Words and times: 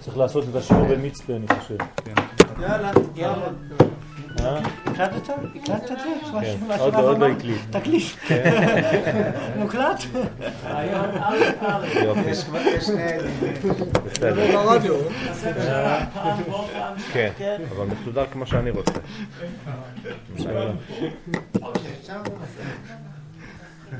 צריך 0.00 0.18
לעשות 0.18 0.44
את 0.50 0.54
השיעור 0.54 0.86
במצפה, 0.86 1.32
אני 1.32 1.46
חושב. 1.48 1.76
יאללה, 2.60 2.90
יאללה. 3.16 3.48
אה? 4.40 4.58
הקלטת? 4.86 5.28
הקלטת 5.62 5.90
את 5.92 5.98
זה? 5.98 6.38
כן. 6.40 6.56
עוד 6.78 7.18
לא-? 7.18 7.26
הקליט. 7.26 7.60
תקליט. 7.70 8.04
מוקלט? 9.58 10.02
יופי, 12.04 12.30
יש 12.30 12.44
שני. 12.80 13.02
ברדיו. 14.52 14.94
כן, 17.12 17.62
אבל 17.70 17.86
מסודר 17.86 18.24
כמו 18.32 18.46
שאני 18.46 18.70
רוצה. 18.70 18.92
בסדר. 20.36 20.72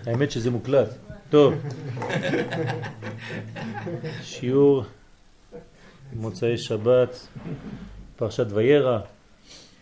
האמת 0.06 0.30
שזה 0.30 0.50
מוקלט. 0.50 0.88
טוב. 1.30 1.54
שיעור 4.22 4.84
מוצאי 6.12 6.58
שבת, 6.58 7.28
פרשת 8.16 8.46
וירא, 8.50 8.98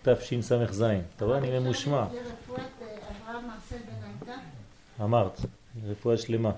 תשס"ז. 0.03 0.85
אתה 1.17 1.25
רואה, 1.25 1.39
אני 1.39 1.59
ממושמע. 1.59 2.05
אמרת, 5.01 5.41
רפואה 5.89 6.17
שלמה. 6.17 6.53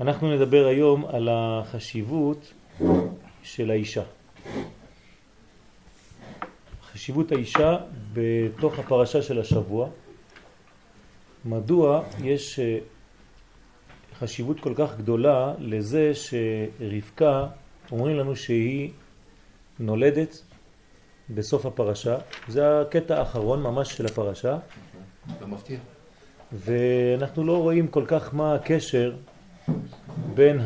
אנחנו 0.00 0.36
נדבר 0.36 0.66
היום 0.66 1.06
על 1.06 1.28
החשיבות 1.32 2.52
של 3.42 3.70
האישה. 3.70 4.02
חשיבות 6.92 7.32
האישה 7.32 7.76
בתוך 8.12 8.78
הפרשה 8.78 9.22
של 9.22 9.40
השבוע. 9.40 9.88
מדוע 11.44 12.02
יש 12.22 12.58
אה, 12.58 12.78
חשיבות 14.20 14.60
כל 14.60 14.72
כך 14.76 14.96
גדולה 14.98 15.54
לזה 15.58 16.12
שרבקה, 16.14 17.46
אומרים 17.92 18.16
לנו 18.16 18.36
שהיא 18.36 18.90
נולדת 19.78 20.42
בסוף 21.30 21.66
הפרשה. 21.66 22.16
זה 22.48 22.80
הקטע 22.80 23.18
האחרון 23.18 23.62
ממש 23.62 23.96
של 23.96 24.06
הפרשה. 24.06 24.58
אתה 25.36 25.46
מפתיע. 25.46 25.78
ואנחנו 26.52 27.44
לא 27.44 27.62
רואים 27.62 27.88
כל 27.88 28.04
כך 28.06 28.34
מה 28.34 28.54
הקשר 28.54 29.12
בין 30.34 30.60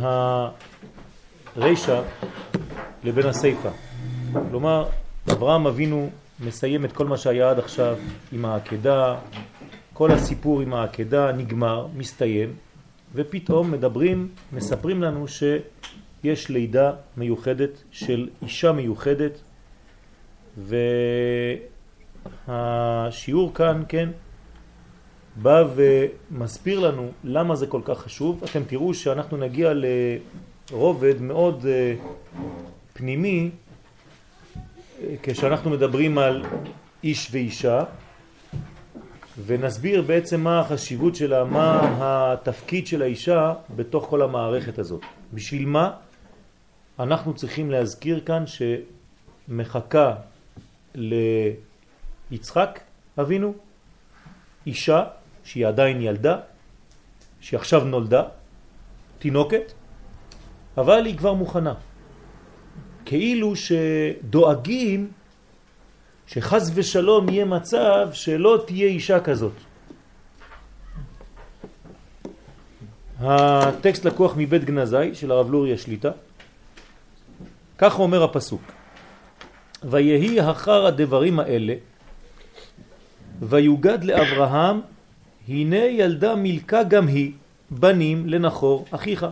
הרישא 1.56 2.02
לבין 3.04 3.26
הסיפא. 3.26 3.70
כלומר, 4.32 4.88
אברהם 5.32 5.66
אבינו 5.66 6.10
מסיים 6.40 6.84
את 6.84 6.92
כל 6.92 7.06
מה 7.06 7.16
שהיה 7.16 7.50
עד 7.50 7.58
עכשיו 7.58 7.96
עם 8.32 8.44
העקדה, 8.44 9.16
כל 9.92 10.12
הסיפור 10.12 10.60
עם 10.60 10.74
העקדה 10.74 11.32
נגמר, 11.32 11.86
מסתיים, 11.96 12.52
ופתאום 13.14 13.70
מדברים, 13.70 14.28
מספרים 14.52 15.02
לנו 15.02 15.26
שיש 15.28 16.48
לידה 16.48 16.92
מיוחדת 17.16 17.82
של 17.90 18.28
אישה 18.42 18.72
מיוחדת, 18.72 19.40
והשיעור 22.48 23.54
כאן, 23.54 23.82
כן, 23.88 24.08
בא 25.36 25.64
ומסביר 25.74 26.80
לנו 26.80 27.10
למה 27.24 27.56
זה 27.56 27.66
כל 27.66 27.80
כך 27.84 27.98
חשוב. 27.98 28.44
אתם 28.50 28.64
תראו 28.64 28.94
שאנחנו 28.94 29.36
נגיע 29.36 29.72
לרובד 29.74 31.22
מאוד 31.22 31.66
אה, 31.66 31.94
פנימי 32.92 33.50
אה, 35.02 35.14
כשאנחנו 35.22 35.70
מדברים 35.70 36.18
על 36.18 36.44
איש 37.04 37.28
ואישה 37.32 37.84
ונסביר 39.38 40.02
בעצם 40.02 40.40
מה 40.40 40.60
החשיבות 40.60 41.14
שלה, 41.14 41.44
מה 41.44 42.32
התפקיד 42.32 42.86
של 42.86 43.02
האישה 43.02 43.54
בתוך 43.76 44.06
כל 44.10 44.22
המערכת 44.22 44.78
הזאת. 44.78 45.02
בשביל 45.32 45.66
מה 45.66 45.90
אנחנו 46.98 47.34
צריכים 47.34 47.70
להזכיר 47.70 48.20
כאן 48.20 48.44
שמחכה 49.48 50.14
ליצחק 52.30 52.80
אבינו 53.20 53.54
אישה 54.66 55.04
שהיא 55.44 55.66
עדיין 55.66 56.02
ילדה, 56.02 56.38
שהיא 57.40 57.58
עכשיו 57.58 57.84
נולדה, 57.84 58.22
תינוקת, 59.18 59.72
אבל 60.78 61.06
היא 61.06 61.18
כבר 61.18 61.32
מוכנה. 61.32 61.74
כאילו 63.04 63.52
שדואגים 63.56 65.10
שחס 66.26 66.70
ושלום 66.74 67.28
יהיה 67.28 67.44
מצב 67.44 68.08
שלא 68.12 68.64
תהיה 68.66 68.86
אישה 68.86 69.20
כזאת. 69.20 69.52
הטקסט 73.20 74.04
לקוח 74.04 74.34
מבית 74.36 74.64
גנזי 74.64 75.14
של 75.14 75.30
הרב 75.30 75.50
לוריה 75.50 75.78
שליטה. 75.78 76.10
כך 77.78 77.98
אומר 77.98 78.22
הפסוק: 78.22 78.62
ויהי 79.84 80.50
אחר 80.50 80.86
הדברים 80.86 81.40
האלה 81.40 81.74
ויוגד 83.40 84.04
לאברהם 84.04 84.80
הנה 85.48 85.76
ילדה 85.76 86.34
מילכה 86.34 86.82
גם 86.82 87.06
היא 87.06 87.32
בנים 87.70 88.28
לנחור 88.28 88.84
אחיך. 88.90 89.26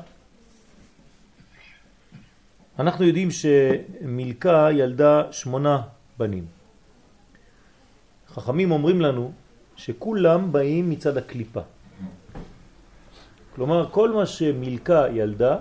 אנחנו 2.78 3.04
יודעים 3.04 3.28
שמילכה 3.30 4.72
ילדה 4.72 5.32
שמונה 5.32 5.82
בנים. 6.18 6.61
חכמים 8.32 8.70
אומרים 8.70 9.00
לנו 9.00 9.32
שכולם 9.76 10.52
באים 10.52 10.90
מצד 10.90 11.16
הקליפה. 11.16 11.60
כלומר, 13.54 13.88
כל 13.90 14.10
מה 14.10 14.26
שמילכה 14.26 15.10
ילדה, 15.12 15.56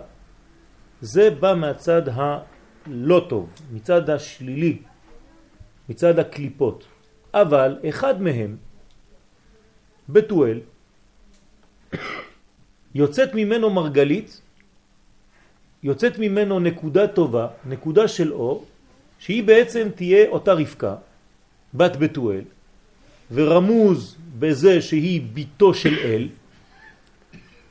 זה 1.02 1.30
בא 1.30 1.54
מהצד 1.54 2.02
הלא 2.08 3.26
טוב, 3.30 3.50
מצד 3.72 4.10
השלילי, 4.10 4.78
מצד 5.90 6.20
הקליפות. 6.20 6.88
אבל 7.34 7.80
אחד 7.90 8.22
מהם, 8.22 8.58
בתואל, 10.10 10.60
יוצאת 12.96 13.34
ממנו 13.34 13.70
מרגלית, 13.70 14.42
יוצאת 15.84 16.20
ממנו 16.20 16.60
נקודה 16.60 17.08
טובה, 17.08 17.48
נקודה 17.66 18.08
של 18.08 18.34
אור, 18.34 18.66
שהיא 19.20 19.44
בעצם 19.44 19.88
תהיה 19.96 20.30
אותה 20.30 20.54
רבקה, 20.54 20.96
בת 21.74 21.96
בתואל, 21.96 22.44
ורמוז 23.34 24.18
בזה 24.40 24.82
שהיא 24.82 25.22
ביתו 25.34 25.74
של 25.74 25.96
אל, 26.00 26.30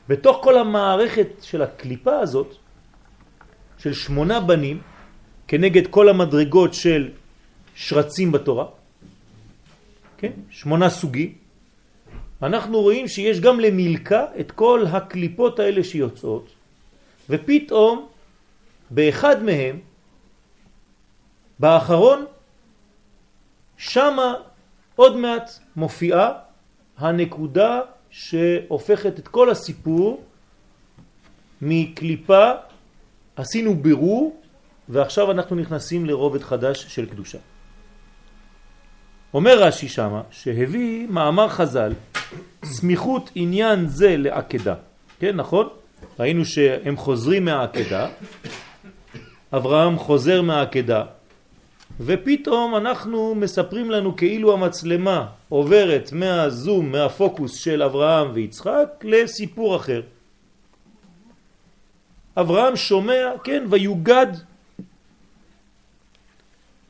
בתוך 0.07 0.37
כל 0.43 0.57
המערכת 0.57 1.27
של 1.41 1.61
הקליפה 1.61 2.19
הזאת, 2.19 2.55
של 3.77 3.93
שמונה 3.93 4.39
בנים, 4.39 4.81
כנגד 5.47 5.87
כל 5.87 6.09
המדרגות 6.09 6.73
של 6.73 7.09
שרצים 7.75 8.31
בתורה, 8.31 8.65
כן? 10.17 10.31
שמונה 10.49 10.89
סוגים, 10.89 11.33
אנחנו 12.41 12.81
רואים 12.81 13.07
שיש 13.07 13.39
גם 13.39 13.59
למילכה 13.59 14.25
את 14.39 14.51
כל 14.51 14.85
הקליפות 14.91 15.59
האלה 15.59 15.83
שיוצאות, 15.83 16.49
ופתאום 17.29 18.07
באחד 18.89 19.43
מהם, 19.43 19.79
באחרון, 21.59 22.25
שמה 23.77 24.33
עוד 25.01 25.17
מעט 25.17 25.59
מופיעה 25.75 26.31
הנקודה 26.97 27.79
שהופכת 28.09 29.19
את 29.19 29.27
כל 29.27 29.49
הסיפור 29.49 30.23
מקליפה, 31.61 32.51
עשינו 33.35 33.75
בירור, 33.75 34.41
ועכשיו 34.89 35.31
אנחנו 35.31 35.55
נכנסים 35.55 36.05
לרובד 36.05 36.41
חדש 36.41 36.85
של 36.87 37.05
קדושה. 37.05 37.37
אומר 39.33 39.63
רש"י 39.63 39.87
שמה 39.89 40.21
שהביא 40.31 41.07
מאמר 41.07 41.49
חז"ל 41.49 41.93
סמיכות 42.65 43.31
עניין 43.35 43.87
זה 43.87 44.17
לעקדה. 44.17 44.75
כן, 45.19 45.35
נכון? 45.35 45.69
ראינו 46.19 46.45
שהם 46.45 46.97
חוזרים 46.97 47.45
מהעקדה, 47.45 48.09
אברהם 49.53 49.97
חוזר 49.97 50.41
מהעקדה, 50.41 51.05
ופתאום 52.05 52.75
אנחנו 52.75 53.35
מספרים 53.35 53.91
לנו 53.91 54.15
כאילו 54.15 54.53
המצלמה 54.53 55.27
עוברת 55.49 56.11
מהזום, 56.13 56.91
מהפוקוס 56.91 57.53
של 57.55 57.83
אברהם 57.83 58.31
ויצחק 58.33 58.89
לסיפור 59.03 59.75
אחר. 59.75 60.01
אברהם 62.37 62.75
שומע, 62.75 63.31
כן, 63.43 63.63
ויוגד 63.69 64.27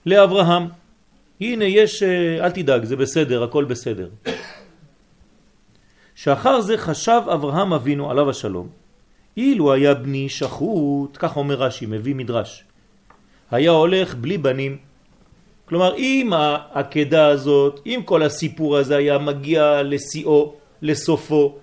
לאברהם. 0.05 0.67
הנה 1.41 1.65
יש, 1.65 2.03
אל 2.39 2.51
תדאג, 2.51 2.83
זה 2.83 2.95
בסדר, 2.95 3.43
הכל 3.43 3.65
בסדר. 3.65 4.09
שאחר 6.15 6.61
זה 6.61 6.77
חשב 6.77 7.21
אברהם 7.33 7.73
אבינו 7.73 8.11
עליו 8.11 8.29
השלום, 8.29 8.67
אילו 9.37 9.73
היה 9.73 9.93
בני 9.93 10.29
שחוט, 10.29 11.17
כך 11.19 11.37
אומר 11.37 11.55
רש"י, 11.55 11.85
מביא 11.85 12.15
מדרש, 12.15 12.63
היה 13.51 13.71
הולך 13.71 14.15
בלי 14.15 14.37
בנים. 14.37 14.90
כלומר, 15.71 15.95
אם 15.95 16.33
העקדה 16.33 17.27
הזאת, 17.27 17.79
אם 17.85 18.01
כל 18.05 18.23
הסיפור 18.23 18.77
הזה 18.77 18.97
היה 18.97 19.17
מגיע 19.17 19.83
לשיאו, 19.83 20.53
לסופו, 20.81 21.55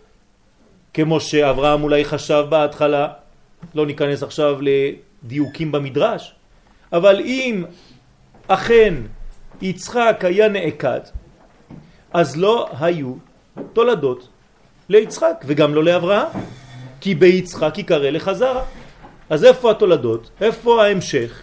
כמו 0.94 1.20
שאברהם 1.20 1.82
אולי 1.82 2.04
חשב 2.04 2.44
בהתחלה, 2.48 3.08
לא 3.74 3.86
ניכנס 3.86 4.22
עכשיו 4.22 4.58
לדיוקים 4.60 5.72
במדרש, 5.72 6.34
אבל 6.92 7.20
אם 7.20 7.64
אכן 8.48 8.94
יצחק 9.62 10.24
היה 10.24 10.48
נעקד, 10.48 11.00
אז 12.12 12.36
לא 12.36 12.68
היו 12.80 13.14
תולדות 13.72 14.28
ליצחק 14.88 15.44
וגם 15.46 15.74
לא 15.74 15.84
לאברהם, 15.84 16.28
כי 17.00 17.14
ביצחק 17.14 17.78
יקרא 17.78 18.10
לחזרה. 18.10 18.64
אז 19.30 19.44
איפה 19.44 19.70
התולדות? 19.70 20.30
איפה 20.40 20.84
ההמשך? 20.84 21.42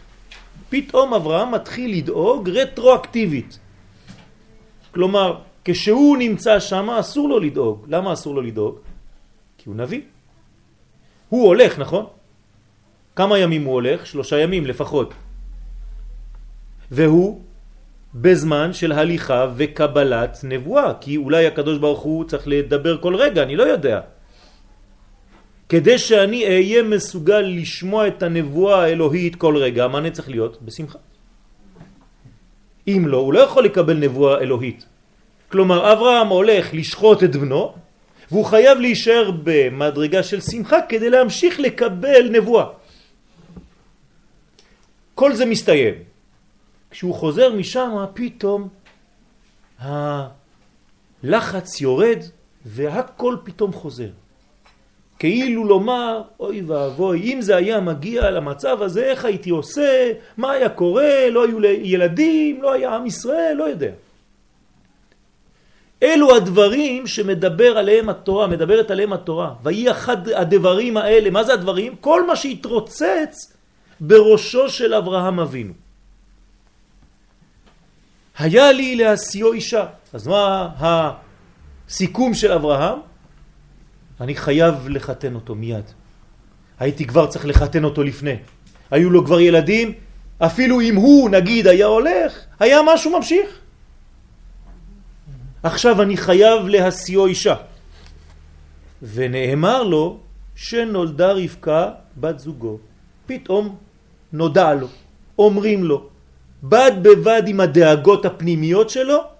פתאום 0.76 1.14
אברהם 1.14 1.52
מתחיל 1.52 1.98
לדאוג 1.98 2.50
רטרואקטיבית. 2.50 3.60
כלומר, 4.92 5.40
כשהוא 5.66 6.18
נמצא 6.18 6.60
שם 6.60 6.90
אסור 6.90 7.30
לו 7.30 7.40
לדאוג. 7.40 7.86
למה 7.88 8.14
אסור 8.14 8.36
לו 8.36 8.42
לדאוג? 8.42 8.76
כי 9.58 9.70
הוא 9.70 9.76
נביא. 9.76 10.02
הוא 11.30 11.48
הולך, 11.48 11.80
נכון? 11.80 12.06
כמה 13.16 13.40
ימים 13.40 13.64
הוא 13.64 13.74
הולך? 13.74 14.06
שלושה 14.06 14.40
ימים 14.40 14.66
לפחות. 14.66 15.14
והוא 16.92 17.42
בזמן 18.16 18.74
של 18.74 18.92
הליכה 18.92 19.48
וקבלת 19.56 20.40
נבואה, 20.44 20.94
כי 21.02 21.18
אולי 21.18 21.48
הקדוש 21.48 21.78
ברוך 21.78 22.02
הוא 22.02 22.26
צריך 22.28 22.44
לדבר 22.48 22.98
כל 23.02 23.16
רגע, 23.16 23.44
אני 23.44 23.56
לא 23.56 23.64
יודע. 23.64 24.02
כדי 25.70 25.98
שאני 25.98 26.46
אהיה 26.46 26.84
מסוגל 26.84 27.42
לשמוע 27.42 28.08
את 28.08 28.24
הנבואה 28.24 28.84
האלוהית 28.84 29.36
כל 29.36 29.58
רגע, 29.58 29.88
מה 29.88 29.98
אני 29.98 30.12
צריך 30.12 30.30
להיות? 30.30 30.62
בשמחה. 30.62 31.00
אם 32.88 33.08
לא, 33.08 33.18
הוא 33.18 33.34
לא 33.34 33.40
יכול 33.40 33.66
לקבל 33.66 33.98
נבואה 33.98 34.40
אלוהית. 34.40 34.86
כלומר, 35.50 35.94
אברהם 35.94 36.28
הולך 36.28 36.74
לשחוט 36.74 37.24
את 37.24 37.36
בנו, 37.36 37.74
והוא 38.32 38.46
חייב 38.46 38.78
להישאר 38.78 39.32
במדרגה 39.44 40.24
של 40.24 40.42
שמחה 40.42 40.78
כדי 40.90 41.10
להמשיך 41.10 41.60
לקבל 41.60 42.30
נבואה. 42.32 42.66
כל 45.16 45.34
זה 45.34 45.46
מסתיים. 45.46 45.94
כשהוא 46.92 47.14
חוזר 47.14 47.54
משם, 47.54 48.06
פתאום 48.14 48.68
הלחץ 49.80 51.82
יורד 51.82 52.20
והכל 52.66 53.38
פתאום 53.44 53.74
חוזר. 53.74 54.10
כאילו 55.20 55.64
לומר, 55.64 56.22
אוי 56.40 56.62
ואבוי, 56.62 57.34
אם 57.34 57.42
זה 57.42 57.56
היה 57.56 57.80
מגיע 57.80 58.32
למצב 58.32 58.82
הזה, 58.82 59.04
איך 59.04 59.26
הייתי 59.26 59.50
עושה, 59.50 60.12
מה 60.38 60.52
היה 60.52 60.70
קורה, 60.70 61.30
לא 61.30 61.46
היו 61.46 61.60
ילדים, 61.66 62.62
לא 62.62 62.72
היה 62.74 62.96
עם 62.96 63.06
ישראל, 63.06 63.56
לא 63.58 63.64
יודע. 63.64 63.92
אלו 66.04 66.36
הדברים 66.36 67.08
שמדבר 67.08 67.78
עליהם 67.78 68.10
התורה, 68.10 68.48
מדברת 68.48 68.92
עליהם 68.92 69.14
התורה. 69.14 69.54
ויהי 69.64 69.92
אחד 69.92 70.30
הדברים 70.30 70.98
האלה, 70.98 71.30
מה 71.30 71.44
זה 71.44 71.54
הדברים? 71.54 71.96
כל 71.96 72.28
מה 72.28 72.36
שהתרוצץ 72.36 73.54
בראשו 74.00 74.70
של 74.70 74.94
אברהם 74.94 75.40
אבינו. 75.40 75.74
היה 78.38 78.72
לי 78.72 78.96
להסיעו 78.96 79.54
אישה. 79.54 79.86
אז 80.14 80.28
מה 80.28 80.70
הסיכום 80.80 82.34
של 82.34 82.52
אברהם? 82.52 83.00
אני 84.22 84.36
חייב 84.36 84.88
לחתן 84.90 85.36
אותו 85.36 85.56
מיד. 85.56 85.86
הייתי 86.80 87.06
כבר 87.06 87.28
צריך 87.28 87.46
לחתן 87.46 87.84
אותו 87.84 88.04
לפני. 88.04 88.36
היו 88.92 89.10
לו 89.10 89.26
כבר 89.26 89.40
ילדים, 89.40 89.94
אפילו 90.40 90.82
אם 90.82 90.96
הוא 90.96 91.30
נגיד 91.30 91.68
היה 91.68 91.86
הולך, 91.86 92.34
היה 92.60 92.80
משהו 92.94 93.18
ממשיך. 93.18 93.60
עכשיו 95.64 96.02
אני 96.02 96.18
חייב 96.18 96.68
להסיעו 96.68 97.26
אישה. 97.26 97.56
ונאמר 99.02 99.84
לו 99.84 100.20
שנולדה 100.56 101.32
רבקה 101.32 101.92
בת 102.18 102.40
זוגו. 102.40 102.78
פתאום 103.26 103.76
נודע 104.34 104.74
לו, 104.74 104.88
אומרים 105.40 105.84
לו, 105.84 106.10
בד 106.64 106.92
בבד 107.02 107.44
עם 107.48 107.60
הדאגות 107.60 108.26
הפנימיות 108.26 108.90
שלו, 108.90 109.35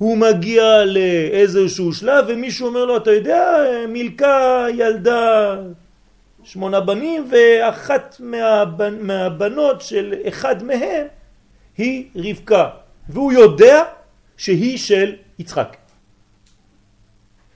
הוא 0.00 0.18
מגיע 0.18 0.84
לאיזשהו 0.84 1.92
שלב 1.92 2.24
ומישהו 2.28 2.66
אומר 2.66 2.84
לו, 2.84 2.96
אתה 2.96 3.10
יודע, 3.10 3.44
מילכה 3.88 4.66
ילדה 4.74 5.56
שמונה 6.44 6.80
בנים 6.80 7.28
ואחת 7.30 8.16
מהבנ... 8.20 9.06
מהבנות 9.06 9.80
של 9.80 10.14
אחד 10.28 10.62
מהם 10.62 11.06
היא 11.76 12.08
רבקה, 12.16 12.68
והוא 13.08 13.32
יודע 13.32 13.84
שהיא 14.36 14.78
של 14.78 15.16
יצחק. 15.38 15.76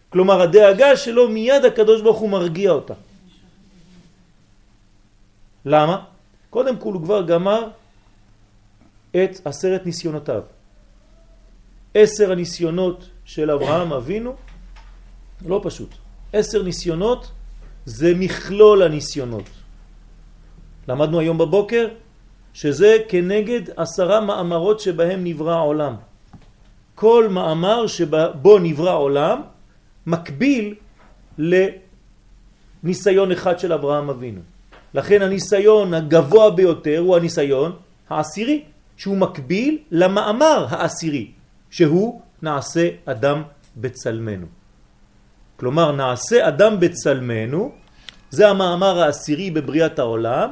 כלומר 0.08 0.40
הדאגה 0.42 0.96
שלו 0.96 1.28
מיד 1.28 1.64
הקדוש 1.64 2.02
ברוך 2.02 2.18
הוא 2.18 2.30
מרגיע 2.30 2.70
אותה. 2.70 2.94
למה? 5.64 6.04
קודם 6.50 6.76
כל 6.76 6.92
הוא 6.92 7.02
כבר 7.02 7.22
גמר 7.22 7.68
את 9.10 9.40
עשרת 9.44 9.86
ניסיונותיו. 9.86 10.53
עשר 11.94 12.32
הניסיונות 12.32 13.08
של 13.24 13.50
אברהם 13.50 13.92
אבינו, 13.92 14.34
לא 15.46 15.60
פשוט. 15.62 15.94
עשר 16.32 16.62
ניסיונות 16.62 17.30
זה 17.84 18.12
מכלול 18.14 18.82
הניסיונות. 18.82 19.48
למדנו 20.88 21.20
היום 21.20 21.38
בבוקר 21.38 21.88
שזה 22.54 22.96
כנגד 23.08 23.60
עשרה 23.76 24.20
מאמרות 24.20 24.80
שבהם 24.80 25.24
נברא 25.24 25.54
העולם. 25.54 25.94
כל 26.94 27.28
מאמר 27.30 27.86
שבו 27.86 28.58
נברא 28.58 28.96
עולם 28.96 29.40
מקביל 30.06 30.74
לניסיון 32.82 33.32
אחד 33.32 33.58
של 33.58 33.72
אברהם 33.72 34.10
אבינו. 34.10 34.40
לכן 34.94 35.22
הניסיון 35.22 35.94
הגבוה 35.94 36.50
ביותר 36.50 36.98
הוא 36.98 37.16
הניסיון 37.16 37.72
העשירי, 38.08 38.62
שהוא 38.96 39.16
מקביל 39.16 39.78
למאמר 39.90 40.66
העשירי, 40.70 41.30
שהוא 41.74 42.20
נעשה 42.42 42.88
אדם 43.04 43.42
בצלמנו. 43.76 44.46
כלומר, 45.56 45.92
נעשה 45.92 46.48
אדם 46.48 46.80
בצלמנו, 46.80 47.72
זה 48.30 48.48
המאמר 48.48 49.02
העשירי 49.02 49.50
בבריאת 49.50 49.98
העולם. 49.98 50.50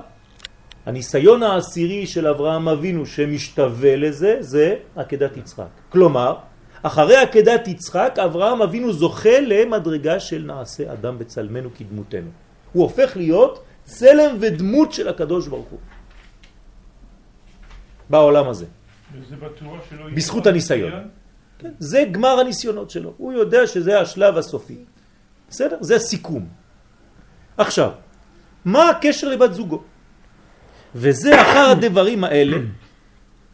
הניסיון 0.87 1.43
העשירי 1.43 2.07
של 2.07 2.27
אברהם 2.27 2.69
אבינו 2.69 3.07
שמשתווה 3.07 3.97
לזה, 3.97 4.37
זה 4.41 4.77
עקדת 4.97 5.37
יצחק. 5.37 5.71
כלומר, 5.95 6.43
אחרי 6.83 7.17
עקדת 7.17 7.69
יצחק, 7.69 8.19
אברהם 8.19 8.63
אבינו 8.63 8.93
זוכה 8.93 9.41
למדרגה 9.47 10.21
של 10.21 10.43
נעשה 10.43 10.93
אדם 10.93 11.19
בצלמנו 11.19 11.71
כדמותנו. 11.75 12.31
הוא 12.73 12.83
הופך 12.83 13.17
להיות 13.17 13.63
צלם 13.85 14.37
ודמות 14.41 14.93
של 14.93 15.09
הקדוש 15.09 15.49
ברוך 15.49 15.71
הוא. 15.71 15.81
בעולם 18.11 18.49
הזה. 18.49 18.82
בזכות 20.15 20.47
הניסיון. 20.47 20.93
כן, 21.59 21.71
זה 21.79 22.05
גמר 22.11 22.41
הניסיונות 22.41 22.91
שלו. 22.91 23.15
הוא 23.17 23.33
יודע 23.33 23.67
שזה 23.67 24.01
השלב 24.01 24.39
הסופי. 24.39 24.79
בסדר? 25.51 25.77
זה 25.81 25.99
סיכום. 25.99 26.49
עכשיו, 27.57 27.91
מה 28.65 28.91
הקשר 28.91 29.29
לבת 29.29 29.55
זוגו? 29.55 29.83
וזה 30.95 31.43
אחר 31.43 31.71
הדברים 31.71 32.25
האלה, 32.25 32.57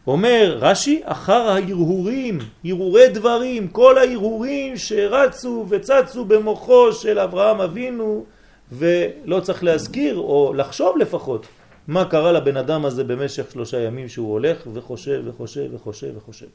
אומר 0.07 0.57
רש"י, 0.61 1.01
אחר 1.03 1.49
ההרהורים, 1.49 2.39
הרהורי 2.65 3.09
דברים, 3.09 3.67
כל 3.67 3.97
ההרהורים 3.97 4.77
שרצו 4.77 5.65
וצצו 5.69 6.25
במוחו 6.25 6.93
של 6.93 7.19
אברהם 7.19 7.61
אבינו, 7.61 8.25
ולא 8.71 9.39
צריך 9.39 9.63
להזכיר 9.63 10.17
או 10.17 10.53
לחשוב 10.55 10.97
לפחות 10.97 11.47
מה 11.89 12.05
קרה 12.05 12.31
לבן 12.31 12.57
אדם 12.57 12.85
הזה 12.85 13.03
במשך 13.03 13.51
שלושה 13.51 13.79
ימים 13.81 14.09
שהוא 14.09 14.31
הולך 14.31 14.67
וחושב 14.73 15.21
וחושב 15.25 15.69
וחושב 15.73 16.17
וחושב. 16.17 16.47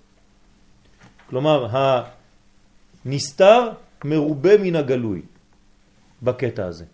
כלומר, 1.27 1.67
הנסתר 3.05 3.61
מרובה 4.05 4.59
מן 4.59 4.77
הגלוי 4.77 5.23
בקטע 6.23 6.67
הזה. 6.67 6.85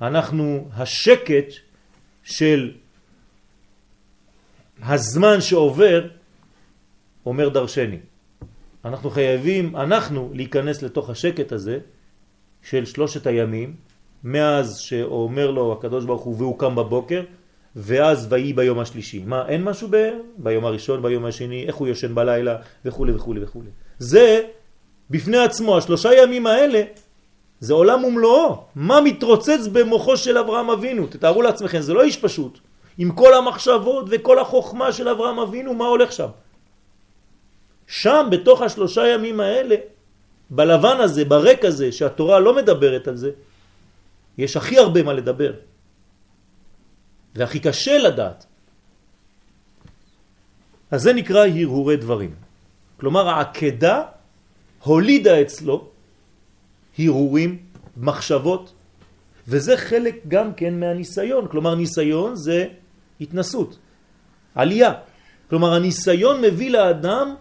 אנחנו, 0.00 0.68
השקט 0.74 1.48
של 2.24 2.74
הזמן 4.82 5.40
שעובר 5.40 6.08
אומר 7.26 7.48
דרשני. 7.48 8.00
אנחנו 8.84 9.10
חייבים, 9.10 9.76
אנחנו, 9.76 10.30
להיכנס 10.34 10.82
לתוך 10.82 11.10
השקט 11.10 11.52
הזה 11.52 11.78
של 12.62 12.84
שלושת 12.84 13.26
הימים, 13.26 13.76
מאז 14.24 14.78
שאומר 14.78 15.50
לו 15.50 15.72
הקדוש 15.72 16.04
ברוך 16.04 16.22
הוא 16.22 16.34
והוא 16.38 16.58
קם 16.58 16.74
בבוקר, 16.74 17.22
ואז 17.76 18.26
ויהי 18.30 18.52
ביום 18.52 18.78
השלישי. 18.78 19.22
מה, 19.26 19.48
אין 19.48 19.64
משהו 19.64 19.88
ב... 19.90 20.08
ביום 20.38 20.64
הראשון, 20.64 21.02
ביום 21.02 21.24
השני, 21.24 21.64
איך 21.66 21.76
הוא 21.76 21.88
יושן 21.88 22.14
בלילה, 22.14 22.56
וכו' 22.84 23.06
וכו' 23.14 23.34
וכו'. 23.42 23.62
זה, 23.98 24.42
בפני 25.10 25.38
עצמו, 25.38 25.78
השלושה 25.78 26.14
ימים 26.14 26.46
האלה, 26.46 26.82
זה 27.60 27.74
עולם 27.74 28.04
ומלואו. 28.04 28.64
מה 28.74 29.00
מתרוצץ 29.00 29.66
במוחו 29.72 30.16
של 30.16 30.38
אברהם 30.38 30.70
אבינו? 30.70 31.06
תתארו 31.06 31.42
לעצמכם, 31.42 31.80
זה 31.80 31.94
לא 31.94 32.02
איש 32.02 32.16
פשוט. 32.16 32.58
עם 32.98 33.12
כל 33.12 33.34
המחשבות 33.34 34.06
וכל 34.10 34.38
החוכמה 34.38 34.92
של 34.92 35.08
אברהם 35.08 35.38
אבינו, 35.38 35.74
מה 35.74 35.86
הולך 35.86 36.12
שם? 36.12 36.28
שם, 37.86 38.28
בתוך 38.30 38.62
השלושה 38.62 39.08
ימים 39.08 39.40
האלה, 39.40 39.76
בלבן 40.50 41.00
הזה, 41.00 41.24
ברק 41.24 41.64
הזה, 41.64 41.92
שהתורה 41.92 42.38
לא 42.38 42.56
מדברת 42.56 43.08
על 43.08 43.16
זה, 43.16 43.30
יש 44.38 44.56
הכי 44.56 44.78
הרבה 44.78 45.02
מה 45.02 45.12
לדבר. 45.12 45.52
והכי 47.34 47.60
קשה 47.60 47.98
לדעת. 47.98 48.46
אז 50.90 51.02
זה 51.02 51.12
נקרא 51.12 51.46
הרהורי 51.46 51.96
דברים. 51.96 52.34
כלומר 52.96 53.28
העקדה 53.28 54.02
הולידה 54.82 55.42
אצלו 55.42 55.88
הרהורים, 56.98 57.58
מחשבות, 57.96 58.72
וזה 59.48 59.76
חלק 59.76 60.16
גם 60.28 60.54
כן 60.54 60.80
מהניסיון. 60.80 61.48
כלומר 61.48 61.74
ניסיון 61.74 62.36
זה 62.36 62.66
התנסות, 63.20 63.78
עלייה. 64.54 64.92
כלומר 65.50 65.74
הניסיון 65.74 66.40
מביא 66.40 66.70
לאדם 66.70 67.34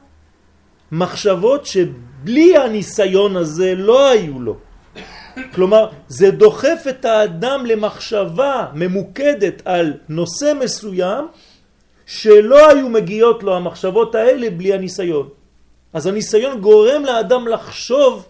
מחשבות 0.92 1.66
שבלי 1.66 2.58
הניסיון 2.58 3.36
הזה 3.36 3.76
לא 3.76 4.10
היו 4.10 4.40
לו. 4.40 4.58
כלומר, 5.54 5.90
זה 6.08 6.32
דוחף 6.32 6.84
את 6.90 7.06
האדם 7.06 7.66
למחשבה 7.66 8.68
ממוקדת 8.74 9.62
על 9.66 9.94
נושא 10.10 10.54
מסוים 10.64 11.26
שלא 12.06 12.70
היו 12.70 12.90
מגיעות 12.90 13.44
לו 13.44 13.56
המחשבות 13.56 14.16
האלה 14.16 14.50
בלי 14.50 14.74
הניסיון. 14.74 15.30
אז 15.94 16.08
הניסיון 16.08 16.62
גורם 16.62 17.06
לאדם 17.06 17.48
לחשוב 17.48 18.26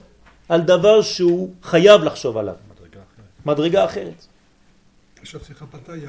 על 0.49 0.61
דבר 0.61 1.01
שהוא 1.01 1.53
חייב 1.63 2.03
לחשוב 2.03 2.37
עליו. 2.37 2.53
מדרגה 2.75 2.99
אחרת. 2.99 3.45
מדרגה 3.45 3.85
אחרת. 3.85 4.25
עכשיו 5.21 5.39
שיחה 5.47 5.65
פתאי, 5.65 5.99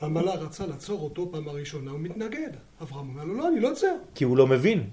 המלאך 0.00 0.40
רצה 0.40 0.66
לעצור 0.66 1.00
אותו 1.00 1.28
פעם 1.32 1.48
הראשונה, 1.48 1.90
הוא 1.90 2.00
מתנגד. 2.00 2.50
אברהם 2.82 3.08
אומר 3.08 3.24
לו, 3.24 3.34
לא, 3.34 3.48
אני 3.48 3.60
לא 3.60 3.70
עוצר. 3.70 3.94
כי 4.14 4.24
הוא 4.24 4.36
לא 4.36 4.46
מבין, 4.46 4.84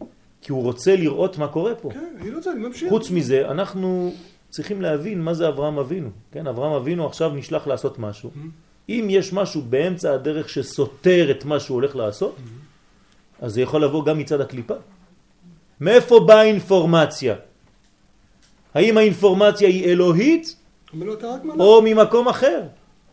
כי 0.42 0.52
הוא 0.52 0.64
רוצה 0.64 0.96
לראות 0.96 1.38
מה 1.38 1.48
קורה 1.48 1.76
פה. 1.76 1.90
כן, 1.94 2.16
אני 2.22 2.32
לא 2.32 2.38
עוצר, 2.38 2.52
אני 2.52 2.60
ממשיך. 2.60 2.90
חוץ 2.90 3.12
מזה, 3.12 3.48
אנחנו 3.52 4.14
צריכים 4.50 4.82
להבין 4.82 5.22
מה 5.22 5.34
זה 5.34 5.48
אברהם 5.48 5.80
אבינו. 5.80 6.10
כן, 6.32 6.48
אברהם 6.48 6.72
אבינו 6.72 7.06
עכשיו 7.06 7.30
נשלח 7.30 7.68
לעשות 7.68 8.00
משהו. 8.00 8.30
Mm-hmm. 8.30 8.90
אם 8.90 9.08
יש 9.10 9.34
משהו 9.34 9.62
באמצע 9.62 10.14
הדרך 10.14 10.50
שסותר 10.50 11.32
את 11.32 11.46
מה 11.46 11.60
שהוא 11.60 11.76
הולך 11.76 11.96
לעשות, 11.96 12.36
mm-hmm. 12.38 13.46
אז 13.46 13.54
זה 13.54 13.62
יכול 13.62 13.84
לבוא 13.84 14.06
גם 14.06 14.18
מצד 14.18 14.42
הקליפה. 14.42 14.74
מאיפה 15.82 16.20
באה 16.20 16.40
האינפורמציה? 16.40 17.36
האם 18.74 18.98
האינפורמציה 18.98 19.68
היא 19.68 19.86
אלוהית 19.86 20.56
או 21.60 21.82
ממקום 21.82 22.28
אחר? 22.28 22.64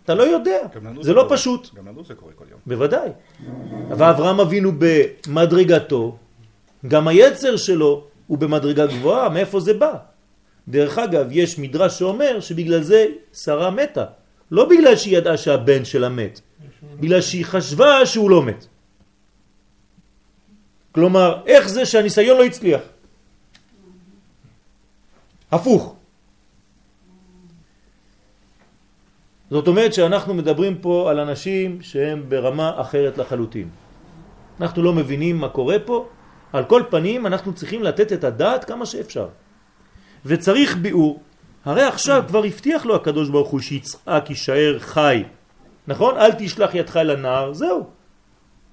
אתה 0.05 0.15
לא 0.15 0.23
יודע, 0.23 0.59
זה 1.01 1.13
לא 1.13 1.27
פשוט. 1.29 1.75
גם 1.75 1.89
לנו 1.89 2.05
זה 2.05 2.15
קורה 2.15 2.33
כל 2.33 2.45
יום. 2.51 2.61
בוודאי. 2.67 3.11
ואברהם 3.89 4.41
אבינו 4.41 4.73
במדרגתו, 4.79 6.17
גם 6.89 7.09
היצר 7.09 7.57
שלו 7.57 8.05
הוא 8.27 8.39
במדרגה 8.39 8.87
גבוהה, 8.87 9.29
מאיפה 9.29 9.61
זה 9.61 9.75
בא? 9.75 10.16
דרך 10.69 10.99
אגב, 10.99 11.27
יש 11.31 11.59
מדרש 11.59 11.99
שאומר 11.99 12.41
שבגלל 12.41 12.83
זה 12.83 13.07
שרה 13.33 13.71
מתה. 13.71 14.05
לא 14.51 14.69
בגלל 14.69 14.97
שהיא 14.97 15.19
ידעה 15.19 15.37
שהבן 15.37 15.85
שלה 15.85 16.09
מת, 16.09 16.41
בגלל 17.01 17.21
שהיא 17.21 17.45
חשבה 17.45 18.07
שהוא 18.07 18.31
לא 18.31 18.43
מת. 18.43 18.67
כלומר, 20.93 21.43
איך 21.47 21.69
זה 21.69 21.87
שהניסיון 21.87 22.39
לא 22.39 22.45
הצליח? 22.45 22.81
הפוך. 25.53 25.95
זאת 29.51 29.69
אומרת 29.69 29.95
שאנחנו 29.95 30.35
מדברים 30.35 30.79
פה 30.79 31.11
על 31.11 31.21
אנשים 31.21 31.83
שהם 31.83 32.25
ברמה 32.29 32.81
אחרת 32.81 33.19
לחלוטין. 33.19 33.69
אנחנו 34.61 34.83
לא 34.83 34.93
מבינים 34.93 35.37
מה 35.37 35.49
קורה 35.49 35.77
פה, 35.79 36.09
על 36.53 36.65
כל 36.65 36.83
פנים 36.91 37.27
אנחנו 37.27 37.55
צריכים 37.55 37.83
לתת 37.83 38.13
את 38.13 38.25
הדעת 38.25 38.65
כמה 38.65 38.87
שאפשר. 38.87 39.29
וצריך 40.27 40.77
ביאור. 40.77 41.21
הרי 41.65 41.83
עכשיו 41.83 42.25
כבר 42.29 42.45
הבטיח 42.45 42.87
לו 42.87 42.97
הקדוש 42.97 43.29
ברוך 43.29 43.49
הוא 43.49 43.61
שיצחק 43.61 44.25
יישאר 44.29 44.79
חי. 44.79 45.23
נכון? 45.87 46.17
אל 46.17 46.33
תשלח 46.39 46.75
ידך 46.75 46.97
לנער, 46.97 47.53
זהו. 47.53 47.87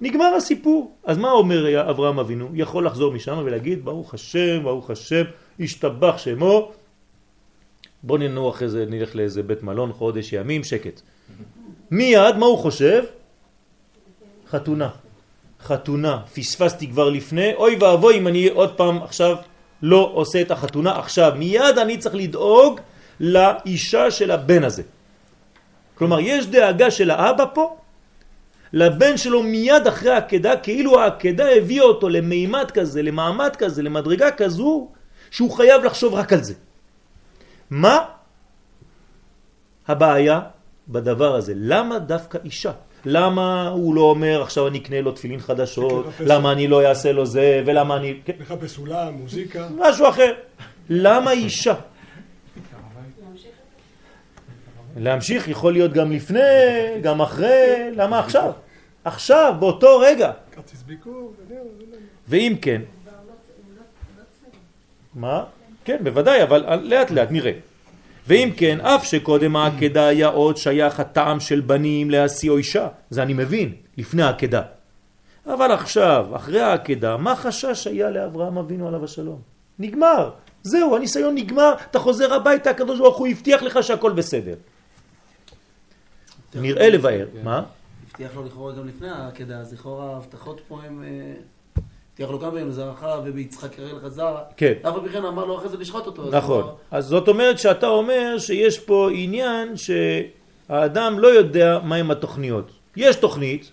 נגמר 0.00 0.34
הסיפור. 0.36 0.92
אז 1.04 1.18
מה 1.18 1.30
אומר 1.30 1.90
אברהם 1.90 2.18
אבינו? 2.18 2.48
יכול 2.54 2.86
לחזור 2.86 3.12
משם 3.12 3.38
ולהגיד 3.44 3.84
ברוך 3.84 4.14
השם, 4.14 4.62
ברוך 4.62 4.90
השם, 4.90 5.22
השתבח 5.60 6.18
שמו. 6.18 6.72
בוא 8.02 8.18
ננוח 8.18 8.62
איזה, 8.62 8.84
נלך 8.88 9.16
לאיזה 9.16 9.42
בית 9.42 9.62
מלון 9.62 9.92
חודש 9.92 10.32
ימים, 10.32 10.64
שקט. 10.64 11.00
מיד, 11.90 12.36
מה 12.36 12.46
הוא 12.46 12.58
חושב? 12.58 13.04
חתונה. 14.50 14.90
חתונה. 15.62 16.18
פספסתי 16.34 16.88
כבר 16.88 17.08
לפני, 17.08 17.54
אוי 17.54 17.76
ואבוי 17.80 18.18
אם 18.18 18.26
אני 18.28 18.48
עוד 18.48 18.76
פעם 18.76 19.02
עכשיו 19.02 19.36
לא 19.82 20.10
עושה 20.14 20.40
את 20.40 20.50
החתונה 20.50 20.98
עכשיו. 20.98 21.32
מיד 21.36 21.78
אני 21.78 21.98
צריך 21.98 22.14
לדאוג 22.14 22.80
לאישה 23.20 24.10
של 24.10 24.30
הבן 24.30 24.64
הזה. 24.64 24.82
כלומר, 25.94 26.20
יש 26.20 26.46
דאגה 26.46 26.90
של 26.90 27.10
האבא 27.10 27.44
פה 27.54 27.76
לבן 28.72 29.16
שלו 29.16 29.42
מיד 29.42 29.86
אחרי 29.86 30.10
העקדה, 30.10 30.56
כאילו 30.56 31.00
העקדה 31.00 31.54
הביאה 31.56 31.84
אותו 31.84 32.08
למימד 32.08 32.70
כזה, 32.70 33.02
למעמד 33.02 33.56
כזה, 33.56 33.82
למדרגה 33.82 34.30
כזו, 34.30 34.88
שהוא 35.30 35.50
חייב 35.50 35.84
לחשוב 35.84 36.14
רק 36.14 36.32
על 36.32 36.42
זה. 36.42 36.54
מה 37.70 38.04
הבעיה 39.88 40.40
בדבר 40.88 41.34
הזה? 41.34 41.52
למה 41.56 41.98
דווקא 41.98 42.38
אישה? 42.44 42.72
למה 43.06 43.68
הוא 43.68 43.94
לא 43.94 44.00
אומר 44.00 44.42
עכשיו 44.42 44.68
אני 44.68 44.78
אקנה 44.78 45.00
לו 45.00 45.12
תפילין 45.12 45.40
חדשות, 45.40 46.06
למה 46.20 46.52
אני 46.52 46.66
לא 46.66 46.88
אעשה 46.88 47.12
לו 47.12 47.26
זה, 47.26 47.62
ולמה 47.66 47.96
אני... 47.96 48.20
מחפש 48.40 48.70
סולם, 48.70 49.14
מוזיקה. 49.14 49.68
משהו 49.76 50.08
אחר. 50.08 50.32
למה 50.90 51.32
אישה? 51.32 51.74
להמשיך 54.96 55.48
יכול 55.48 55.72
להיות 55.72 55.92
גם 55.92 56.12
לפני, 56.12 56.40
גם 57.02 57.20
אחרי, 57.20 57.90
למה 57.96 58.18
עכשיו? 58.18 58.52
עכשיו, 59.04 59.54
באותו 59.58 59.98
רגע. 59.98 60.32
כרטיס 60.52 60.82
ביקור, 60.82 61.34
ואם 62.28 62.56
כן... 62.62 62.82
מה? 65.14 65.44
כן, 65.84 65.96
בוודאי, 66.04 66.42
אבל 66.42 66.80
לאט 66.82 67.10
לאט 67.10 67.30
נראה. 67.30 67.52
ואם 68.26 68.50
כן, 68.56 68.80
אף 68.80 69.04
שקודם 69.04 69.56
העקדה 69.56 70.06
היה 70.06 70.28
עוד 70.28 70.56
שייך 70.56 71.00
הטעם 71.00 71.40
של 71.40 71.60
בנים 71.60 72.10
להשיא 72.10 72.50
או 72.50 72.56
אישה, 72.56 72.88
זה 73.10 73.22
אני 73.22 73.32
מבין, 73.34 73.74
לפני 73.96 74.22
העקדה. 74.22 74.62
אבל 75.46 75.72
עכשיו, 75.72 76.26
אחרי 76.36 76.60
העקדה, 76.60 77.16
מה 77.16 77.36
חשש 77.36 77.86
היה 77.86 78.10
לאברהם 78.10 78.58
אבינו 78.58 78.88
עליו 78.88 79.04
השלום? 79.04 79.40
נגמר, 79.78 80.30
זהו, 80.62 80.96
הניסיון 80.96 81.34
נגמר, 81.34 81.74
אתה 81.90 81.98
חוזר 81.98 82.34
הביתה, 82.34 82.70
הקדוש 82.70 82.98
ברוך 82.98 83.16
הוא 83.16 83.26
הבטיח 83.26 83.62
לך 83.62 83.82
שהכל 83.82 84.12
בסדר. 84.12 84.54
נראה 86.54 86.88
לבאר, 86.88 87.26
כן. 87.32 87.44
מה? 87.44 87.62
הבטיח 88.08 88.36
לו 88.36 88.44
לכאורה 88.44 88.72
גם 88.72 88.88
לפני 88.88 89.08
העקדה, 89.08 89.58
אז 89.58 89.72
לכאורה 89.72 90.12
ההבטחות 90.12 90.60
פה 90.68 90.80
הם... 90.86 91.04
הבטיח 92.14 92.30
לו 92.30 92.38
גם 92.38 92.70
זרעך 92.70 93.04
וביצחק 93.24 93.78
יראה 93.78 93.92
לך 93.92 94.08
זרע. 94.08 94.40
כן. 94.56 94.72
אף 94.82 94.94
על 94.94 95.00
פי 95.00 95.08
כן 95.08 95.24
אמר 95.24 95.44
לו 95.44 95.58
אחרי 95.58 95.68
זה 95.68 95.76
לשחוט 95.76 96.06
אותו. 96.06 96.30
נכון. 96.30 96.62
אמר, 96.62 96.72
אז 96.90 97.06
זאת 97.06 97.28
אומרת 97.28 97.58
שאתה 97.58 97.86
אומר 97.86 98.38
שיש 98.38 98.78
פה 98.78 99.08
עניין 99.14 99.74
שהאדם 99.76 101.18
לא 101.18 101.28
יודע 101.28 101.78
מהם 101.84 102.10
התוכניות. 102.10 102.70
יש 102.96 103.16
תוכנית, 103.16 103.70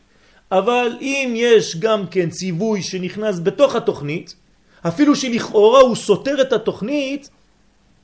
אבל 0.51 0.97
אם 1.01 1.33
יש 1.35 1.79
גם 1.79 2.07
כן 2.07 2.29
ציווי 2.29 2.81
שנכנס 2.81 3.39
בתוך 3.39 3.75
התוכנית, 3.75 4.35
אפילו 4.87 5.15
שלכאורה 5.15 5.79
הוא 5.79 5.95
סותר 5.95 6.41
את 6.41 6.53
התוכנית, 6.53 7.29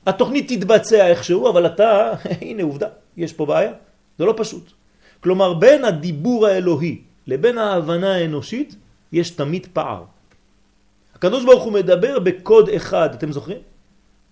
התוכנית 0.06 0.52
תתבצע 0.52 1.06
איכשהו, 1.06 1.48
אבל 1.48 1.66
אתה, 1.66 2.12
הנה 2.42 2.62
עובדה, 2.62 2.88
יש 3.16 3.32
פה 3.32 3.46
בעיה. 3.46 3.72
זה 4.18 4.24
לא 4.24 4.34
פשוט. 4.36 4.72
כלומר, 5.20 5.54
בין 5.54 5.84
הדיבור 5.84 6.46
האלוהי 6.46 6.98
לבין 7.26 7.58
ההבנה 7.58 8.14
האנושית, 8.14 8.76
יש 9.12 9.30
תמיד 9.30 9.66
פער. 9.72 10.04
הקדוש 11.18 11.44
ברוך 11.44 11.62
הוא 11.64 11.72
מדבר 11.72 12.18
בקוד 12.18 12.68
אחד, 12.68 13.14
אתם 13.14 13.32
זוכרים? 13.32 13.58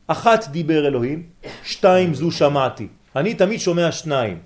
אחת 0.06 0.48
דיבר 0.48 0.86
אלוהים, 0.86 1.22
שתיים 1.64 2.14
זו 2.14 2.30
שמעתי. 2.30 2.86
אני 3.16 3.34
תמיד 3.34 3.60
שומע 3.60 3.92
שניים. 3.92 4.38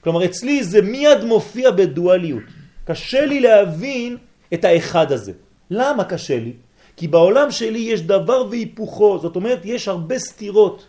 כלומר, 0.00 0.24
אצלי 0.24 0.64
זה 0.64 0.82
מיד 0.82 1.24
מופיע 1.24 1.70
בדואליות. 1.70 2.42
קשה 2.84 3.26
לי 3.26 3.40
להבין 3.40 4.16
את 4.54 4.64
האחד 4.64 5.12
הזה. 5.12 5.32
למה 5.70 6.04
קשה 6.04 6.38
לי? 6.38 6.52
כי 6.96 7.08
בעולם 7.08 7.50
שלי 7.50 7.78
יש 7.78 8.02
דבר 8.02 8.46
והיפוכו, 8.50 9.18
זאת 9.18 9.36
אומרת, 9.36 9.60
יש 9.64 9.88
הרבה 9.88 10.18
סתירות. 10.18 10.86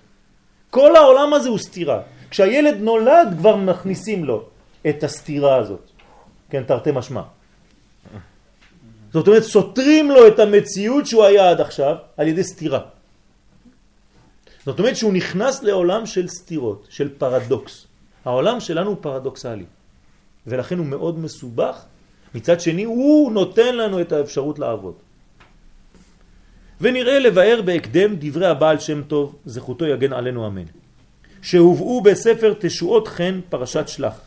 כל 0.69 0.95
העולם 0.95 1.33
הזה 1.33 1.49
הוא 1.49 1.57
סתירה. 1.57 1.99
כשהילד 2.29 2.77
נולד 2.81 3.27
כבר 3.37 3.55
מכניסים 3.55 4.25
לו 4.25 4.43
את 4.89 5.03
הסתירה 5.03 5.55
הזאת. 5.55 5.89
כן, 6.49 6.63
תרתי 6.63 6.91
משמע. 6.93 7.21
זאת 9.13 9.27
אומרת, 9.27 9.43
סותרים 9.43 10.11
לו 10.11 10.27
את 10.27 10.39
המציאות 10.39 11.05
שהוא 11.05 11.23
היה 11.23 11.49
עד 11.49 11.61
עכשיו 11.61 11.95
על 12.17 12.27
ידי 12.27 12.43
סתירה. 12.43 12.79
זאת 14.65 14.79
אומרת 14.79 14.95
שהוא 14.95 15.13
נכנס 15.13 15.63
לעולם 15.63 16.05
של 16.05 16.27
סתירות, 16.27 16.87
של 16.89 17.09
פרדוקס. 17.17 17.87
העולם 18.25 18.59
שלנו 18.59 18.89
הוא 18.89 18.97
פרדוקסלי, 19.01 19.65
ולכן 20.47 20.77
הוא 20.77 20.85
מאוד 20.85 21.19
מסובך. 21.19 21.75
מצד 22.35 22.59
שני, 22.59 22.83
הוא 22.83 23.31
נותן 23.31 23.75
לנו 23.75 24.01
את 24.01 24.11
האפשרות 24.11 24.59
לעבוד. 24.59 24.93
ונראה 26.81 27.19
לבאר 27.19 27.61
בהקדם 27.65 28.15
דברי 28.19 28.47
הבעל 28.47 28.79
שם 28.79 29.01
טוב, 29.03 29.35
זכותו 29.45 29.85
יגן 29.85 30.13
עלינו 30.13 30.47
אמן. 30.47 30.67
שהובאו 31.41 32.01
בספר 32.01 32.53
תשועות 32.59 33.07
חן 33.07 33.39
פרשת 33.49 33.87
שלח. 33.87 34.19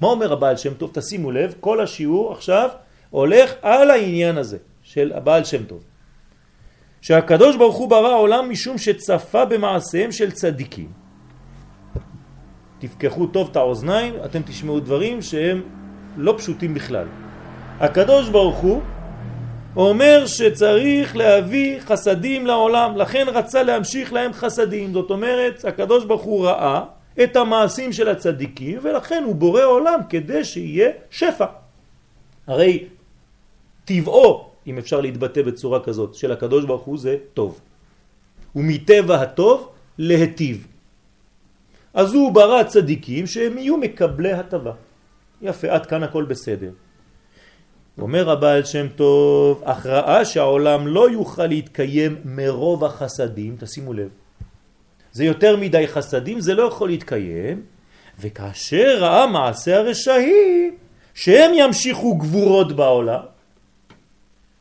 מה 0.00 0.08
אומר 0.08 0.32
הבעל 0.32 0.56
שם 0.56 0.74
טוב? 0.74 0.90
תשימו 0.92 1.30
לב, 1.30 1.54
כל 1.60 1.80
השיעור 1.80 2.32
עכשיו 2.32 2.68
הולך 3.14 3.52
על 3.62 3.90
העניין 3.90 4.38
הזה 4.38 4.58
של 4.82 5.12
הבעל 5.14 5.44
שם 5.44 5.64
טוב. 5.64 5.84
שהקדוש 7.00 7.56
ברוך 7.56 7.76
הוא 7.76 7.90
ברא 7.90 8.16
עולם 8.16 8.50
משום 8.50 8.78
שצפה 8.78 9.44
במעשיהם 9.44 10.12
של 10.12 10.30
צדיקים. 10.30 10.88
תפקחו 12.78 13.26
טוב 13.26 13.48
את 13.50 13.56
האוזניים, 13.56 14.14
אתם 14.24 14.42
תשמעו 14.42 14.80
דברים 14.80 15.22
שהם 15.22 15.62
לא 16.16 16.34
פשוטים 16.38 16.74
בכלל. 16.74 17.06
הקדוש 17.80 18.28
ברוך 18.28 18.58
הוא 18.58 18.80
אומר 19.76 20.26
שצריך 20.26 21.16
להביא 21.16 21.80
חסדים 21.80 22.46
לעולם, 22.46 22.96
לכן 22.96 23.26
רצה 23.28 23.62
להמשיך 23.62 24.12
להם 24.12 24.32
חסדים. 24.32 24.92
זאת 24.92 25.10
אומרת, 25.10 25.64
הקדוש 25.64 26.04
ברוך 26.04 26.22
הוא 26.22 26.46
ראה 26.46 26.84
את 27.22 27.36
המעשים 27.36 27.92
של 27.92 28.08
הצדיקים, 28.08 28.78
ולכן 28.82 29.22
הוא 29.26 29.34
בורא 29.34 29.64
עולם 29.64 30.00
כדי 30.08 30.44
שיהיה 30.44 30.90
שפע. 31.10 31.46
הרי 32.46 32.93
טבעו, 33.84 34.50
אם 34.66 34.78
אפשר 34.78 35.00
להתבטא 35.00 35.42
בצורה 35.42 35.80
כזאת, 35.80 36.14
של 36.14 36.32
הקדוש 36.32 36.64
ברוך 36.64 36.82
הוא 36.82 36.98
זה 36.98 37.16
טוב. 37.34 37.60
ומטבע 38.56 39.22
הטוב 39.22 39.68
להטיב. 39.98 40.66
אז 41.94 42.14
הוא 42.14 42.32
ברא 42.32 42.62
צדיקים 42.62 43.26
שהם 43.26 43.58
יהיו 43.58 43.76
מקבלי 43.76 44.32
הטבה. 44.32 44.72
יפה, 45.42 45.68
עד 45.70 45.86
כאן 45.86 46.02
הכל 46.02 46.24
בסדר. 46.24 46.70
אומר 47.98 48.30
הבעל 48.30 48.64
שם 48.64 48.86
טוב, 48.96 49.62
ראה 49.84 50.24
שהעולם 50.24 50.86
לא 50.86 51.10
יוכל 51.10 51.46
להתקיים 51.46 52.16
מרוב 52.24 52.84
החסדים, 52.84 53.56
תשימו 53.58 53.92
לב, 53.92 54.08
זה 55.12 55.24
יותר 55.24 55.56
מדי 55.56 55.86
חסדים, 55.86 56.40
זה 56.40 56.54
לא 56.54 56.62
יכול 56.62 56.88
להתקיים, 56.88 57.62
וכאשר 58.20 58.96
ראה 59.00 59.26
מעשה 59.26 59.78
הרשעים, 59.78 60.76
שהם 61.14 61.50
ימשיכו 61.54 62.14
גבורות 62.14 62.72
בעולם, 62.76 63.20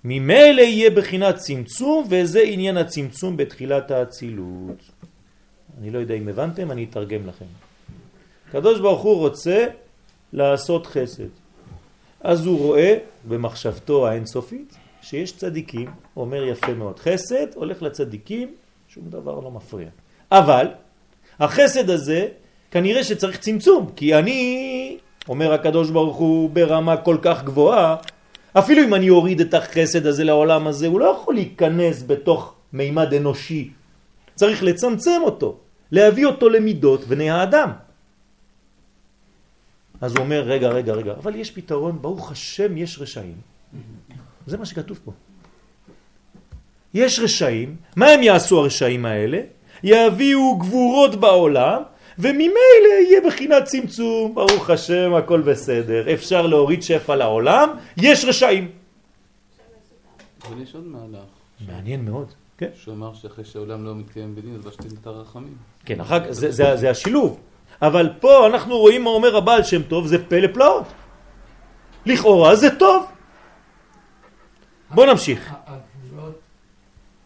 ממילא 0.06 0.62
יהיה 0.62 0.90
בחינת 0.90 1.36
צמצום, 1.36 2.08
וזה 2.10 2.42
עניין 2.42 2.78
הצמצום 2.78 3.38
בתחילת 3.38 3.92
האצילות. 3.92 4.84
אני 5.80 5.92
לא 5.92 6.00
יודע 6.00 6.14
אם 6.14 6.28
הבנתם, 6.28 6.72
אני 6.72 6.84
אתרגם 6.84 7.28
לכם. 7.28 7.46
הקדוש 8.50 8.80
ברוך 8.80 9.02
הוא 9.02 9.18
רוצה 9.18 9.66
לעשות 10.34 10.88
חסד. 10.88 11.28
אז 12.22 12.46
הוא 12.46 12.60
רואה 12.60 12.98
במחשבתו 13.28 14.08
האינסופית 14.08 14.78
שיש 15.02 15.32
צדיקים, 15.32 15.90
אומר 16.18 16.44
יפה 16.44 16.74
מאוד, 16.74 17.00
חסד 17.00 17.48
הולך 17.56 17.82
לצדיקים, 17.82 18.54
שום 18.88 19.10
דבר 19.10 19.40
לא 19.40 19.52
מפריע. 19.52 19.90
אבל 20.32 20.68
החסד 21.40 21.90
הזה 21.90 22.28
כנראה 22.72 23.04
שצריך 23.04 23.40
צמצום, 23.40 23.90
כי 23.96 24.16
אני, 24.16 24.98
אומר 25.30 25.54
הקדוש 25.54 25.90
ברוך 25.90 26.18
הוא, 26.18 26.50
ברמה 26.50 26.98
כל 26.98 27.18
כך 27.22 27.44
גבוהה, 27.44 27.96
אפילו 28.54 28.84
אם 28.84 28.94
אני 28.94 29.10
אוריד 29.10 29.42
את 29.42 29.54
החסד 29.54 30.06
הזה 30.06 30.24
לעולם 30.24 30.68
הזה, 30.68 30.88
הוא 30.88 31.00
לא 31.00 31.06
יכול 31.06 31.34
להיכנס 31.34 32.04
בתוך 32.08 32.54
מימד 32.74 33.14
אנושי. 33.14 33.72
צריך 34.36 34.64
לצמצם 34.64 35.22
אותו, 35.24 35.58
להביא 35.92 36.26
אותו 36.26 36.50
למידות 36.50 37.08
בני 37.08 37.30
האדם. 37.30 37.70
אז 40.02 40.12
הוא 40.16 40.24
אומר, 40.24 40.42
רגע, 40.42 40.70
רגע, 40.70 40.94
רגע, 40.94 41.14
אבל 41.14 41.36
יש 41.36 41.52
פתרון, 41.52 42.02
ברוך 42.02 42.32
השם 42.32 42.78
יש 42.78 43.00
רשעים. 43.00 43.38
זה 44.48 44.58
מה 44.58 44.66
שכתוב 44.66 45.00
פה. 45.04 45.12
יש 46.94 47.20
רשעים, 47.20 47.76
מה 47.96 48.08
הם 48.08 48.24
יעשו 48.24 48.60
הרשעים 48.60 49.06
האלה? 49.06 49.42
יביאו 49.84 50.58
גבורות 50.58 51.16
בעולם, 51.16 51.82
וממילא 52.20 52.94
יהיה 53.08 53.22
בחינת 53.28 53.64
צמצום, 53.64 54.36
ברוך 54.36 54.70
השם, 54.70 55.14
הכל 55.14 55.42
בסדר, 55.42 56.14
אפשר 56.14 56.48
להוריד 56.48 56.84
שפע 56.84 57.16
לעולם, 57.16 57.70
יש 57.98 58.26
רשעים. 58.26 58.72
אבל 60.48 60.62
יש 60.62 60.76
עוד 60.76 60.88
מהלך. 60.88 61.24
מעניין 61.68 62.06
מאוד, 62.06 62.28
כן. 62.58 62.70
שאומר 62.76 63.14
שאחרי 63.14 63.46
שהעולם 63.46 63.86
לא 63.86 63.96
מתקיים 63.96 64.36
בדין, 64.36 64.56
אז 64.56 64.66
בשתים 64.66 64.92
את 65.02 65.08
הרחמים. 65.08 65.56
כן, 65.86 66.00
אחר 66.00 66.20
כך 66.20 66.32
זה, 66.32 66.52
זה, 66.52 66.76
זה 66.76 66.90
השילוב. 66.90 67.40
אבל 67.82 68.10
פה 68.20 68.48
אנחנו 68.48 68.78
רואים 68.78 69.04
מה 69.04 69.10
אומר 69.10 69.38
הבעל 69.38 69.64
שם 69.64 69.84
טוב, 69.84 70.08
זה 70.08 70.26
פלא 70.28 70.48
פלאות. 70.54 70.86
לכאורה 72.06 72.56
זה 72.56 72.80
טוב. 72.80 73.06
בוא 74.92 75.06
נמשיך. 75.06 75.54
הגבולות 75.66 76.40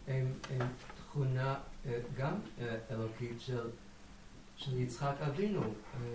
הם 0.08 0.26
הם 0.50 0.66
תכונה 1.10 1.54
אה, 1.86 1.92
גם 2.18 2.32
אה, 2.60 2.66
אלוקית 2.90 3.40
של 3.46 3.60
של 4.64 4.80
יצחק 4.80 5.14
אבינו. 5.28 5.60
אה, 5.60 5.66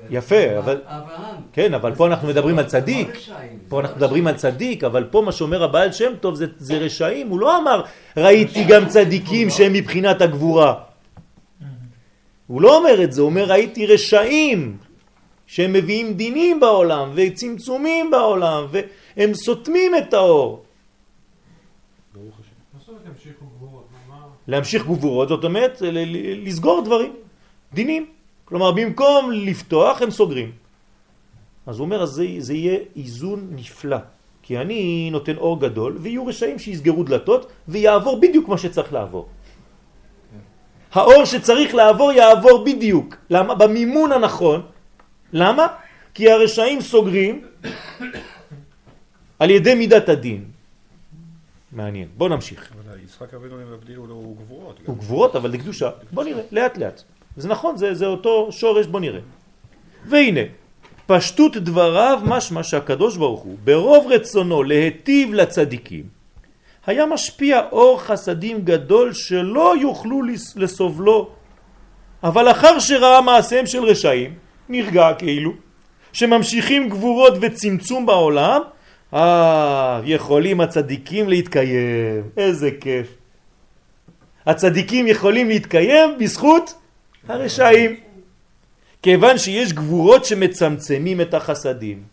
יפה, 0.09 0.59
אבל- 0.59 0.81
אברהם. 0.85 1.35
כן, 1.53 1.73
אבל 1.73 1.95
פה 1.95 2.07
אנחנו 2.07 2.27
מדברים 2.27 2.59
על 2.59 2.65
צדיק. 2.65 3.07
לא 3.09 3.13
רשעים. 3.13 3.59
פה 3.67 3.79
אנחנו 3.79 3.97
מדברים 3.97 4.27
על 4.27 4.35
צדיק, 4.35 4.83
אבל 4.83 5.03
פה 5.11 5.21
מה 5.25 5.31
שאומר 5.31 5.63
הבעל 5.63 5.91
שם 5.91 6.13
טוב 6.19 6.35
זה, 6.35 6.45
זה 6.57 6.77
רשעים. 6.77 7.29
הוא 7.29 7.39
לא 7.39 7.57
אמר, 7.57 7.83
ראיתי 8.17 8.63
גם 8.63 8.87
צדיקים 8.89 9.49
שהם 9.49 9.73
מבחינת 9.73 10.21
הגבורה. 10.21 10.73
הוא 12.47 12.61
לא 12.61 12.77
אומר 12.77 13.03
את 13.03 13.13
זה, 13.13 13.21
הוא 13.21 13.29
אומר, 13.29 13.45
ראיתי 13.45 13.85
רשעים 13.87 14.77
שהם 15.47 15.73
מביאים 15.73 16.13
דינים 16.13 16.59
בעולם 16.59 17.11
וצמצומים 17.15 18.11
בעולם 18.11 18.65
והם 18.71 19.33
סותמים 19.33 19.91
את 19.95 20.13
האור. 20.13 20.63
להמשיך 24.47 24.85
גבורות, 24.85 25.29
זאת 25.29 25.43
אומרת 25.43 25.81
לסגור 26.43 26.81
דברים, 26.85 27.13
דינים. 27.73 28.05
כלומר, 28.53 28.71
במקום 28.71 29.31
לפתוח, 29.31 30.01
הם 30.01 30.11
סוגרים. 30.11 30.51
אז 31.65 31.79
הוא 31.79 31.85
אומר, 31.85 32.03
אז 32.03 32.09
זה, 32.09 32.25
זה 32.37 32.53
יהיה 32.53 32.79
איזון 32.95 33.47
נפלא. 33.57 33.97
כי 34.45 34.57
אני 34.57 35.09
נותן 35.09 35.37
אור 35.41 35.59
גדול, 35.59 35.97
ויהיו 35.97 36.25
רשעים 36.25 36.59
שיסגרו 36.59 37.03
דלתות, 37.03 37.51
ויעבור 37.67 38.21
בדיוק 38.21 38.45
מה 38.47 38.57
שצריך 38.57 38.93
לעבור. 38.93 39.25
האור 40.93 41.25
שצריך 41.25 41.75
לעבור 41.75 42.11
יעבור 42.11 42.65
בדיוק. 42.65 43.15
למה? 43.29 43.55
במימון 43.55 44.11
הנכון. 44.11 44.61
למה? 45.33 45.67
כי 46.13 46.29
הרשעים 46.29 46.81
סוגרים 46.81 47.35
על 49.39 49.49
ידי 49.49 49.73
מידת 49.75 50.09
הדין. 50.09 50.45
מעניין. 51.71 52.07
בוא 52.17 52.29
נמשיך. 52.29 52.61
אבל 52.61 53.01
יצחק 53.01 53.33
אבינו 53.33 53.59
הם 53.59 53.73
הבדיאו 53.73 54.07
לו 54.07 54.35
גבורות. 54.37 54.79
הוא 54.85 54.97
גבורות, 54.97 55.35
אבל 55.35 55.49
לקדושה. 55.49 55.89
בוא 56.11 56.23
נראה, 56.23 56.43
לאט 56.53 56.77
לאט. 56.77 57.03
זה 57.37 57.47
נכון, 57.47 57.77
זה, 57.77 57.93
זה 57.93 58.05
אותו 58.05 58.47
שורש, 58.51 58.85
בוא 58.87 58.99
נראה. 58.99 59.19
והנה, 60.05 60.41
פשטות 61.07 61.57
דבריו 61.57 62.19
משמע 62.25 62.63
שהקדוש 62.63 63.17
ברוך 63.17 63.41
הוא, 63.41 63.55
ברוב 63.63 64.07
רצונו 64.11 64.63
להטיב 64.63 65.33
לצדיקים, 65.33 66.03
היה 66.87 67.05
משפיע 67.05 67.61
אור 67.71 68.01
חסדים 68.01 68.61
גדול 68.61 69.13
שלא 69.13 69.73
יוכלו 69.81 70.21
לס- 70.23 70.55
לסובלו. 70.57 71.29
אבל 72.23 72.51
אחר 72.51 72.79
שראה 72.79 73.21
מעשיהם 73.21 73.65
של 73.65 73.83
רשעים, 73.83 74.33
נרגע 74.69 75.13
כאילו, 75.17 75.51
שממשיכים 76.13 76.89
גבורות 76.89 77.33
וצמצום 77.41 78.05
בעולם, 78.05 78.61
אה, 79.13 80.01
יכולים 80.03 80.61
הצדיקים 80.61 81.29
להתקיים. 81.29 82.23
איזה 82.37 82.69
כיף. 82.81 83.07
הצדיקים 84.45 85.07
יכולים 85.07 85.47
להתקיים 85.47 86.09
בזכות 86.19 86.73
הרשעים. 87.27 87.99
כיוון 89.01 89.37
שיש 89.37 89.73
גבורות 89.73 90.25
שמצמצמים 90.25 91.21
את 91.21 91.33
החסדים. 91.33 92.03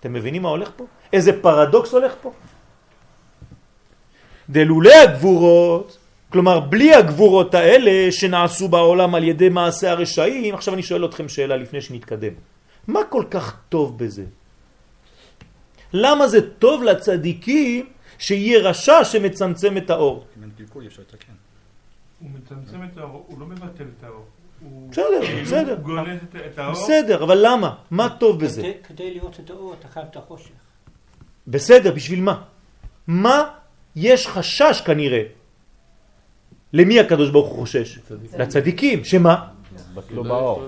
אתם 0.00 0.12
מבינים 0.12 0.42
מה 0.42 0.48
הולך 0.48 0.70
פה? 0.76 0.86
איזה 1.12 1.42
פרדוקס 1.42 1.92
הולך 1.92 2.14
פה? 2.22 2.32
דלולי 4.50 4.94
הגבורות, 4.94 5.98
כלומר 6.30 6.60
בלי 6.60 6.94
הגבורות 6.94 7.54
האלה 7.54 8.12
שנעשו 8.12 8.68
בעולם 8.68 9.14
על 9.14 9.24
ידי 9.24 9.48
מעשה 9.48 9.90
הרשעים, 9.90 10.54
עכשיו 10.54 10.74
אני 10.74 10.82
שואל 10.82 11.04
אתכם 11.04 11.28
שאלה 11.28 11.56
לפני 11.56 11.80
שנתקדם. 11.80 12.32
מה 12.86 13.00
כל 13.08 13.24
כך 13.30 13.56
טוב 13.68 13.98
בזה? 13.98 14.24
למה 15.92 16.28
זה 16.28 16.50
טוב 16.50 16.82
לצדיקים 16.82 17.86
שיהיה 18.18 18.58
רשע 18.58 19.04
שמצמצם 19.04 19.76
את 19.76 19.90
האור? 19.90 20.26
אם 20.38 20.42
אין 20.42 20.50
פלפול 20.56 20.86
אפשר 20.86 21.02
לתקן. 21.02 21.39
הוא 22.20 22.28
מצמצם 22.34 22.78
את 22.92 22.98
האור, 22.98 23.24
הוא 23.28 23.40
לא 23.40 23.46
מבטל 23.46 23.84
את 23.98 24.04
האור. 24.04 24.24
בסדר, 24.90 25.04
כאילו 25.26 25.42
בסדר. 25.42 25.72
הוא 25.76 25.82
גונז 25.82 26.18
את- 26.52 26.58
האור. 26.58 26.72
בסדר, 26.72 27.24
אבל 27.24 27.38
למה? 27.46 27.74
מה 27.90 28.08
טוב 28.20 28.40
בזה? 28.44 28.72
כדי- 28.88 29.14
לראות 29.14 29.40
את 29.44 29.50
האור 29.50 29.74
אתה 29.80 29.88
חייב 29.88 30.06
את 30.10 30.16
החושך. 30.16 30.50
בסדר, 31.48 31.92
בשביל 31.94 32.20
מה? 32.20 32.42
מה 33.06 33.50
יש 33.96 34.26
חשש 34.26 34.82
כנראה? 34.86 35.22
למי 36.72 37.00
הקדוש 37.00 37.30
ברוך 37.30 37.48
הוא 37.48 37.58
חושש? 37.58 37.98
לצדיקים, 38.38 39.04
שמה? 39.04 39.46
בטלו 39.94 40.24
באור. 40.24 40.62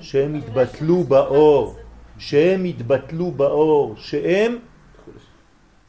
שהם 0.00 0.36
יתבטלו 0.36 1.04
באור, 1.04 1.76
שהם 2.18 2.66
יתבטלו 2.66 3.30
באור, 3.30 3.94
שהם 3.96 4.58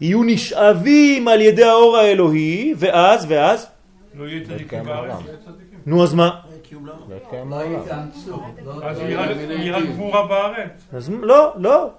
יהיו 0.01 0.23
נשאבים 0.23 1.27
על 1.27 1.41
ידי 1.41 1.63
האור 1.63 1.97
האלוהי, 1.97 2.73
ואז, 2.77 3.25
ואז, 3.29 3.67
לא 4.13 4.23
יהיה 4.27 4.45
צדיקים 4.45 4.83
בארץ. 4.83 5.15
נו 5.85 6.03
אז 6.03 6.13
מה? 6.13 6.29
לא 6.83 6.87
לא. 7.51 7.65
לא- 8.65 8.85
אז 8.85 8.99
יהיה 8.99 9.77
רק- 9.77 9.83
גבורה 9.85 10.27
בארץ. 10.27 10.87
אז 10.93 11.11
לא, 11.21 11.53
לא. 11.57 11.89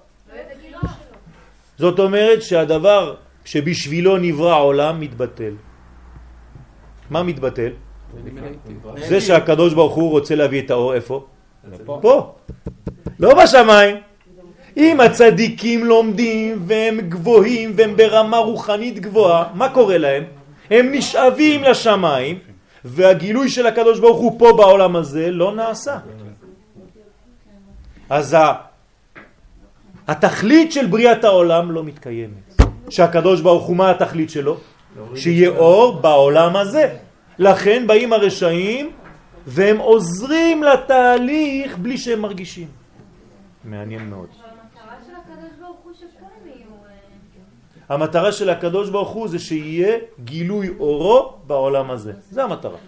זאת 1.78 1.98
אומרת 1.98 2.42
שהדבר 2.42 3.14
שבשבילו 3.44 4.16
נברא 4.18 4.52
העולם 4.52 5.00
מתבטל. 5.00 5.52
מה 7.10 7.22
מתבטל? 7.22 7.70
זה 9.08 9.20
שהקדוש 9.20 9.74
ברוך 9.74 9.94
הוא 9.94 10.10
רוצה 10.10 10.34
להביא 10.34 10.62
את 10.62 10.70
האור 10.70 10.94
איפה? 10.94 11.26
פה. 11.86 12.34
לא 13.18 13.42
בשמיים. 13.42 13.96
אם 14.76 15.00
הצדיקים 15.00 15.84
לומדים 15.84 16.62
והם 16.66 17.00
גבוהים 17.00 17.72
והם 17.76 17.96
ברמה 17.96 18.36
רוחנית 18.36 18.98
גבוהה, 18.98 19.50
מה 19.54 19.68
קורה 19.68 19.98
להם? 19.98 20.24
הם 20.70 20.88
נשאבים 20.92 21.62
לשמיים 21.62 22.38
והגילוי 22.84 23.48
של 23.48 23.66
הקדוש 23.66 24.00
ברוך 24.00 24.18
הוא 24.20 24.38
פה 24.38 24.52
בעולם 24.56 24.96
הזה 24.96 25.30
לא 25.30 25.54
נעשה. 25.54 25.98
אז 28.10 28.36
התכלית 30.08 30.72
של 30.72 30.86
בריאת 30.86 31.24
העולם 31.24 31.70
לא 31.70 31.84
מתקיימת. 31.84 32.62
שהקדוש 32.90 33.40
ברוך 33.40 33.64
הוא, 33.64 33.76
מה 33.76 33.90
התכלית 33.90 34.30
שלו? 34.30 34.56
שיהיה 35.16 35.48
אור 35.50 36.00
בעולם 36.00 36.56
הזה. 36.56 36.96
לכן 37.38 37.86
באים 37.86 38.12
הרשעים 38.12 38.90
והם 39.46 39.78
עוזרים 39.78 40.62
לתהליך 40.62 41.78
בלי 41.78 41.98
שהם 41.98 42.20
מרגישים. 42.20 42.68
מעניין 43.64 44.10
מאוד. 44.10 44.28
המטרה 44.28 44.96
של 45.06 45.12
הקדוש 45.12 45.50
ברוך 45.60 45.76
הוא 45.84 45.92
שכאן 45.94 46.28
יהיו... 46.46 46.68
אה, 47.83 47.83
המטרה 47.94 48.32
של 48.32 48.50
הקדוש 48.50 48.90
ברוך 48.90 49.08
הוא 49.08 49.28
זה 49.28 49.38
שיהיה 49.38 49.98
גילוי 50.24 50.68
אורו 50.78 51.32
בעולם 51.46 51.90
הזה. 51.90 52.12
זה 52.30 52.44
המטרה. 52.44 52.78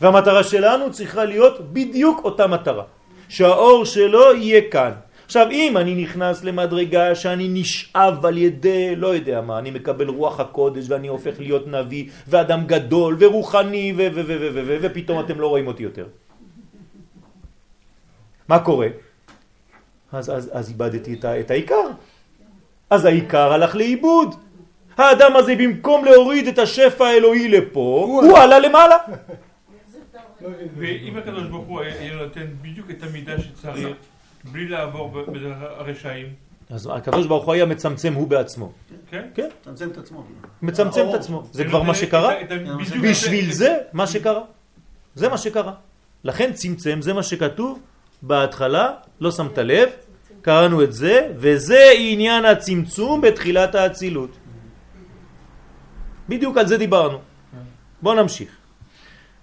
והמטרה 0.00 0.44
שלנו 0.44 0.92
צריכה 0.92 1.24
להיות 1.24 1.72
בדיוק 1.72 2.24
אותה 2.24 2.46
מטרה. 2.46 2.84
שהאור 3.28 3.84
שלו 3.84 4.34
יהיה 4.34 4.60
כאן. 4.70 4.92
עכשיו 5.24 5.46
אם 5.50 5.76
אני 5.76 5.94
נכנס 5.94 6.44
למדרגה 6.44 7.14
שאני 7.14 7.48
נשאב 7.50 8.26
על 8.26 8.38
ידי, 8.38 8.96
לא 8.96 9.14
יודע 9.14 9.40
מה, 9.40 9.58
אני 9.58 9.70
מקבל 9.70 10.08
רוח 10.08 10.40
הקודש 10.40 10.84
ואני 10.88 11.08
הופך 11.08 11.34
להיות 11.38 11.66
נביא 11.66 12.04
ואדם 12.28 12.66
גדול 12.66 13.16
ורוחני 13.18 13.92
ו 13.96 14.00
ו 14.14 14.20
ו 14.26 14.34
ו 14.40 14.48
ו 14.54 14.62
ו 14.66 14.76
ופתאום 14.82 15.20
אתם 15.20 15.40
לא 15.40 15.46
רואים 15.46 15.66
אותי 15.66 15.82
יותר. 15.82 16.06
מה 18.48 18.58
קורה? 18.58 18.88
אז, 20.12 20.30
אז, 20.30 20.50
אז 20.52 20.68
איבדתי 20.68 21.14
את, 21.14 21.24
את 21.24 21.50
העיקר. 21.50 21.86
אז 22.90 23.04
העיקר 23.04 23.52
הלך 23.52 23.74
לאיבוד. 23.74 24.34
האדם 24.96 25.36
הזה 25.36 25.54
במקום 25.56 26.04
להוריד 26.04 26.46
את 26.46 26.58
השפע 26.58 27.06
האלוהי 27.06 27.48
לפה, 27.48 28.06
הוא 28.22 28.38
עלה 28.38 28.58
למעלה. 28.58 28.96
ואם 30.78 31.16
הקדוש 31.16 31.48
ברוך 31.48 31.66
הוא 31.66 31.80
היה 31.80 32.14
נותן 32.14 32.46
בדיוק 32.62 32.90
את 32.90 33.02
המידה 33.02 33.40
שצריך, 33.40 33.88
בלי 34.44 34.68
לעבור 34.68 35.08
בדרך 35.08 35.56
הרשעים, 35.60 36.26
אז 36.70 36.90
הקדוש 36.92 37.26
ברוך 37.26 37.44
הוא 37.44 37.54
היה 37.54 37.66
מצמצם 37.66 38.14
הוא 38.14 38.28
בעצמו. 38.28 38.72
כן? 39.10 39.28
כן, 39.34 39.48
תצמצם 39.60 39.90
את 39.90 39.98
עצמו. 39.98 40.24
מצמצם 40.62 41.06
את 41.10 41.14
עצמו. 41.14 41.42
זה 41.52 41.64
כבר 41.64 41.82
מה 41.82 41.94
שקרה. 41.94 42.34
בדיוק 42.80 43.04
בשביל 43.04 43.52
זה 43.52 43.76
מה 43.92 44.06
שקרה. 44.06 44.42
זה 45.14 45.28
מה 45.28 45.38
שקרה. 45.38 45.72
לכן 46.24 46.52
צמצם, 46.52 47.02
זה 47.02 47.12
מה 47.12 47.22
שכתוב 47.22 47.80
בהתחלה, 48.22 48.92
לא 49.20 49.30
שמת 49.30 49.58
לב, 49.58 49.88
קראנו 50.46 50.82
את 50.82 50.92
זה, 50.92 51.28
וזה 51.36 51.90
עניין 51.98 52.44
הצמצום 52.44 53.20
בתחילת 53.20 53.74
האצילות. 53.74 54.30
בדיוק 56.28 56.56
על 56.56 56.66
זה 56.66 56.76
דיברנו. 56.76 57.18
בואו 58.02 58.14
נמשיך. 58.14 58.48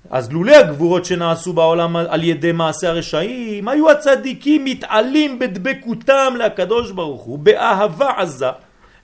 אז 0.09 0.31
לולא 0.31 0.55
הגבורות 0.55 1.05
שנעשו 1.05 1.53
בעולם 1.53 1.95
על 1.95 2.23
ידי 2.23 2.51
מעשה 2.51 2.89
הרשעים, 2.89 3.67
היו 3.67 3.89
הצדיקים 3.89 4.65
מתעלים 4.65 5.39
בדבקותם 5.39 6.33
לקדוש 6.39 6.91
ברוך 6.91 7.21
הוא, 7.21 7.39
באהבה 7.39 8.11
עזה, 8.17 8.49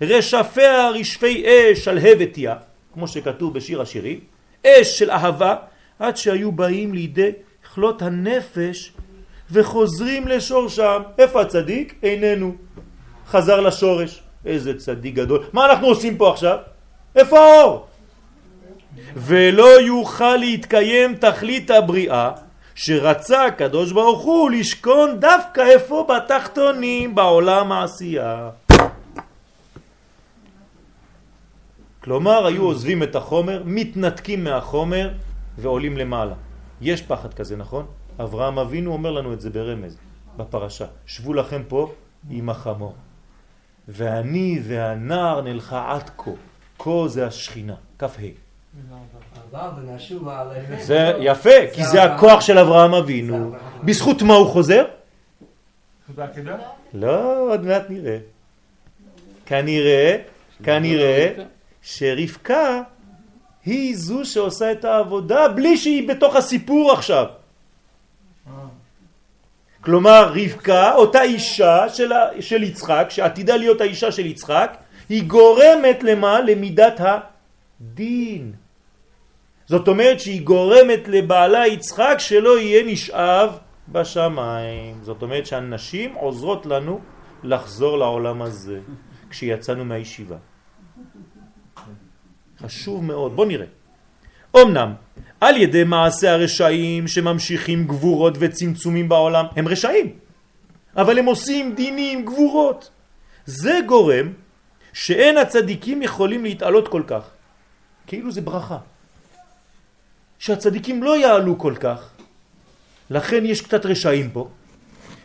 רשפיה 0.02 0.90
רשפי 0.90 1.44
אש 1.48 1.84
שלהבתיה, 1.86 2.56
כמו 2.94 3.08
שכתוב 3.08 3.54
בשיר 3.54 3.82
השירים, 3.82 4.20
אש 4.68 5.00
של 5.00 5.12
אהבה, 5.12 5.56
עד 6.00 6.18
שהיו 6.18 6.52
באים 6.52 6.94
לידי 6.94 7.32
כלות 7.74 8.02
הנפש 8.02 8.94
וחוזרים 9.52 10.28
לשורשם. 10.28 11.02
איפה 11.18 11.42
הצדיק? 11.42 11.96
איננו. 12.04 12.56
חזר 13.28 13.60
לשורש. 13.60 14.22
איזה 14.46 14.80
צדיק 14.80 15.16
גדול. 15.16 15.44
מה 15.54 15.66
אנחנו 15.66 15.88
עושים 15.88 16.18
פה 16.18 16.32
עכשיו? 16.32 16.58
איפה 17.16 17.40
האור? 17.40 17.88
ולא 19.16 19.82
יוכל 19.82 20.36
להתקיים 20.36 21.16
תכלית 21.16 21.72
הבריאה 21.72 22.32
שרצה 22.76 23.46
הקדוש 23.46 23.92
ברוך 23.92 24.22
הוא 24.24 24.52
לשכון 24.52 25.20
דווקא 25.20 25.62
איפה 25.62 26.08
בתחתונים 26.10 27.16
בעולם 27.16 27.72
העשייה. 27.72 28.50
כלומר 32.04 32.46
היו 32.46 32.64
עוזבים 32.64 33.04
את 33.04 33.16
החומר, 33.16 33.64
מתנתקים 33.66 34.44
מהחומר 34.44 35.10
ועולים 35.58 35.98
למעלה. 35.98 36.34
יש 36.82 37.02
פחד 37.02 37.34
כזה, 37.34 37.56
נכון? 37.58 37.86
אברהם 38.20 38.60
אבינו 38.60 38.94
אומר 38.94 39.12
לנו 39.12 39.34
את 39.34 39.42
זה 39.42 39.50
ברמז, 39.50 39.98
בפרשה. 40.38 40.86
שבו 41.06 41.34
לכם 41.34 41.62
פה 41.68 41.92
עם 42.30 42.50
החמור. 42.50 42.96
ואני 43.88 44.60
והנער 44.64 45.42
נלכה 45.42 45.92
עד 45.92 46.10
כה. 46.18 46.32
כה 46.80 47.08
זה 47.08 47.28
השכינה, 47.28 47.76
כ"ה. 48.00 48.06
זה 50.80 51.14
יפה, 51.20 51.68
כי 51.74 51.86
זה 51.86 52.04
הכוח 52.04 52.42
של 52.42 52.58
אברהם 52.58 52.94
אבינו. 52.94 53.52
בזכות 53.84 54.22
מה 54.22 54.34
הוא 54.34 54.48
חוזר? 54.48 54.86
לא, 56.94 57.52
עוד 57.52 57.66
מעט 57.66 57.84
נראה. 57.90 58.18
כנראה, 59.46 60.18
כנראה 60.64 61.34
שרבקה 61.82 62.82
היא 63.66 63.98
זו 63.98 64.26
שעושה 64.26 64.72
את 64.72 64.86
העבודה 64.86 65.48
בלי 65.48 65.78
שהיא 65.78 66.10
בתוך 66.10 66.36
הסיפור 66.36 66.92
עכשיו. 66.92 67.26
כלומר, 69.82 70.34
רבקה, 70.36 70.94
אותה 70.94 71.22
אישה 71.22 71.90
של, 71.90 72.12
של 72.40 72.64
יצחק, 72.64 73.08
שעתידה 73.10 73.56
להיות 73.56 73.82
האישה 73.82 74.12
של 74.12 74.26
יצחק, 74.26 74.78
היא 75.10 75.24
גורמת 75.24 76.04
למה? 76.04 76.40
למידת 76.40 77.00
הדין. 77.00 78.54
זאת 79.66 79.88
אומרת 79.88 80.20
שהיא 80.20 80.42
גורמת 80.42 81.08
לבעלה 81.08 81.68
יצחק 81.68 82.16
שלא 82.18 82.60
יהיה 82.60 82.84
נשאב 82.86 83.58
בשמיים. 83.90 84.96
זאת 85.02 85.22
אומרת 85.22 85.46
שהנשים 85.46 86.14
עוזרות 86.14 86.66
לנו 86.66 87.00
לחזור 87.44 87.98
לעולם 87.98 88.42
הזה 88.42 88.80
כשיצאנו 89.30 89.86
מהישיבה. 89.86 90.38
חשוב 92.62 93.04
מאוד. 93.04 93.36
בוא 93.36 93.46
נראה. 93.46 93.66
אמנם, 94.58 94.94
על 95.42 95.58
ידי 95.58 95.84
מעשה 95.84 96.34
הרשעים 96.34 97.08
שממשיכים 97.08 97.88
גבורות 97.88 98.34
וצמצומים 98.40 99.10
בעולם, 99.10 99.46
הם 99.56 99.68
רשעים, 99.68 100.10
אבל 100.96 101.20
הם 101.20 101.26
עושים 101.26 101.76
דינים, 101.76 102.26
גבורות. 102.26 102.90
זה 103.46 103.80
גורם 103.86 104.34
שאין 104.94 105.38
הצדיקים 105.38 106.02
יכולים 106.02 106.44
להתעלות 106.44 106.88
כל 106.88 107.04
כך. 107.08 107.24
כאילו 108.08 108.32
זה 108.32 108.42
ברכה. 108.42 108.78
שהצדיקים 110.40 111.04
לא 111.04 111.18
יעלו 111.18 111.58
כל 111.58 111.76
כך, 111.80 112.10
לכן 113.10 113.46
יש 113.46 113.62
קצת 113.62 113.86
רשעים 113.86 114.30
פה, 114.30 114.48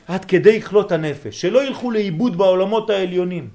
עד 0.09 0.25
כדי 0.25 0.63
כלות 0.63 0.93
הנפש, 0.93 1.41
שלא 1.41 1.67
ילכו 1.67 1.91
לאיבוד 1.91 2.39
בעולמות 2.39 2.91
העליונים. 2.91 3.49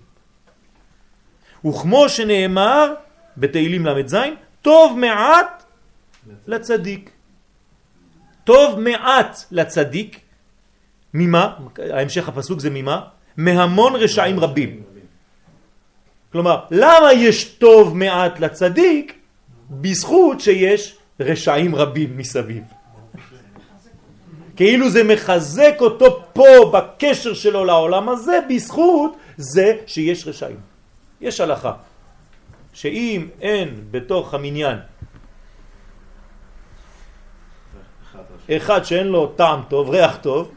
וכמו 1.65 2.09
שנאמר 2.09 2.93
בתהילים 3.37 3.85
ל"ז, 3.85 4.15
טוב 4.61 4.99
מעט 4.99 5.58
לצדיק. 6.47 7.11
טוב 8.43 8.79
מעט 8.79 9.37
לצדיק, 9.51 10.19
ממה? 11.13 11.55
ההמשך 11.93 12.29
הפסוק 12.29 12.59
זה 12.59 12.69
ממה? 12.69 13.01
מהמון 13.37 13.95
רשעים 13.95 14.39
רבים. 14.39 14.83
כלומר, 16.31 16.59
למה 16.71 17.13
יש 17.13 17.45
טוב 17.45 17.97
מעט 17.97 18.39
לצדיק? 18.39 19.13
בזכות 19.69 20.41
שיש 20.41 20.97
רשעים 21.19 21.75
רבים 21.75 22.17
מסביב. 22.17 22.63
כאילו 24.55 24.89
זה 24.89 25.03
מחזק 25.03 25.75
אותו 25.79 26.25
פה 26.33 26.71
בקשר 26.73 27.33
שלו 27.33 27.65
לעולם 27.65 28.09
הזה 28.09 28.39
בזכות 28.49 29.17
זה 29.37 29.77
שיש 29.87 30.27
רשעים. 30.27 30.59
יש 31.21 31.41
הלכה 31.41 31.73
שאם 32.73 33.27
אין 33.41 33.83
בתוך 33.91 34.33
המניין 34.33 34.77
אחד 38.57 38.83
שאין 38.83 39.07
לו 39.07 39.27
טעם 39.27 39.61
טוב, 39.67 39.89
ריח 39.89 40.17
טוב, 40.21 40.51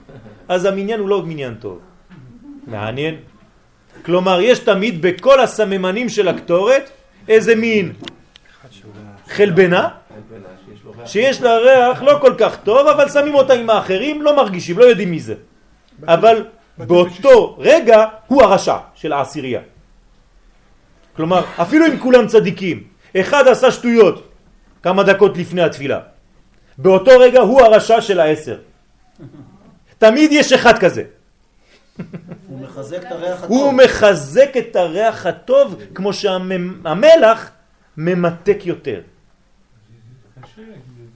אז 0.49 0.65
המניין 0.65 1.01
הוא 1.01 1.09
לא 1.09 1.23
מניין 1.23 1.55
טוב. 1.55 1.79
מעניין. 2.67 3.15
כלומר, 4.05 4.41
יש 4.41 4.59
תמיד 4.59 5.03
בכל 5.03 5.41
הסממנים 5.41 6.09
של 6.09 6.29
הקטורת 6.29 6.91
איזה 7.29 7.55
מין 7.55 7.93
חלבנה 9.29 9.89
שיש 11.05 11.43
לה 11.43 11.59
ריח 11.59 12.03
לא 12.03 12.19
כל 12.21 12.35
כך 12.39 12.57
טוב, 12.65 12.87
אבל 12.87 13.09
שמים 13.09 13.35
אותה 13.35 13.55
עם 13.55 13.71
האחרים, 13.71 14.23
לא 14.23 14.37
מרגישים, 14.37 14.79
לא 14.79 14.85
יודעים 14.85 15.11
מי 15.11 15.21
זה. 15.21 15.35
אבל 16.07 16.45
באותו 16.79 17.57
רגע 17.59 18.05
הוא 18.27 18.43
הרשע 18.43 18.77
של 18.95 19.13
העשירייה. 19.13 19.61
כלומר, 21.17 21.45
אפילו 21.57 21.87
אם 21.87 21.99
כולם 21.99 22.27
צדיקים, 22.27 22.83
אחד 23.17 23.49
עשה 23.49 23.71
שטויות 23.71 24.29
כמה 24.83 25.03
דקות 25.03 25.37
לפני 25.37 25.63
התפילה. 25.63 26.12
באותו 26.79 27.11
רגע 27.21 27.41
הוא 27.41 27.61
הרשע 27.61 28.01
של 28.01 28.21
העשר. 28.21 28.59
תמיד 29.99 30.33
יש 30.33 30.53
אחד 30.53 30.79
כזה. 30.79 31.05
הוא 32.49 32.61
מחזק 32.61 32.99
את 33.07 33.13
הריח 33.13 33.43
הטוב. 33.43 33.51
הוא 33.51 33.73
מחזק 33.73 34.51
את 34.59 34.77
הריח 34.77 35.27
הטוב 35.27 35.77
כמו 35.95 36.13
שהמלח 36.13 37.51
ממתק 37.97 38.59
יותר. 38.65 39.01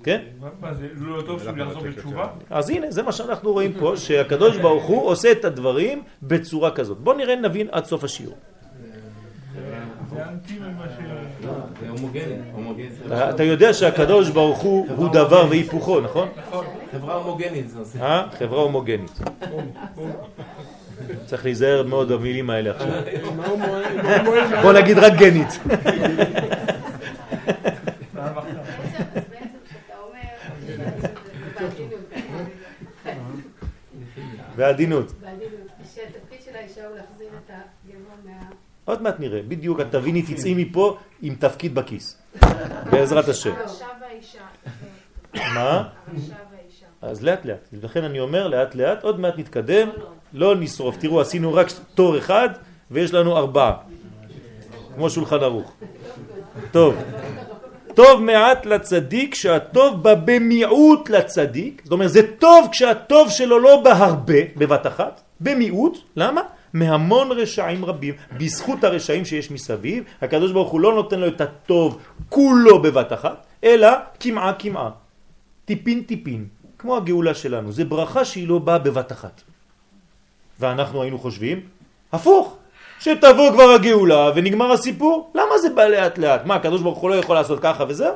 כן? 0.02 0.20
מה- 0.60 0.74
זה, 0.74 0.88
לא 0.96 1.22
טוב 1.26 1.42
שהוא 1.42 1.58
יחזור 1.58 1.82
בתשובה? 1.82 2.28
אז 2.50 2.70
הנה, 2.70 2.90
זה 2.90 3.02
מה 3.02 3.12
שאנחנו 3.12 3.52
רואים 3.52 3.72
פה, 3.78 3.92
שהקדוש 3.96 4.56
ברוך 4.56 4.84
הוא 4.84 5.06
עושה 5.08 5.32
את 5.32 5.44
הדברים 5.44 6.02
בצורה 6.22 6.70
כזאת. 6.70 6.98
בואו 6.98 7.16
נראה, 7.16 7.36
נבין 7.36 7.66
עד 7.72 7.84
סוף 7.84 8.04
השיעור. 8.04 8.36
זה 10.10 10.24
אנטי 10.28 10.58
ממה 10.58 10.86
ש... 10.88 11.02
זה 11.42 11.48
הומוגני, 11.48 11.86
הומוגני. 11.86 11.86
אתה 13.06 13.30
אתה 13.30 13.42
יודע 13.42 13.74
שהקדוש 13.74 14.30
ברוך 14.30 14.59
הוא 14.59 14.87
הוא 14.96 15.09
דבר 15.09 15.46
והיפוכו, 15.50 16.00
נכון? 16.00 16.28
חברה 16.92 17.14
הומוגנית 17.14 17.70
זה 17.70 17.78
עושה. 17.78 17.98
אה? 18.02 18.26
חברה 18.38 18.62
הומוגנית. 18.62 19.20
צריך 21.26 21.44
להיזהר 21.44 21.82
מאוד 21.82 22.12
במילים 22.12 22.50
האלה 22.50 22.70
עכשיו. 22.70 22.88
בוא 24.62 24.72
נגיד 24.72 24.98
רק 24.98 25.12
גנית. 25.18 25.48
בעדינות, 34.56 35.12
בעדינות. 35.12 35.12
בעדינות, 35.12 35.68
שהתפקיד 35.94 36.38
של 36.44 36.56
האישה 36.56 36.87
הוא 36.87 36.96
להחזיר 36.96 37.28
את 37.28 37.50
הגבר 37.50 38.14
מה... 38.24 38.50
עוד 38.87 39.03
מעט 39.03 39.20
נראה. 39.20 39.40
בדיוק 39.49 39.81
את 39.81 39.87
תביני, 39.90 40.22
תצאי 40.22 40.55
מפה 40.57 40.96
עם 41.22 41.35
תפקיד 41.35 41.75
בכיס. 41.75 42.18
בעזרת 42.90 43.29
השם. 43.29 43.55
מה? 45.35 45.88
אז 47.03 47.22
לאט 47.22 47.44
לאט. 47.44 47.68
לכן 47.83 48.05
אני 48.05 48.20
אומר 48.20 48.49
לאט 48.49 48.75
לאט, 48.75 49.03
עוד 49.03 49.20
מעט 49.20 49.38
נתקדם, 49.38 49.88
לא 50.33 50.57
נשרוף. 50.57 50.96
תראו, 50.96 51.20
עשינו 51.20 51.55
רק 51.55 51.66
תור 51.94 52.18
אחד 52.18 52.49
ויש 52.90 53.14
לנו 53.14 53.37
ארבעה. 53.37 53.72
כמו 54.94 55.11
שולחן 55.11 55.37
ערוך. 55.37 55.72
טוב. 56.70 56.94
טוב 57.94 58.22
מעט 58.22 58.66
לצדיק 58.66 59.35
שהטוב 59.35 60.03
בא 60.03 60.14
במיעוט 60.25 61.11
לצדיק. 61.11 61.83
זאת 61.85 61.92
אומרת, 61.92 62.11
זה 62.11 62.20
טוב 62.38 62.68
כשהטוב 62.72 63.31
שלו 63.31 63.59
לא 63.59 63.81
בא 63.85 63.92
הרבה 64.05 64.38
בבת 64.57 64.87
אחת, 64.87 65.20
במיעוט. 65.40 65.99
למה? 66.16 66.40
מהמון 66.78 67.32
רשעים 67.32 67.84
רבים. 67.84 68.14
בזכות 68.38 68.84
הרשעים 68.84 69.24
שיש 69.24 69.50
מסביב, 69.50 70.04
הקדוש 70.22 70.52
ברוך 70.52 70.70
הוא 70.70 70.80
לא 70.80 70.94
נותן 70.94 71.20
לו 71.20 71.26
את 71.26 71.40
הטוב 71.40 71.98
כולו 72.28 72.82
בבת 72.82 73.12
אחת, 73.12 73.46
אלא 73.64 73.88
כמעה 74.20 74.52
כמעה. 74.52 74.90
טיפין 75.64 76.02
טיפין, 76.02 76.46
כמו 76.78 76.96
הגאולה 76.96 77.34
שלנו. 77.34 77.72
זה 77.72 77.84
ברכה 77.84 78.24
שהיא 78.24 78.48
לא 78.48 78.58
באה 78.58 78.78
בבת 78.78 79.12
אחת. 79.12 79.42
ואנחנו 80.60 81.02
היינו 81.02 81.18
חושבים, 81.18 81.60
הפוך, 82.12 82.56
שתבוא 83.00 83.52
כבר 83.52 83.70
הגאולה 83.70 84.30
ונגמר 84.34 84.72
הסיפור. 84.72 85.32
למה 85.34 85.58
זה 85.58 85.68
בא 85.70 85.84
לאט 85.84 86.18
לאט? 86.18 86.44
מה, 86.44 86.54
הקדוש 86.54 86.82
ברוך 86.82 86.98
הוא 86.98 87.10
לא 87.10 87.14
יכול 87.14 87.36
לעשות 87.36 87.60
ככה 87.62 87.84
וזהו? 87.88 88.14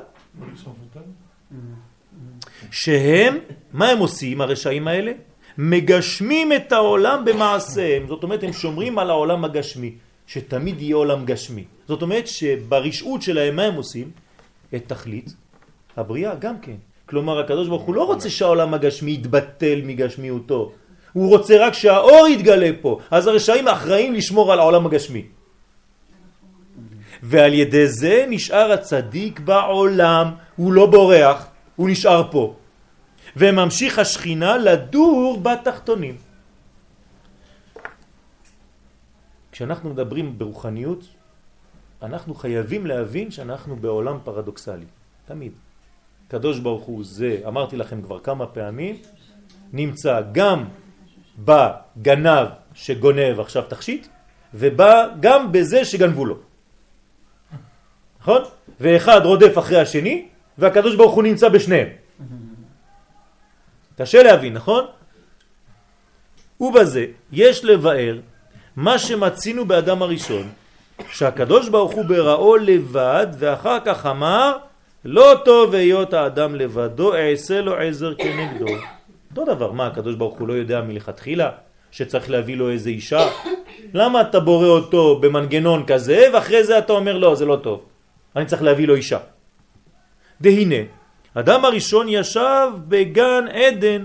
שהם, 2.71 3.39
מה 3.73 3.89
הם 3.89 3.99
עושים 3.99 4.41
הרשעים 4.41 4.89
האלה? 4.89 5.13
מגשמים 5.61 6.53
את 6.53 6.73
העולם 6.73 7.25
במעשיהם. 7.25 8.09
זאת 8.09 8.23
אומרת, 8.23 8.43
הם 8.43 8.53
שומרים 8.53 8.99
על 8.99 9.11
העולם 9.11 9.45
הגשמי, 9.45 9.93
שתמיד 10.27 10.83
יהיה 10.83 10.97
עולם 10.97 11.25
גשמי. 11.25 11.65
זאת 11.89 12.03
אומרת 12.03 12.27
שברשעות 12.27 13.23
שלהם 13.23 13.57
מה 13.57 13.63
הם 13.63 13.75
עושים? 13.75 14.11
את 14.75 14.83
תכלית 14.87 15.35
הבריאה 15.97 16.35
גם 16.35 16.59
כן. 16.63 16.81
כלומר, 17.07 17.41
הקדוש 17.41 17.69
ברוך 17.69 17.83
הוא 17.83 17.95
לא 17.95 18.05
רוצה 18.05 18.31
שהעולם 18.31 18.75
הגשמי 18.75 19.13
יתבטל 19.13 19.81
מגשמיותו. 19.85 20.73
הוא 21.13 21.29
רוצה 21.29 21.59
רק 21.67 21.75
שהאור 21.75 22.29
יתגלה 22.29 22.71
פה. 22.81 22.99
אז 23.11 23.27
הרשעים 23.27 23.69
אחראים 23.69 24.15
לשמור 24.15 24.53
על 24.53 24.59
העולם 24.59 24.87
הגשמי. 24.87 25.23
ועל 27.23 27.55
ידי 27.55 27.87
זה 27.87 28.25
נשאר 28.29 28.73
הצדיק 28.73 29.41
בעולם, 29.41 30.27
הוא 30.57 30.73
לא 30.73 30.87
בורח, 30.87 31.47
הוא 31.77 31.91
נשאר 31.91 32.23
פה. 32.31 32.55
וממשיך 33.37 33.99
השכינה 33.99 34.57
לדור 34.57 35.41
בתחתונים. 35.43 36.17
כשאנחנו 39.53 39.91
מדברים 39.91 40.39
ברוחניות, 40.39 41.05
אנחנו 42.03 42.35
חייבים 42.35 42.87
להבין 42.87 43.31
שאנחנו 43.31 43.77
בעולם 43.77 44.19
פרדוקסלי, 44.25 44.85
תמיד. 45.27 45.53
קדוש 46.29 46.59
ברוך 46.59 46.85
הוא 46.85 47.05
זה, 47.05 47.41
אמרתי 47.47 47.77
לכם 47.77 48.03
כבר 48.03 48.19
כמה 48.19 48.47
פעמים, 48.47 48.97
נמצא 49.73 50.21
גם 50.33 50.65
בגנב 51.39 52.47
שגונב 52.75 53.41
עכשיו 53.41 53.63
תכשיט, 53.69 54.07
ובא 54.55 55.09
גם 55.21 55.53
בזה 55.53 55.85
שגנבו 55.85 56.27
לו. 56.27 56.37
נכון? 58.21 58.43
ואחד 58.81 59.21
רודף 59.25 59.59
אחרי 59.59 59.81
השני, 59.81 60.29
והקדוש 60.59 60.97
ברוך 60.97 61.15
הוא 61.15 61.23
נמצא 61.23 61.49
בשניהם. 61.49 62.00
קשה 64.01 64.23
להבין, 64.23 64.53
נכון? 64.53 64.85
ובזה 66.61 67.07
יש 67.33 67.65
לבאר 67.65 68.19
מה 68.77 68.99
שמצינו 68.99 69.65
באדם 69.65 70.03
הראשון, 70.03 70.49
שהקדוש 71.13 71.69
ברוך 71.69 71.93
הוא 71.93 72.05
בראו 72.05 72.57
לבד, 72.57 73.27
ואחר 73.39 73.79
כך 73.85 74.07
אמר, 74.07 74.57
לא 75.05 75.35
טוב 75.45 75.75
היות 75.75 76.13
האדם 76.15 76.55
לבדו, 76.55 77.15
אעשה 77.15 77.61
לו 77.61 77.77
עזר 77.77 78.15
כנגדו. 78.15 78.67
אותו 79.31 79.45
דבר, 79.45 79.73
מה 79.73 79.87
הקדוש 79.87 80.15
ברוך 80.15 80.39
הוא 80.39 80.49
לא 80.49 80.53
יודע 80.53 80.81
מלכתחילה 80.81 81.51
שצריך 81.91 82.31
להביא 82.31 82.57
לו 82.57 82.71
איזה 82.71 82.91
אישה? 82.91 83.29
למה 83.95 84.21
אתה 84.21 84.41
בורא 84.41 84.67
אותו 84.67 85.19
במנגנון 85.21 85.85
כזה, 85.87 86.27
ואחרי 86.33 86.65
זה 86.65 86.79
אתה 86.79 86.93
אומר 86.93 87.19
לא, 87.19 87.35
זה 87.35 87.45
לא 87.45 87.57
טוב. 87.57 87.85
אני 88.37 88.47
צריך 88.47 88.63
להביא 88.63 88.87
לו 88.87 88.95
אישה. 88.95 89.19
דהנה, 90.41 91.00
אדם 91.35 91.65
הראשון 91.65 92.07
ישב 92.09 92.69
בגן 92.89 93.45
עדן, 93.53 94.05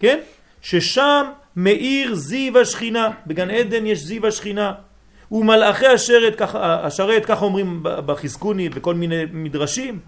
כן? 0.00 0.18
ששם 0.62 1.24
מאיר 1.56 2.14
זיו 2.14 2.58
השכינה, 2.58 3.10
בגן 3.26 3.50
עדן 3.50 3.86
יש 3.86 3.98
זיו 3.98 4.26
השכינה, 4.26 4.72
ומלאכי 5.32 5.86
השרת, 5.86 6.42
השרת, 6.54 7.24
ככה 7.26 7.44
אומרים 7.44 7.80
בחזקוני 7.82 8.68
בכל 8.68 8.94
מיני 8.94 9.22
מדרשים, 9.32 9.98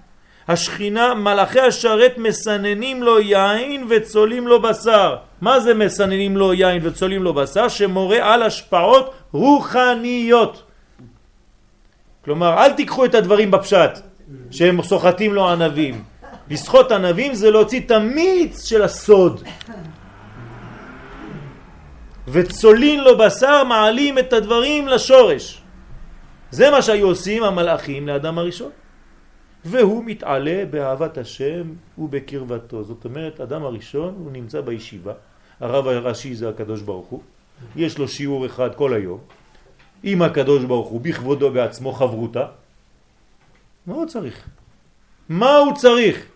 השכינה, 0.48 1.14
מלאכי 1.14 1.60
השרת 1.60 2.18
מסננים 2.18 3.02
לו 3.02 3.20
יין 3.20 3.86
וצולים 3.88 4.48
לו 4.48 4.62
בשר. 4.62 5.16
מה 5.40 5.60
זה 5.60 5.74
מסננים 5.74 6.36
לו 6.36 6.54
יין 6.54 6.86
וצולים 6.86 7.22
לו 7.22 7.34
בשר? 7.34 7.68
שמורה 7.68 8.34
על 8.34 8.42
השפעות 8.42 9.14
רוחניות. 9.32 10.62
כלומר, 12.24 12.64
אל 12.64 12.72
תיקחו 12.72 13.04
את 13.04 13.14
הדברים 13.14 13.50
בפשט, 13.50 13.98
שהם 14.50 14.82
סוחטים 14.82 15.34
לו 15.34 15.48
ענבים. 15.48 16.11
לסחוט 16.52 16.92
ענבים 16.92 17.34
זה 17.34 17.50
להוציא 17.50 17.80
את 17.80 17.90
המיץ 17.90 18.64
של 18.64 18.82
הסוד. 18.82 19.42
וצולין 22.28 23.04
לו 23.04 23.18
בשר 23.18 23.64
מעלים 23.64 24.18
את 24.18 24.32
הדברים 24.32 24.88
לשורש. 24.88 25.62
זה 26.50 26.70
מה 26.70 26.82
שהיו 26.82 27.06
עושים 27.06 27.42
המלאכים 27.42 28.08
לאדם 28.08 28.38
הראשון. 28.38 28.70
והוא 29.64 30.04
מתעלה 30.04 30.64
באהבת 30.70 31.18
השם 31.18 31.62
ובקרבתו. 31.98 32.84
זאת 32.84 33.04
אומרת, 33.04 33.40
אדם 33.40 33.62
הראשון 33.64 34.14
הוא 34.18 34.32
נמצא 34.32 34.60
בישיבה, 34.60 35.12
הרב 35.60 35.86
הראשי 35.86 36.34
זה 36.34 36.48
הקדוש 36.48 36.80
ברוך 36.82 37.06
הוא, 37.06 37.20
יש 37.76 37.98
לו 37.98 38.08
שיעור 38.08 38.46
אחד 38.46 38.74
כל 38.74 38.94
היום, 38.94 39.18
עם 40.02 40.22
הקדוש 40.22 40.64
ברוך 40.64 40.88
הוא, 40.88 41.00
בכבודו 41.00 41.50
בעצמו 41.50 41.92
חברותה. 41.92 42.46
מה 43.86 43.94
הוא 43.94 44.06
צריך? 44.06 44.48
מה 45.28 45.56
הוא 45.56 45.76
צריך? 45.76 46.31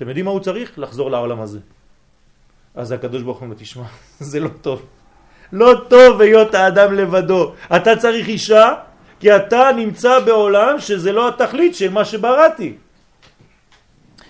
אתם 0.00 0.08
יודעים 0.08 0.24
מה 0.24 0.30
הוא 0.30 0.40
צריך? 0.40 0.78
לחזור 0.78 1.10
לעולם 1.10 1.40
הזה. 1.40 1.58
אז 2.74 2.92
הקדוש 2.92 3.22
ברוך 3.22 3.40
הוא 3.40 3.54
תשמע, 3.56 3.84
זה 4.30 4.40
לא 4.40 4.48
טוב. 4.48 4.86
לא 5.52 5.72
טוב 5.88 6.20
היות 6.20 6.54
האדם 6.54 6.94
לבדו. 6.94 7.52
אתה 7.76 7.96
צריך 7.96 8.28
אישה, 8.28 8.74
כי 9.20 9.36
אתה 9.36 9.70
נמצא 9.76 10.20
בעולם 10.20 10.80
שזה 10.80 11.12
לא 11.12 11.28
התכלית 11.28 11.74
של 11.74 11.90
מה 11.90 12.04
שבראתי. 12.04 12.76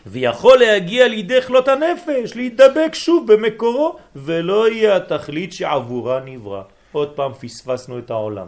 ויכול 0.07 0.59
להגיע 0.59 1.09
לידי 1.09 1.43
חלות 1.43 1.69
הנפש, 1.69 2.37
להידבק 2.37 2.91
שוב 2.95 3.33
במקורו, 3.33 3.97
ולא 4.17 4.71
יהיה 4.71 4.97
התכלית 4.97 5.53
שעבורה 5.53 6.21
נברא. 6.25 6.63
עוד 6.93 7.11
פעם 7.15 7.33
פספסנו 7.33 7.99
את 7.99 8.11
העולם. 8.11 8.47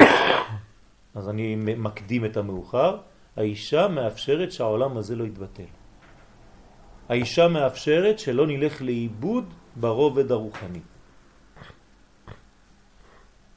אז 1.16 1.28
אני 1.28 1.56
מקדים 1.56 2.24
את 2.24 2.36
המאוחר, 2.36 2.96
האישה 3.36 3.88
מאפשרת 3.88 4.52
שהעולם 4.52 4.96
הזה 4.96 5.16
לא 5.16 5.24
יתבטל. 5.24 5.83
האישה 7.08 7.48
מאפשרת 7.48 8.18
שלא 8.18 8.46
נלך 8.46 8.82
לאיבוד 8.82 9.54
ברובד 9.76 10.32
הרוחני. 10.32 10.80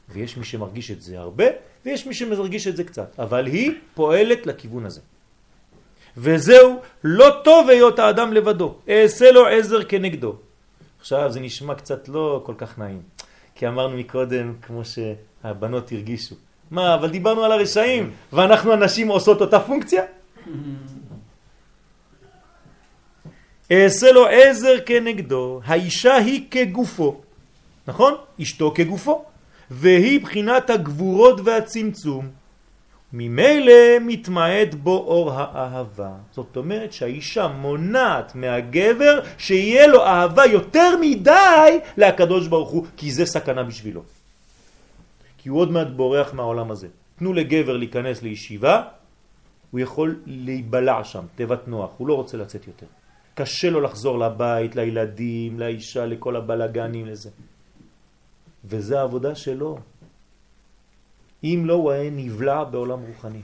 ויש 0.09 0.37
מי 0.37 0.45
שמרגיש 0.45 0.91
את 0.91 1.01
זה 1.01 1.19
הרבה, 1.19 1.45
ויש 1.85 2.07
מי 2.07 2.13
שמרגיש 2.13 2.67
את 2.67 2.77
זה 2.77 2.83
קצת, 2.83 3.19
אבל 3.19 3.45
היא 3.45 3.71
פועלת 3.93 4.45
לכיוון 4.45 4.85
הזה. 4.85 5.01
וזהו, 6.17 6.81
לא 7.03 7.41
טוב 7.43 7.69
היות 7.69 7.99
האדם 7.99 8.33
לבדו, 8.33 8.75
אעשה 8.89 9.31
לו 9.31 9.47
עזר 9.47 9.83
כנגדו. 9.83 10.35
עכשיו 10.99 11.31
זה 11.31 11.39
נשמע 11.39 11.75
קצת 11.75 12.09
לא 12.09 12.41
כל 12.45 12.53
כך 12.57 12.79
נעים, 12.79 13.01
כי 13.55 13.67
אמרנו 13.67 13.97
מקודם, 13.97 14.53
כמו 14.61 14.81
שהבנות 14.85 15.91
הרגישו, 15.91 16.35
מה, 16.71 16.95
אבל 16.95 17.09
דיברנו 17.09 17.43
על 17.43 17.51
הרשעים, 17.51 18.11
ואנחנו 18.33 18.73
הנשים 18.73 19.07
עושות 19.07 19.41
אותה 19.41 19.59
פונקציה? 19.59 20.03
אעשה 23.71 24.11
לו 24.11 24.27
עזר 24.27 24.75
כנגדו, 24.85 25.61
האישה 25.65 26.15
היא 26.15 26.41
כגופו, 26.51 27.21
נכון? 27.87 28.13
אשתו 28.41 28.71
כגופו, 28.75 29.25
והיא 29.71 30.21
בחינת 30.21 30.69
הגבורות 30.69 31.41
והצמצום. 31.43 32.29
ממילא 33.13 33.73
מתמעט 34.01 34.73
בו 34.73 34.97
אור 34.97 35.31
האהבה. 35.33 36.11
זאת 36.31 36.57
אומרת 36.57 36.93
שהאישה 36.93 37.47
מונעת 37.47 38.35
מהגבר 38.35 39.19
שיהיה 39.37 39.87
לו 39.87 40.05
אהבה 40.05 40.45
יותר 40.45 40.97
מדי 41.01 41.79
לקדוש 41.97 42.47
ברוך 42.47 42.69
הוא, 42.69 42.85
כי 42.97 43.11
זה 43.11 43.25
סכנה 43.25 43.63
בשבילו. 43.63 44.03
כי 45.37 45.49
הוא 45.49 45.59
עוד 45.59 45.71
מעט 45.71 45.87
בורח 45.87 46.33
מהעולם 46.33 46.71
הזה. 46.71 46.87
תנו 47.19 47.33
לגבר 47.33 47.77
להיכנס 47.77 48.21
לישיבה, 48.21 48.81
הוא 49.71 49.79
יכול 49.79 50.19
להיבלע 50.25 51.03
שם, 51.03 51.25
תיבת 51.35 51.67
נוח, 51.67 51.89
הוא 51.97 52.07
לא 52.07 52.13
רוצה 52.13 52.37
לצאת 52.37 52.67
יותר. 52.67 52.85
קשה 53.37 53.69
לו 53.69 53.81
לחזור 53.81 54.19
לבית, 54.19 54.75
לילדים, 54.75 55.59
לאישה, 55.59 56.05
לכל 56.05 56.35
הבלגנים, 56.35 57.05
לזה. 57.05 57.29
וזה 58.65 58.99
העבודה 58.99 59.35
שלו. 59.35 59.77
אם 61.43 61.63
לא, 61.65 61.73
הוא 61.73 61.91
היה 61.91 62.09
נבלע 62.09 62.63
בעולם 62.63 62.99
רוחני. 63.07 63.41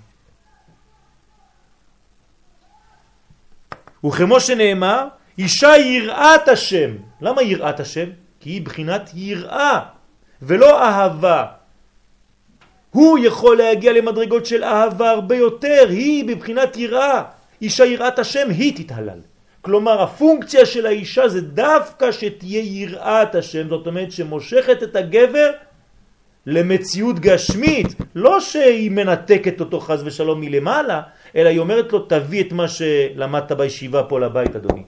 וכמו 4.05 4.39
שנאמר, 4.39 5.07
אישה 5.37 5.77
יראת 5.77 6.47
השם. 6.47 6.91
למה 7.21 7.41
יראת 7.41 7.79
השם? 7.79 8.09
כי 8.39 8.49
היא 8.49 8.61
בחינת 8.65 9.09
יראה, 9.13 9.79
ולא 10.41 10.81
אהבה. 10.81 11.45
הוא 12.89 13.19
יכול 13.19 13.57
להגיע 13.57 13.93
למדרגות 13.93 14.45
של 14.45 14.63
אהבה 14.63 15.09
הרבה 15.09 15.35
יותר, 15.35 15.85
היא 15.89 16.25
בבחינת 16.25 16.77
יראה. 16.77 17.23
אישה 17.61 17.85
יראת 17.85 18.19
השם, 18.19 18.49
היא 18.49 18.83
תתהלל. 18.83 19.32
כלומר, 19.63 20.01
הפונקציה 20.01 20.65
של 20.65 20.85
האישה 20.85 21.27
זה 21.27 21.41
דווקא 21.41 22.11
שתהיה 22.11 22.61
יראת 22.63 23.35
השם, 23.35 23.69
זאת 23.69 23.87
אומרת 23.87 24.11
שמושכת 24.11 24.83
את 24.83 24.95
הגבר 24.95 25.51
למציאות 26.45 27.19
גשמית, 27.19 27.87
לא 28.15 28.39
שהיא 28.39 28.91
מנתקת 28.91 29.59
אותו 29.59 29.79
חז 29.79 30.03
ושלום 30.05 30.41
מלמעלה, 30.41 31.01
אלא 31.35 31.49
היא 31.49 31.59
אומרת 31.59 31.93
לו 31.93 31.99
תביא 31.99 32.43
את 32.43 32.51
מה 32.51 32.67
שלמדת 32.67 33.51
בישיבה 33.51 34.03
פה 34.03 34.19
לבית 34.19 34.55
אדוני. 34.55 34.83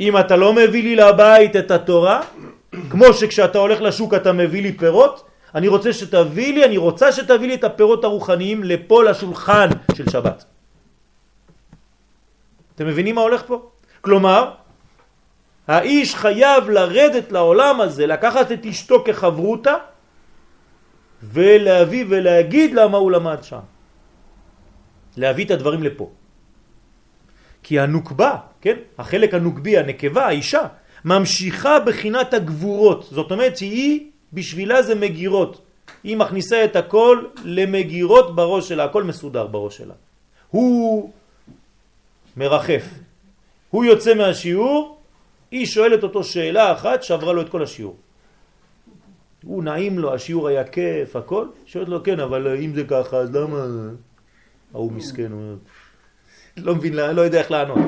אם 0.00 0.18
אתה 0.18 0.36
לא 0.36 0.52
מביא 0.52 0.82
לי 0.82 0.96
לבית 0.96 1.56
את 1.56 1.70
התורה, 1.70 2.22
כמו 2.90 3.12
שכשאתה 3.12 3.58
הולך 3.58 3.80
לשוק 3.80 4.14
אתה 4.14 4.32
מביא 4.32 4.62
לי 4.62 4.72
פירות, 4.72 5.24
אני 5.54 5.68
רוצה 5.68 5.92
שתביא 5.92 6.54
לי, 6.54 6.64
אני 6.64 6.76
רוצה 6.76 7.12
שתביא 7.12 7.48
לי 7.48 7.54
את 7.54 7.64
הפירות 7.64 8.04
הרוחניים 8.04 8.64
לפה 8.64 9.04
לשולחן 9.04 9.68
של 9.96 10.10
שבת. 10.10 10.55
אתם 12.76 12.86
מבינים 12.86 13.14
מה 13.14 13.20
הולך 13.20 13.42
פה? 13.46 13.70
כלומר, 14.00 14.52
האיש 15.68 16.14
חייב 16.14 16.70
לרדת 16.70 17.32
לעולם 17.32 17.80
הזה, 17.80 18.06
לקחת 18.06 18.52
את 18.52 18.66
אשתו 18.66 19.04
כחברותה 19.04 19.74
ולהביא 21.22 22.04
ולהגיד 22.08 22.74
למה 22.74 22.98
הוא 22.98 23.10
למד 23.10 23.42
שם. 23.42 23.64
להביא 25.16 25.44
את 25.44 25.50
הדברים 25.50 25.82
לפה. 25.82 26.10
כי 27.62 27.80
הנוקבה, 27.80 28.36
כן, 28.60 28.76
החלק 28.98 29.34
הנוקבי, 29.34 29.78
הנקבה, 29.78 30.26
האישה, 30.26 30.62
ממשיכה 31.04 31.80
בחינת 31.80 32.34
הגבורות. 32.34 33.08
זאת 33.10 33.30
אומרת 33.30 33.56
שהיא, 33.56 34.10
בשבילה 34.32 34.82
זה 34.82 34.94
מגירות. 34.94 35.62
היא 36.04 36.16
מכניסה 36.16 36.64
את 36.64 36.76
הכל 36.76 37.24
למגירות 37.44 38.36
בראש 38.36 38.68
שלה, 38.68 38.84
הכל 38.84 39.02
מסודר 39.04 39.46
בראש 39.46 39.76
שלה. 39.76 39.94
הוא 40.50 41.10
מרחף. 42.36 42.88
הוא 43.70 43.84
יוצא 43.84 44.14
מהשיעור, 44.14 45.00
היא 45.50 45.66
שואלת 45.66 46.02
אותו 46.02 46.24
שאלה 46.24 46.72
אחת 46.72 47.02
שעברה 47.02 47.32
לו 47.32 47.42
את 47.42 47.48
כל 47.48 47.62
השיעור. 47.62 47.96
הוא 49.44 49.64
נעים 49.64 49.98
לו, 49.98 50.14
השיעור 50.14 50.48
היה 50.48 50.64
כיף, 50.64 51.16
הכל, 51.16 51.46
שואלת 51.66 51.88
לו, 51.88 52.02
כן, 52.02 52.20
אבל 52.20 52.56
אם 52.56 52.74
זה 52.74 52.84
ככה, 52.84 53.16
אז 53.16 53.34
למה... 53.34 53.66
ההוא 54.74 54.92
מסכן, 54.92 55.32
הוא 55.32 55.56
לא 56.56 56.74
מבין, 56.74 56.94
לא 56.94 57.20
יודע 57.20 57.38
איך 57.38 57.50
לענות. 57.50 57.78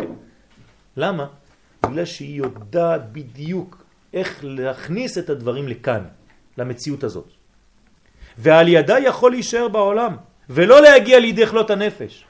למה? 0.97 1.27
בגלל 1.87 2.05
שהיא 2.05 2.37
יודעת 2.37 3.13
בדיוק 3.13 3.85
איך 4.15 4.41
להכניס 4.43 5.19
את 5.19 5.31
הדברים 5.31 5.69
לכאן, 5.69 6.05
למציאות 6.59 7.05
הזאת. 7.05 7.29
ועל 8.39 8.69
ידה 8.69 8.99
יכול 8.99 9.31
להישאר 9.31 9.69
בעולם, 9.69 10.17
ולא 10.51 10.83
להגיע 10.83 11.19
לידי 11.19 11.47
חלות 11.47 11.71
הנפש. 11.71 12.25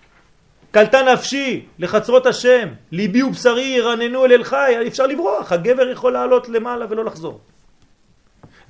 קלטה 0.70 0.98
נפשי 1.12 1.66
לחצרות 1.78 2.26
השם, 2.26 2.68
ליבי 2.92 3.22
ובשרי 3.22 3.62
ירננו 3.62 4.24
אל 4.24 4.33
אל 4.33 4.44
חי, 4.44 4.74
אפשר 4.87 5.07
לברוח, 5.07 5.52
הגבר 5.52 5.88
יכול 5.88 6.12
לעלות 6.12 6.48
למעלה 6.48 6.87
ולא 6.90 7.04
לחזור. 7.04 7.40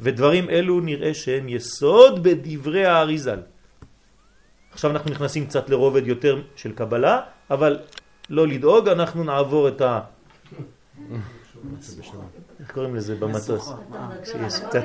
ודברים 0.00 0.50
אלו 0.50 0.80
נראה 0.80 1.14
שהם 1.14 1.48
יסוד 1.48 2.22
בדברי 2.22 2.86
האריזל. 2.86 3.40
עכשיו 4.72 4.90
אנחנו 4.90 5.10
נכנסים 5.10 5.46
קצת 5.46 5.70
לרובד 5.70 6.06
יותר 6.06 6.42
של 6.56 6.72
קבלה, 6.72 7.20
אבל 7.50 7.78
לא 8.30 8.46
לדאוג, 8.46 8.88
אנחנו 8.88 9.24
נעבור 9.24 9.68
את 9.68 9.80
ה... 9.80 10.00
איך 12.60 12.70
קוראים 12.72 12.96
לזה 12.96 13.14
במטוס? 13.16 13.72
שיש 14.24 14.60
קצת... 14.68 14.84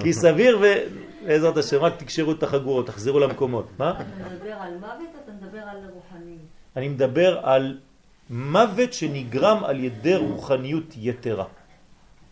כי 0.00 0.12
סביר 0.12 0.58
ובעזרת 0.58 1.56
השם, 1.56 1.76
רק 1.76 1.96
תקשרו 1.96 2.32
את 2.32 2.42
החגורות, 2.42 2.86
תחזרו 2.86 3.18
למקומות. 3.18 3.68
מה? 3.78 3.90
אתה 3.90 4.04
מדבר 4.34 4.52
על 4.52 4.74
מוות 4.74 5.08
מדבר 5.50 5.68
על 5.68 5.76
רוחניות? 5.94 6.40
אני 6.76 6.88
מדבר 6.88 7.40
על 7.42 7.78
מוות 8.30 8.92
שנגרם 8.92 9.64
על 9.64 9.80
ידי 9.80 10.16
רוחניות 10.16 10.94
יתרה. 10.96 11.44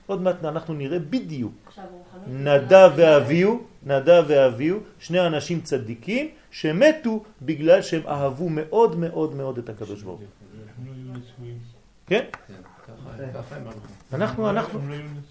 עוד 0.06 0.22
מעט 0.22 0.44
אנחנו 0.44 0.74
נראה 0.74 0.98
בדיוק. 0.98 1.72
נדב 2.26 2.90
ואביהו, 2.96 3.62
נדב 3.86 4.24
ואביהו, 4.28 4.78
שני 4.98 5.26
אנשים 5.26 5.60
צדיקים 5.60 6.28
שמתו 6.50 7.24
בגלל 7.42 7.82
שהם 7.82 8.02
אהבו 8.06 8.48
מאוד 8.48 8.96
מאוד 8.96 9.34
מאוד 9.34 9.58
את 9.58 9.68
הקדוש 9.68 10.02
ברוך 10.02 10.20
הוא. 10.20 10.28
כן? 12.06 12.24
אנחנו, 14.12 14.50
אנחנו, 14.50 14.80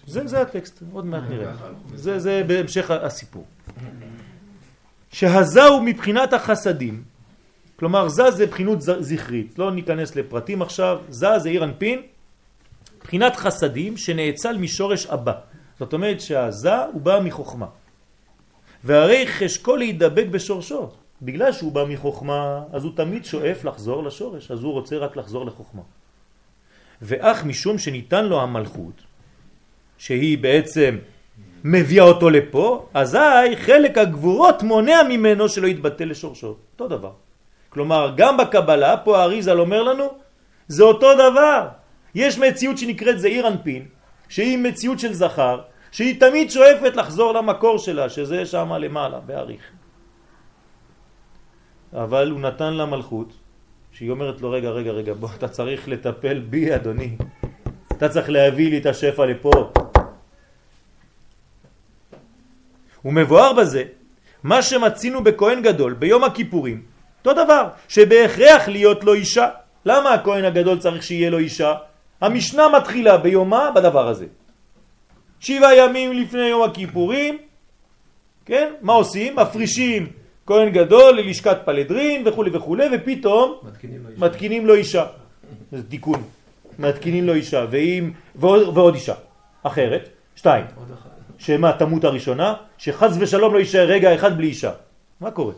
זה, 0.06 0.26
זה 0.26 0.40
הטקסט, 0.42 0.82
עוד 0.92 1.06
מעט 1.06 1.22
נראה. 1.30 1.52
זה, 1.94 2.18
זה 2.18 2.44
בהמשך 2.46 2.90
הסיפור. 2.90 3.44
שהזהו 5.12 5.82
מבחינת 5.82 6.32
החסדים, 6.32 7.02
כלומר 7.78 8.08
זה 8.08 8.30
זה 8.30 8.46
בחינות 8.46 8.78
זכרית, 8.80 9.58
לא 9.58 9.70
ניכנס 9.70 10.16
לפרטים 10.16 10.62
עכשיו, 10.62 10.98
זה 11.08 11.38
זה 11.38 11.48
עיר 11.48 11.64
אנפין, 11.64 12.02
בחינת 13.00 13.36
חסדים 13.36 13.96
שנאצל 13.96 14.56
משורש 14.56 15.06
אבא. 15.06 15.32
זאת 15.78 15.92
אומרת 15.92 16.20
שהזה 16.20 16.84
הוא 16.92 17.00
בא 17.00 17.20
מחוכמה. 17.24 17.66
והרי 18.84 19.26
חשקו 19.26 19.76
להידבק 19.76 20.26
בשורשו. 20.30 20.90
בגלל 21.22 21.52
שהוא 21.52 21.72
בא 21.72 21.84
מחוכמה, 21.84 22.62
אז 22.72 22.84
הוא 22.84 22.92
תמיד 22.96 23.24
שואף 23.24 23.64
לחזור 23.64 24.02
לשורש, 24.02 24.50
אז 24.50 24.62
הוא 24.62 24.72
רוצה 24.72 24.96
רק 24.96 25.16
לחזור 25.16 25.46
לחוכמה. 25.46 25.82
ואך 27.02 27.44
משום 27.44 27.78
שניתן 27.78 28.24
לו 28.24 28.40
המלכות, 28.40 29.02
שהיא 29.98 30.38
בעצם 30.38 30.98
מביאה 31.64 32.04
אותו 32.04 32.30
לפה, 32.30 32.86
אזי 32.94 33.56
חלק 33.56 33.98
הגבורות 33.98 34.62
מונע 34.62 35.02
ממנו 35.08 35.48
שלא 35.48 35.66
יתבטא 35.66 36.04
לשורשו. 36.04 36.56
אותו 36.72 36.88
דבר. 36.88 37.27
כלומר, 37.78 38.12
גם 38.18 38.36
בקבלה, 38.36 39.06
פה 39.06 39.18
האריזל 39.18 39.58
אומר 39.60 39.82
לנו, 39.82 40.04
זה 40.68 40.82
אותו 40.82 41.14
דבר. 41.14 41.68
יש 42.14 42.38
מציאות 42.38 42.78
שנקראת 42.78 43.18
זעיר 43.22 43.48
אנפין, 43.48 43.86
שהיא 44.28 44.58
מציאות 44.58 44.98
של 44.98 45.14
זכר, 45.14 45.62
שהיא 45.94 46.20
תמיד 46.20 46.50
שואפת 46.50 46.96
לחזור 46.96 47.32
למקור 47.32 47.78
שלה, 47.78 48.10
שזה 48.10 48.46
שם 48.46 48.72
למעלה, 48.72 49.20
בעריך. 49.22 49.62
אבל 51.94 52.30
הוא 52.30 52.40
נתן 52.40 52.74
לה 52.74 52.86
מלכות, 52.86 53.30
שהיא 53.94 54.10
אומרת 54.10 54.40
לו, 54.42 54.50
רגע, 54.50 54.70
רגע, 54.70 54.90
רגע, 54.90 55.12
בוא, 55.14 55.28
אתה 55.38 55.48
צריך 55.48 55.88
לטפל 55.88 56.38
בי, 56.50 56.74
אדוני. 56.74 57.14
אתה 57.94 58.08
צריך 58.08 58.26
להביא 58.30 58.70
לי 58.70 58.78
את 58.78 58.86
השפע 58.86 59.26
לפה. 59.26 59.54
ומבואר 63.04 63.52
בזה, 63.52 63.82
מה 64.42 64.62
שמצינו 64.62 65.24
בכהן 65.24 65.62
גדול 65.62 65.94
ביום 65.94 66.24
הכיפורים, 66.24 66.97
אותו 67.24 67.44
דבר, 67.44 67.68
שבהכרח 67.88 68.68
להיות 68.68 69.04
לו 69.04 69.14
אישה. 69.14 69.48
למה 69.84 70.14
הכהן 70.14 70.44
הגדול 70.44 70.78
צריך 70.78 71.02
שיהיה 71.02 71.30
לו 71.30 71.38
אישה? 71.38 71.74
המשנה 72.20 72.68
מתחילה 72.68 73.18
ביומה 73.18 73.70
בדבר 73.74 74.08
הזה. 74.08 74.26
שבעה 75.40 75.76
ימים 75.76 76.12
לפני 76.12 76.46
יום 76.46 76.62
הכיפורים, 76.62 77.38
כן? 78.46 78.72
מה 78.82 78.92
עושים? 78.92 79.36
מפרישים 79.36 80.06
כהן 80.46 80.68
גדול 80.68 81.16
ללשכת 81.20 81.56
פלדרין 81.64 82.22
וכו' 82.26 82.44
וכו', 82.52 82.76
ופתאום 82.92 83.54
מתקינים 83.62 84.00
לו 84.02 84.08
אישה. 84.10 84.24
מתקינים 84.24 84.66
לו 84.66 84.74
אישה. 84.74 85.06
זה 85.72 85.82
תיקון. 85.82 86.22
מתקינים 86.78 87.26
לו 87.26 87.34
אישה, 87.34 87.64
ואם, 87.70 88.10
ועוד, 88.34 88.78
ועוד 88.78 88.94
אישה. 88.94 89.14
אחרת, 89.62 90.08
שתיים. 90.36 90.64
שמה, 91.38 91.72
תמות 91.72 92.04
הראשונה? 92.04 92.54
שחז 92.78 93.16
ושלום 93.20 93.54
לא 93.54 93.58
יישאר 93.58 93.86
רגע 93.86 94.14
אחד 94.14 94.36
בלי 94.36 94.46
אישה. 94.46 94.72
מה 95.20 95.30
קורה? 95.30 95.52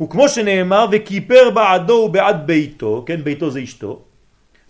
וכמו 0.00 0.28
שנאמר, 0.28 0.86
וכיפר 0.92 1.50
בעדו 1.50 1.92
ובעד 1.92 2.46
ביתו, 2.46 3.04
כן, 3.06 3.24
ביתו 3.24 3.50
זה 3.50 3.62
אשתו, 3.62 4.02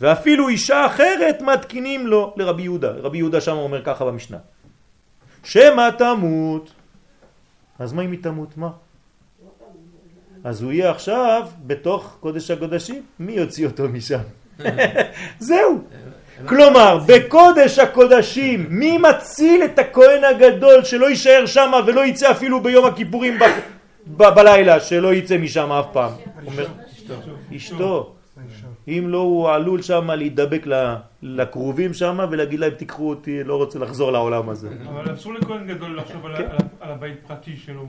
ואפילו 0.01 0.49
אישה 0.49 0.87
אחרת 0.87 1.43
מתקינים 1.43 2.07
לו 2.07 2.35
לרבי 2.37 2.62
יהודה. 2.62 2.91
רבי 2.91 3.18
יהודה 3.18 3.41
שם 3.41 3.57
אומר 3.57 3.83
ככה 3.85 4.05
במשנה. 4.05 4.39
שמא 5.45 5.91
תמות. 5.99 6.72
אז 7.79 7.93
מה 7.93 8.03
אם 8.03 8.12
היא 8.12 8.22
תמות? 8.22 8.57
מה? 8.57 8.70
אז 10.45 10.62
הוא 10.62 10.72
יהיה 10.72 10.91
עכשיו 10.91 11.49
בתוך 11.66 12.16
קודש 12.20 12.51
הקודשים, 12.51 13.03
מי 13.18 13.33
יוציא 13.33 13.66
אותו 13.66 13.89
משם? 13.89 14.20
זהו. 15.39 15.81
כלומר, 16.49 16.99
בקודש 17.07 17.79
הקודשים, 17.79 18.66
מי 18.68 18.99
מציל 18.99 19.64
את 19.64 19.79
הכהן 19.79 20.24
הגדול 20.24 20.85
שלא 20.85 21.11
יישאר 21.11 21.47
שם 21.47 21.72
ולא 21.87 22.07
יצא 22.07 22.31
אפילו 22.31 22.62
ביום 22.62 22.85
הכיפורים 22.85 23.39
בלילה, 24.07 24.81
שלא 24.81 25.15
יצא 25.15 25.39
משם 25.39 25.73
אף 25.73 25.87
פעם? 25.93 26.13
אשתו. 27.57 28.13
אם 28.89 29.05
לא, 29.09 29.19
הוא 29.19 29.51
עלול 29.51 29.83
שם 29.83 30.11
להידבק 30.11 30.67
לקרובים 31.23 31.95
שם 31.95 32.19
ולהגיד 32.31 32.61
להם, 32.61 32.71
תיקחו 32.71 33.09
אותי, 33.09 33.45
לא 33.45 33.57
רוצה 33.57 33.79
לחזור 33.79 34.13
לעולם 34.13 34.49
הזה. 34.49 34.69
אבל 34.89 35.15
אסור 35.15 35.35
לכהן 35.35 35.67
גדול 35.67 35.99
לחשוב 35.99 36.27
על 36.27 36.37
כן. 36.37 36.47
הבית 36.81 37.17
פרטי 37.27 37.57
שלו. 37.57 37.87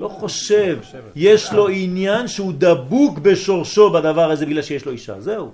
לא 0.00 0.08
חושב, 0.08 0.78
יש 1.14 1.52
לו 1.52 1.68
עניין 1.68 2.28
שהוא 2.28 2.52
דבוק 2.58 3.18
בשורשו 3.18 3.90
בדבר 3.90 4.30
הזה 4.30 4.46
בגלל 4.46 4.62
שיש 4.62 4.86
לו 4.86 4.92
אישה, 4.92 5.20
זהו. 5.20 5.52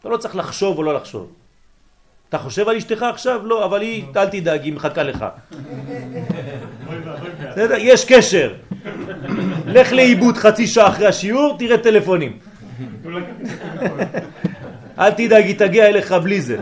אתה 0.00 0.08
לא 0.08 0.16
צריך 0.16 0.36
לחשוב 0.36 0.78
או 0.78 0.82
לא 0.82 0.94
לחשוב. 0.94 1.32
אתה 2.28 2.38
חושב 2.38 2.68
על 2.68 2.76
אשתך 2.76 3.02
עכשיו? 3.02 3.46
לא, 3.46 3.64
אבל 3.64 3.80
היא, 3.80 4.04
אל 4.16 4.28
תדאג, 4.28 4.62
היא 4.62 4.72
מחכה 4.72 5.02
לך. 5.02 5.24
יש 7.78 8.04
קשר. 8.04 8.54
לך 9.66 9.92
לאיבוד 9.92 10.36
חצי 10.36 10.66
שעה 10.66 10.88
אחרי 10.88 11.06
השיעור, 11.06 11.56
תראה 11.58 11.78
טלפונים. 11.78 12.38
אל 14.98 15.10
תדאג, 15.10 15.44
היא 15.44 15.58
תגיע 15.58 15.86
אליך 15.86 16.12
בלי 16.12 16.40
זה. 16.40 16.58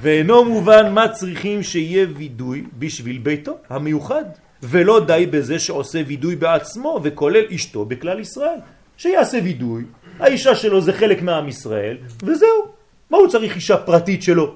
ואינו 0.00 0.44
מובן 0.44 0.92
מה 0.92 1.08
צריכים 1.08 1.62
שיהיה 1.62 2.06
וידוי 2.16 2.64
בשביל 2.78 3.18
ביתו 3.18 3.56
המיוחד, 3.70 4.24
ולא 4.62 5.04
די 5.06 5.26
בזה 5.30 5.58
שעושה 5.58 6.02
וידוי 6.06 6.36
בעצמו 6.36 7.00
וכולל 7.02 7.44
אשתו 7.54 7.84
בכלל 7.84 8.20
ישראל. 8.20 8.58
שיעשה 8.96 9.38
וידוי, 9.44 9.84
האישה 10.18 10.54
שלו 10.54 10.80
זה 10.80 10.92
חלק 10.92 11.22
מעם 11.22 11.48
ישראל, 11.48 11.96
וזהו. 12.22 12.78
מה 13.10 13.18
הוא 13.18 13.28
צריך 13.28 13.56
אישה 13.56 13.76
פרטית 13.76 14.22
שלו? 14.22 14.54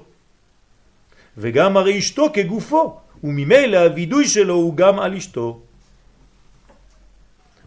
וגם 1.38 1.76
הרי 1.76 1.98
אשתו 1.98 2.26
כגופו, 2.32 2.96
וממילא 3.24 3.78
הווידוי 3.78 4.28
שלו 4.28 4.54
הוא 4.54 4.74
גם 4.74 4.98
על 4.98 5.14
אשתו. 5.14 5.60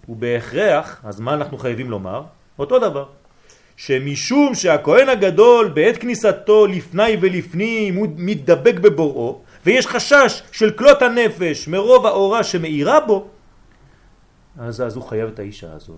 ובהכרח, 0.09 1.01
אז 1.03 1.20
מה 1.20 1.34
אנחנו 1.34 1.57
חייבים 1.57 1.89
לומר? 1.89 2.24
אותו 2.59 2.80
דבר. 2.80 3.05
שמשום 3.78 4.55
שהכהן 4.55 5.09
הגדול 5.09 5.68
בעת 5.68 5.97
כניסתו 5.97 6.68
לפני 6.68 7.18
ולפנים 7.22 7.95
הוא 7.95 8.07
מתדבק 8.16 8.80
בבוראו 8.80 9.41
ויש 9.66 9.88
חשש 9.88 10.43
של 10.51 10.72
כלות 10.72 11.01
הנפש 11.01 11.68
מרוב 11.68 12.05
האורה 12.05 12.43
שמאירה 12.43 12.99
בו 12.99 13.28
אז, 14.59 14.82
אז 14.82 14.95
הוא 14.95 15.03
חייב 15.03 15.30
את 15.30 15.39
האישה 15.39 15.74
הזאת 15.74 15.95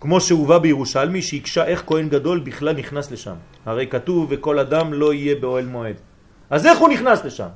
כמו 0.00 0.20
שהובא 0.20 0.58
בירושלמי 0.58 1.22
שהקשה 1.22 1.64
איך 1.64 1.82
כהן 1.86 2.08
גדול 2.08 2.38
בכלל 2.38 2.76
נכנס 2.76 3.10
לשם 3.10 3.34
הרי 3.66 3.86
כתוב 3.86 4.26
וכל 4.30 4.58
אדם 4.58 4.92
לא 4.92 5.14
יהיה 5.14 5.34
באוהל 5.34 5.66
מועד 5.66 5.96
אז 6.50 6.66
איך 6.66 6.78
הוא 6.78 6.88
נכנס 6.88 7.24
לשם? 7.24 7.48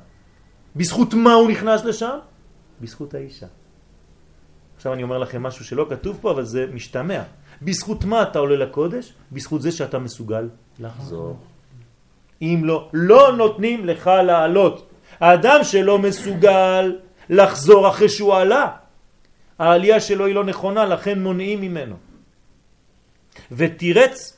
בזכות 0.75 1.13
מה 1.13 1.33
הוא 1.33 1.49
נכנס 1.49 1.83
לשם? 1.83 2.17
בזכות 2.81 3.13
האישה 3.13 3.47
עכשיו 4.75 4.93
אני 4.93 5.03
אומר 5.03 5.17
לכם 5.17 5.43
משהו 5.43 5.65
שלא 5.65 5.85
כתוב 5.89 6.17
פה 6.21 6.31
אבל 6.31 6.43
זה 6.43 6.65
משתמע 6.73 7.21
בזכות 7.61 8.05
מה 8.05 8.21
אתה 8.23 8.39
עולה 8.39 8.55
לקודש? 8.55 9.13
בזכות 9.31 9.61
זה 9.61 9.71
שאתה 9.71 9.99
מסוגל 9.99 10.49
לחזור. 10.79 11.37
אם 12.41 12.61
לא, 12.63 12.89
לא 12.93 13.37
נותנים 13.37 13.85
לך 13.85 14.07
לעלות. 14.07 14.89
האדם 15.19 15.63
שלא 15.63 15.99
מסוגל 15.99 16.95
לחזור 17.29 17.89
אחרי 17.89 18.09
שהוא 18.09 18.35
עלה, 18.35 18.71
העלייה 19.59 19.99
שלו 19.99 20.25
היא 20.25 20.35
לא 20.35 20.43
נכונה, 20.43 20.85
לכן 20.85 21.19
מונעים 21.19 21.61
ממנו. 21.61 21.95
ותירץ 23.51 24.37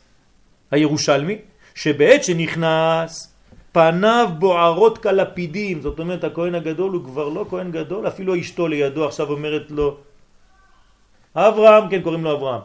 הירושלמי 0.72 1.38
שבעת 1.76 2.24
שנכנס 2.24 3.34
פניו 3.78 4.30
בוערות 4.40 4.98
כלפידים, 4.98 5.82
זאת 5.82 6.00
אומרת 6.00 6.24
הכהן 6.24 6.56
הגדול 6.56 6.92
הוא 6.92 7.04
כבר 7.04 7.30
לא 7.30 7.46
כהן 7.50 7.72
גדול, 7.72 8.08
אפילו 8.08 8.40
אשתו 8.40 8.68
לידו 8.68 9.06
עכשיו 9.06 9.30
אומרת 9.30 9.72
לו 9.72 9.98
אברהם, 11.36 11.90
כן 11.90 12.02
קוראים 12.02 12.24
לו 12.24 12.34
אברהם, 12.34 12.62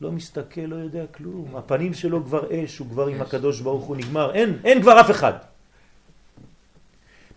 לא 0.00 0.10
מסתכל, 0.12 0.60
לא 0.60 0.76
יודע 0.76 1.04
כלום. 1.06 1.56
הפנים 1.56 1.94
שלו 1.94 2.24
כבר 2.24 2.42
אש, 2.50 2.78
הוא 2.78 2.88
כבר 2.88 3.06
עם 3.06 3.20
הקדוש 3.20 3.60
ברוך 3.60 3.84
הוא 3.84 3.96
נגמר. 3.96 4.32
אין, 4.34 4.58
אין 4.64 4.82
כבר 4.82 5.00
אף 5.00 5.10
אחד. 5.10 5.32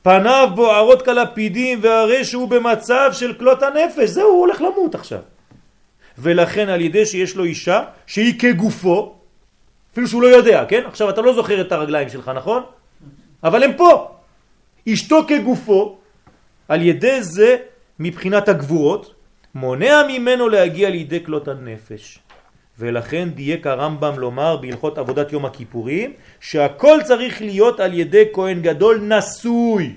פניו 0.02 0.50
בוערות 0.56 1.02
כלפידים 1.06 1.80
והרי 1.84 2.26
שהוא 2.26 2.50
במצב 2.50 3.10
של 3.12 3.34
כלות 3.34 3.64
הנפש. 3.64 4.10
זהו, 4.10 4.30
הוא 4.30 4.40
הולך 4.40 4.62
למות 4.62 4.96
עכשיו. 4.96 5.20
ולכן 6.18 6.70
על 6.70 6.82
ידי 6.82 7.06
שיש 7.06 7.36
לו 7.36 7.44
אישה 7.44 7.84
שהיא 8.08 8.40
כגופו, 8.40 9.15
אפילו 9.96 10.08
שהוא 10.08 10.22
לא 10.22 10.28
יודע, 10.28 10.66
כן? 10.68 10.84
עכשיו 10.86 11.10
אתה 11.10 11.22
לא 11.22 11.34
זוכר 11.34 11.62
את 11.62 11.72
הרגליים 11.72 12.10
שלך, 12.10 12.32
נכון? 12.36 12.64
אבל 13.44 13.64
הם 13.64 13.72
פה. 13.78 14.12
אשתו 14.90 15.24
כגופו, 15.28 15.98
על 16.68 16.82
ידי 16.82 17.24
זה, 17.24 17.56
מבחינת 18.00 18.50
הגבורות, 18.50 19.14
מונע 19.56 20.04
ממנו 20.08 20.50
להגיע 20.50 20.90
לידי 20.90 21.24
כלות 21.24 21.48
הנפש. 21.48 22.20
ולכן 22.80 23.30
דייק 23.30 23.68
הרמב"ם 23.68 24.20
לומר 24.20 24.58
בהלכות 24.58 24.98
עבודת 24.98 25.32
יום 25.32 25.46
הכיפורים 25.46 26.14
שהכל 26.40 27.00
צריך 27.04 27.42
להיות 27.42 27.80
על 27.80 27.94
ידי 27.94 28.24
כהן 28.34 28.62
גדול 28.62 29.00
נשוי. 29.00 29.96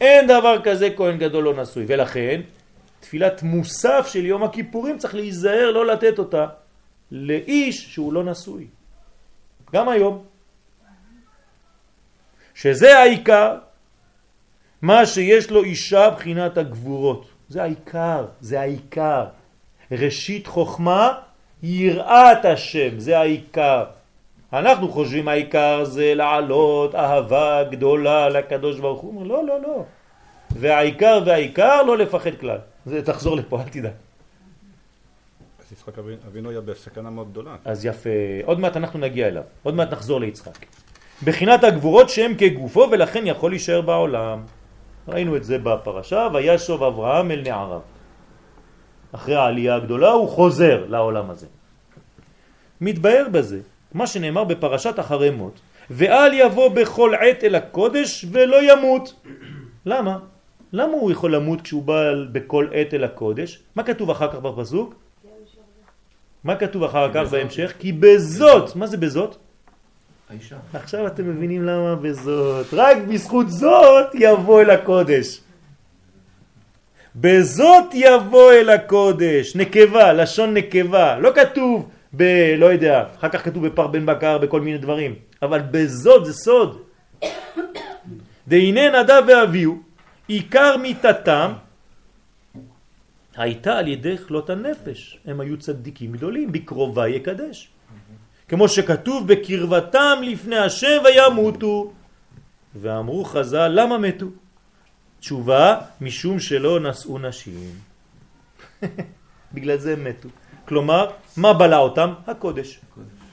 אין 0.00 0.26
דבר 0.26 0.62
כזה 0.62 0.88
כהן 0.96 1.18
גדול 1.18 1.44
לא 1.44 1.54
נשוי. 1.62 1.84
ולכן 1.88 2.40
תפילת 3.00 3.42
מוסף 3.42 4.08
של 4.12 4.26
יום 4.26 4.42
הכיפורים 4.42 4.98
צריך 4.98 5.14
להיזהר 5.14 5.70
לא 5.70 5.86
לתת 5.86 6.18
אותה 6.18 6.46
לאיש 7.12 7.94
שהוא 7.94 8.12
לא 8.12 8.24
נשוי. 8.24 8.75
גם 9.72 9.88
היום. 9.88 10.24
שזה 12.54 12.98
העיקר, 12.98 13.56
מה 14.82 15.06
שיש 15.06 15.50
לו 15.50 15.64
אישה 15.64 16.10
בחינת 16.10 16.58
הגבורות. 16.58 17.26
זה 17.48 17.62
העיקר, 17.62 18.26
זה 18.40 18.60
העיקר. 18.60 19.24
ראשית 19.90 20.46
חוכמה 20.46 21.12
יראת 21.62 22.44
השם, 22.44 22.98
זה 22.98 23.18
העיקר. 23.18 23.84
אנחנו 24.52 24.88
חושבים 24.88 25.28
העיקר 25.28 25.84
זה 25.84 26.14
לעלות 26.14 26.94
אהבה 26.94 27.64
גדולה 27.64 28.28
לקדוש 28.28 28.80
ברוך 28.80 29.00
הוא. 29.00 29.26
לא, 29.26 29.46
לא, 29.46 29.62
לא. 29.62 29.84
והעיקר 30.50 31.22
והעיקר 31.26 31.82
לא 31.82 31.98
לפחד 31.98 32.34
כלל. 32.40 32.58
זה 32.86 33.02
תחזור 33.02 33.36
לפה, 33.36 33.60
אל 33.60 33.68
תדאג. 33.68 34.05
יצחק 35.76 35.98
אבינו 36.28 36.50
היה 36.50 36.60
בסכנה 36.60 37.10
מאוד 37.10 37.30
גדולה. 37.30 37.56
אז 37.64 37.86
יפה, 37.86 38.10
עוד 38.44 38.60
מעט 38.60 38.76
אנחנו 38.76 38.98
נגיע 38.98 39.28
אליו, 39.28 39.42
עוד 39.62 39.74
מעט 39.74 39.92
נחזור 39.92 40.20
ליצחק. 40.20 40.66
בחינת 41.24 41.64
הגבורות 41.64 42.10
שהם 42.10 42.34
כגופו 42.38 42.88
ולכן 42.90 43.26
יכול 43.26 43.50
להישאר 43.50 43.80
בעולם. 43.80 44.42
ראינו 45.08 45.36
את 45.36 45.44
זה 45.44 45.58
בפרשה, 45.58 46.28
וישוב 46.34 46.82
אברהם 46.82 47.30
אל 47.30 47.42
נעריו. 47.42 47.80
אחרי 49.12 49.34
העלייה 49.34 49.74
הגדולה 49.74 50.10
הוא 50.10 50.28
חוזר 50.28 50.84
לעולם 50.88 51.30
הזה. 51.30 51.46
מתבהר 52.80 53.26
בזה, 53.32 53.60
מה 53.94 54.06
שנאמר 54.06 54.44
בפרשת 54.44 55.00
אחרי 55.00 55.30
מות, 55.30 55.60
ואל 55.90 56.32
יבוא 56.34 56.68
בכל 56.68 57.14
עת 57.14 57.44
אל 57.44 57.54
הקודש 57.54 58.24
ולא 58.32 58.72
ימות. 58.72 59.14
למה? 59.86 60.18
למה 60.72 60.92
הוא 60.92 61.12
יכול 61.12 61.34
למות 61.34 61.60
כשהוא 61.60 61.82
בא 61.82 62.02
בכל 62.32 62.68
עת 62.72 62.94
אל 62.94 63.04
הקודש? 63.04 63.62
מה 63.76 63.82
כתוב 63.82 64.10
אחר 64.10 64.32
כך 64.32 64.38
בפסוק? 64.38 65.05
מה 66.46 66.56
כתוב 66.56 66.84
אחר 66.84 67.10
כך 67.14 67.30
בהמשך? 67.30 67.72
כי 67.78 67.92
בזאת, 67.92 68.76
מה 68.76 68.86
זה 68.86 68.96
בזאת? 68.96 69.36
האישה. 70.30 70.56
עכשיו 70.72 71.06
אתם 71.06 71.30
מבינים 71.30 71.64
למה 71.64 71.96
בזאת. 71.96 72.66
רק 72.72 72.96
בזכות 73.08 73.50
זאת 73.50 74.06
יבוא 74.14 74.60
אל 74.60 74.70
הקודש. 74.70 75.40
בזאת 77.16 77.84
יבוא 77.94 78.52
אל 78.52 78.70
הקודש, 78.70 79.56
נקבה, 79.56 80.12
לשון 80.12 80.54
נקבה, 80.54 81.18
לא 81.18 81.30
כתוב 81.34 81.88
ב... 82.16 82.22
לא 82.58 82.66
יודע, 82.66 83.04
אחר 83.18 83.28
כך 83.28 83.44
כתוב 83.44 83.66
בפר 83.66 83.86
בן 83.86 84.06
בקר, 84.06 84.38
בכל 84.38 84.60
מיני 84.60 84.78
דברים, 84.78 85.14
אבל 85.42 85.60
בזאת 85.70 86.26
זה 86.26 86.32
סוד. 86.32 86.82
דהנה 88.48 89.02
נדב 89.02 89.22
ואביהו, 89.28 89.78
עיקר 90.28 90.76
מיתתם 90.76 91.52
הייתה 93.36 93.78
על 93.78 93.88
ידי 93.88 94.18
כלות 94.18 94.50
הנפש. 94.50 95.18
הם 95.26 95.40
היו 95.40 95.58
צדיקים 95.58 96.12
גדולים, 96.12 96.52
בקרובה 96.52 97.08
יקדש. 97.08 97.68
כמו 98.48 98.68
שכתוב 98.68 99.28
בקרבתם 99.32 100.18
לפני 100.22 100.56
השם 100.56 101.02
וימותו. 101.04 101.92
ואמרו 102.74 103.24
חז"ל, 103.24 103.68
למה 103.68 103.98
מתו? 103.98 104.26
תשובה, 105.20 105.80
משום 106.00 106.40
שלא 106.40 106.80
נשאו 106.80 107.18
נשים. 107.18 107.70
בגלל 109.54 109.78
זה 109.78 109.92
הם 109.92 110.04
מתו. 110.04 110.28
כלומר, 110.64 111.10
מה 111.36 111.52
בלע 111.52 111.78
אותם? 111.78 112.12
הקודש. 112.26 112.80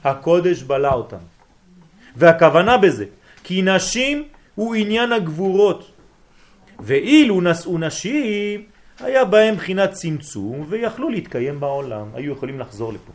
הקודש 0.04 0.62
בלע 0.62 0.92
אותם. 0.92 1.22
והכוונה 2.16 2.78
בזה, 2.78 3.04
כי 3.44 3.62
נשים 3.62 4.28
הוא 4.54 4.74
עניין 4.74 5.12
הגבורות, 5.12 5.90
ואילו 6.80 7.40
נשאו 7.40 7.78
נשים, 7.78 8.64
היה 9.00 9.24
בהם 9.24 9.54
בחינת 9.54 9.90
צמצום 9.90 10.66
ויכלו 10.68 11.08
להתקיים 11.08 11.60
בעולם, 11.60 12.08
היו 12.14 12.32
יכולים 12.32 12.60
לחזור 12.60 12.92
לפה. 12.92 13.12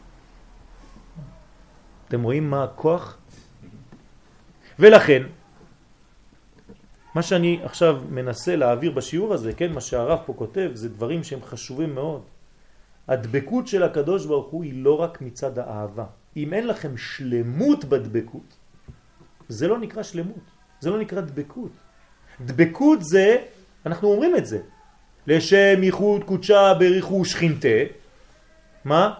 אתם 2.07 2.23
רואים 2.23 2.49
מה 2.49 2.63
הכוח? 2.63 3.17
ולכן, 4.79 5.23
מה 7.15 7.21
שאני 7.21 7.59
עכשיו 7.63 8.01
מנסה 8.09 8.55
להעביר 8.55 8.91
בשיעור 8.91 9.33
הזה, 9.33 9.53
כן, 9.53 9.73
מה 9.73 9.81
שהרב 9.81 10.19
פה 10.25 10.33
כותב, 10.33 10.71
זה 10.73 10.89
דברים 10.89 11.23
שהם 11.23 11.39
חשובים 11.45 11.95
מאוד. 11.95 12.21
הדבקות 13.07 13.67
של 13.67 13.83
הקדוש 13.83 14.25
ברוך 14.25 14.51
הוא 14.51 14.63
היא 14.63 14.83
לא 14.83 15.01
רק 15.01 15.21
מצד 15.21 15.59
האהבה. 15.59 16.05
אם 16.37 16.53
אין 16.53 16.67
לכם 16.67 16.97
שלמות 16.97 17.85
בדבקות, 17.85 18.57
זה 19.49 19.67
לא 19.67 19.79
נקרא 19.79 20.03
שלמות, 20.03 20.45
זה 20.79 20.89
לא 20.89 20.99
נקרא 20.99 21.21
דבקות. 21.21 21.71
דבקות 22.41 22.99
זה, 23.03 23.37
אנחנו 23.85 24.11
אומרים 24.11 24.35
את 24.35 24.45
זה, 24.45 24.59
לשם 25.27 25.83
ייחוד 25.83 26.23
קודשה 26.23 26.73
בריחו 26.79 27.25
שכינתה, 27.25 27.77
מה? 28.85 29.13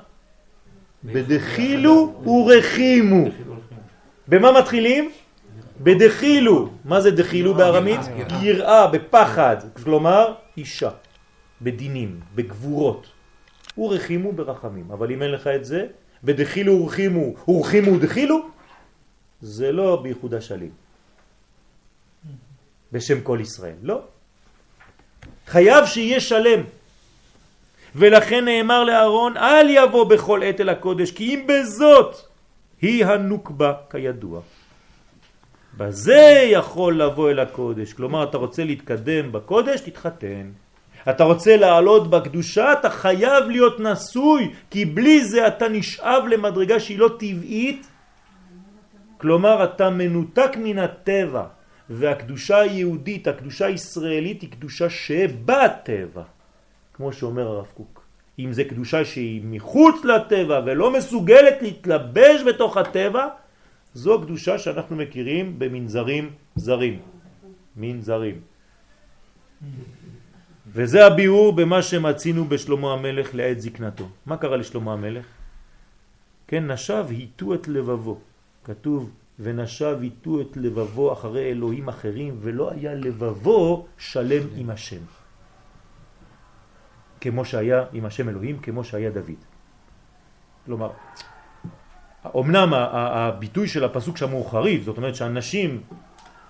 בדחילו 1.03 2.23
ורחימו. 2.25 3.25
במה 4.27 4.59
מתחילים? 4.59 5.11
בדחילו. 5.79 6.69
מה 6.85 7.01
זה 7.01 7.11
דחילו 7.11 7.53
בארמית? 7.53 7.99
יראה, 8.41 8.87
בפחד. 8.87 9.57
כלומר, 9.83 10.33
אישה. 10.57 10.89
בדינים, 11.61 12.19
בגבורות. 12.35 13.07
ורחימו 13.77 14.31
ברחמים. 14.31 14.91
אבל 14.91 15.11
אם 15.11 15.23
אין 15.23 15.31
לך 15.31 15.47
את 15.47 15.65
זה, 15.65 15.87
בדחילו 16.23 16.73
ורחימו, 16.73 17.33
ורחימו 17.47 17.99
דחילו, 17.99 18.47
זה 19.41 19.71
לא 19.71 19.99
בייחוד 20.03 20.33
השלים. 20.33 20.71
בשם 22.91 23.21
כל 23.21 23.37
ישראל. 23.41 23.75
לא. 23.81 24.01
חייב 25.49 25.85
שיהיה 25.85 26.19
שלם. 26.19 26.61
ולכן 27.95 28.45
נאמר 28.45 28.83
לאהרון, 28.83 29.37
אל 29.37 29.69
יבוא 29.69 30.03
בכל 30.09 30.43
עת 30.43 30.61
אל 30.61 30.69
הקודש, 30.69 31.11
כי 31.11 31.35
אם 31.35 31.47
בזאת 31.47 32.15
היא 32.81 33.05
הנוקבה 33.05 33.73
כידוע. 33.89 34.41
בזה 35.77 36.47
יכול 36.51 37.01
לבוא 37.01 37.29
אל 37.31 37.39
הקודש. 37.39 37.93
כלומר, 37.93 38.23
אתה 38.23 38.37
רוצה 38.37 38.63
להתקדם 38.63 39.31
בקודש, 39.31 39.81
תתחתן. 39.81 40.51
אתה 41.09 41.23
רוצה 41.23 41.57
לעלות 41.57 42.09
בקדושה, 42.09 42.73
אתה 42.73 42.89
חייב 42.89 43.43
להיות 43.49 43.79
נשוי, 43.79 44.51
כי 44.69 44.85
בלי 44.85 45.25
זה 45.25 45.47
אתה 45.47 45.67
נשאב 45.69 46.23
למדרגה 46.27 46.79
שהיא 46.79 46.99
לא 46.99 47.09
טבעית. 47.19 47.87
כלומר, 49.17 49.63
אתה 49.63 49.89
מנותק 49.89 50.51
מן 50.57 50.79
הטבע. 50.79 51.58
והקדושה 51.89 52.57
היהודית, 52.57 53.27
הקדושה 53.27 53.65
הישראלית 53.65 54.41
היא 54.41 54.51
קדושה 54.51 54.89
שבטבע, 54.89 56.23
כמו 56.93 57.13
שאומר 57.13 57.47
הרב 57.47 57.67
קוק. 57.73 58.05
אם 58.39 58.53
זה 58.53 58.63
קדושה 58.63 59.05
שהיא 59.05 59.41
מחוץ 59.43 60.05
לטבע 60.05 60.61
ולא 60.65 60.93
מסוגלת 60.93 61.61
להתלבש 61.61 62.41
בתוך 62.47 62.77
הטבע, 62.77 63.27
זו 63.93 64.21
קדושה 64.21 64.57
שאנחנו 64.57 64.95
מכירים 64.95 65.59
במנזרים 65.59 66.31
זרים. 66.55 66.99
מנזרים. 67.75 68.41
וזה 70.67 71.05
הביאור 71.05 71.53
במה 71.55 71.81
שמצינו 71.81 72.45
בשלמה 72.45 72.93
המלך 72.93 73.35
לעת 73.35 73.61
זקנתו. 73.61 74.09
מה 74.25 74.37
קרה 74.37 74.57
לשלמה 74.57 74.93
המלך? 74.93 75.25
כן, 76.47 76.71
נשב 76.71 77.05
היטו 77.09 77.53
את 77.53 77.67
לבבו. 77.67 78.19
כתוב 78.63 79.11
ונשב 79.39 79.97
איתו 80.01 80.41
את 80.41 80.57
לבבו 80.57 81.13
אחרי 81.13 81.51
אלוהים 81.51 81.87
אחרים, 81.87 82.37
ולא 82.41 82.71
היה 82.71 82.93
לבבו 82.93 83.87
שלם 83.97 84.43
עם 84.55 84.69
השם. 84.69 85.01
כמו 87.21 87.45
שהיה 87.45 87.83
עם 87.93 88.05
השם 88.05 88.29
אלוהים, 88.29 88.59
כמו 88.59 88.83
שהיה 88.83 89.09
דוד. 89.09 89.39
כלומר, 90.65 90.89
אמנם 92.35 92.73
הביטוי 92.73 93.67
של 93.67 93.83
הפסוק 93.83 94.17
שם 94.17 94.29
הוא 94.29 94.45
חריף, 94.45 94.83
זאת 94.83 94.97
אומרת 94.97 95.15
שאנשים 95.15 95.81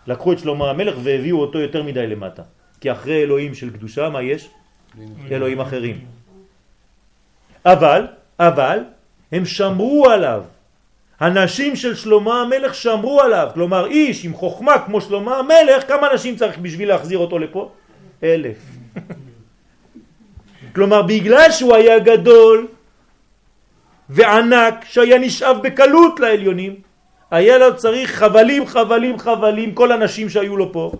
לקחו 0.07 0.33
את 0.33 0.39
שלמה 0.39 0.69
המלך 0.69 0.95
והביאו 1.03 1.39
אותו 1.39 1.59
יותר 1.59 1.83
מדי 1.83 2.07
למטה. 2.07 2.43
כי 2.81 2.91
אחרי 2.91 3.23
אלוהים 3.23 3.55
של 3.55 3.69
קדושה, 3.73 4.09
מה 4.09 4.21
יש? 4.21 4.49
אלוהים 5.31 5.59
אחרים. 5.59 6.05
אבל, 7.65 8.07
אבל, 8.39 8.79
הם 9.31 9.45
שמרו 9.45 10.09
עליו. 10.09 10.43
הנשים 11.19 11.75
של 11.75 11.95
שלמה 11.95 12.41
המלך 12.41 12.75
שמרו 12.75 13.21
עליו, 13.21 13.47
כלומר 13.53 13.85
איש 13.85 14.25
עם 14.25 14.33
חוכמה 14.33 14.79
כמו 14.85 15.01
שלמה 15.01 15.37
המלך, 15.37 15.87
כמה 15.87 16.13
נשים 16.13 16.35
צריך 16.35 16.57
בשביל 16.57 16.87
להחזיר 16.89 17.17
אותו 17.17 17.39
לפה? 17.39 17.71
אלף. 18.23 18.57
כלומר 20.75 21.01
בגלל 21.01 21.51
שהוא 21.51 21.75
היה 21.75 21.99
גדול 21.99 22.67
וענק, 24.09 24.85
שהיה 24.85 25.19
נשאב 25.19 25.57
בקלות 25.63 26.19
לעליונים, 26.19 26.81
היה 27.31 27.57
לו 27.57 27.77
צריך 27.77 28.15
חבלים, 28.15 28.67
חבלים, 28.67 29.19
חבלים, 29.19 29.75
כל 29.75 29.91
הנשים 29.91 30.29
שהיו 30.29 30.57
לו 30.57 30.73
פה, 30.73 30.91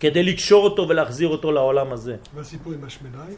כדי 0.00 0.22
לקשור 0.22 0.64
אותו 0.64 0.88
ולהחזיר 0.88 1.28
אותו 1.28 1.52
לעולם 1.52 1.92
הזה. 1.92 2.16
והסיפור 2.34 2.72
עם 2.72 2.84
השמדי? 2.84 3.32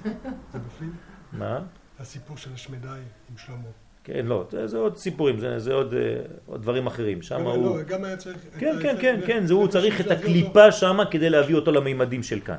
זה 0.53 0.59
בפנים? 0.59 0.93
מה? 1.33 1.59
הסיפור 2.01 2.37
של 2.37 2.51
השמדי 2.55 2.89
עם 3.31 3.37
שלמה. 3.37 3.82
כן, 4.05 4.27
לא, 4.27 4.45
זה, 4.51 4.67
זה 4.67 4.79
עוד 4.79 4.97
סיפורים, 4.97 5.39
זה, 5.39 5.59
זה 5.59 5.75
עוד, 5.75 5.95
אה, 5.95 6.01
עוד 6.47 6.63
דברים 6.63 6.87
אחרים. 6.87 7.23
שם 7.23 7.45
לא, 7.45 7.55
הוא... 7.55 7.79
לא, 7.79 7.83
גם 7.83 8.05
היה 8.05 8.17
צריך... 8.17 8.37
כן, 8.59 8.77
כן, 8.83 8.97
כן, 9.01 9.21
כן, 9.27 9.47
זה 9.47 9.55
הוא 9.55 9.69
צריך 9.69 10.01
את 10.01 10.11
הקליפה 10.11 10.73
שם 10.73 10.99
כדי 11.11 11.31
להביא 11.31 11.55
אותו 11.55 11.73
למימדים 11.73 12.23
של 12.23 12.41
כאן. 12.41 12.57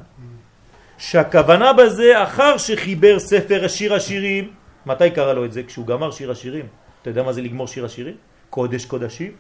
שהכוונה 0.98 1.74
בזה, 1.74 2.24
אחר 2.24 2.58
שחיבר 2.58 3.20
ספר 3.20 3.68
שיר 3.68 3.94
השירים, 3.94 4.52
מתי 4.86 5.12
קרא 5.12 5.34
לו 5.34 5.46
את 5.46 5.54
זה? 5.54 5.64
כשהוא 5.64 5.88
גמר 5.88 6.12
שיר 6.12 6.32
השירים. 6.32 6.66
אתה 7.02 7.10
יודע 7.10 7.24
מה 7.24 7.34
זה 7.34 7.42
לגמור 7.42 7.68
שיר 7.68 7.86
השירים? 7.86 8.16
קודש 8.50 8.86
קודשים. 8.86 9.32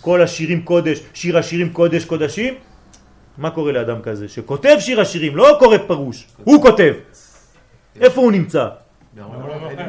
כל 0.00 0.22
השירים 0.22 0.62
קודש, 0.62 1.00
שיר 1.14 1.38
השירים 1.38 1.72
קודש 1.72 2.04
קודשים. 2.04 2.54
מה 3.38 3.50
קורה 3.50 3.72
לאדם 3.72 4.02
כזה? 4.02 4.28
שכותב 4.28 4.76
שיר 4.80 5.00
השירים, 5.00 5.36
לא 5.36 5.56
קורא 5.58 5.78
פרוש, 5.86 6.26
הוא 6.44 6.62
כותב. 6.62 6.94
איפה 8.00 8.20
הוא 8.20 8.32
נמצא? 8.32 8.68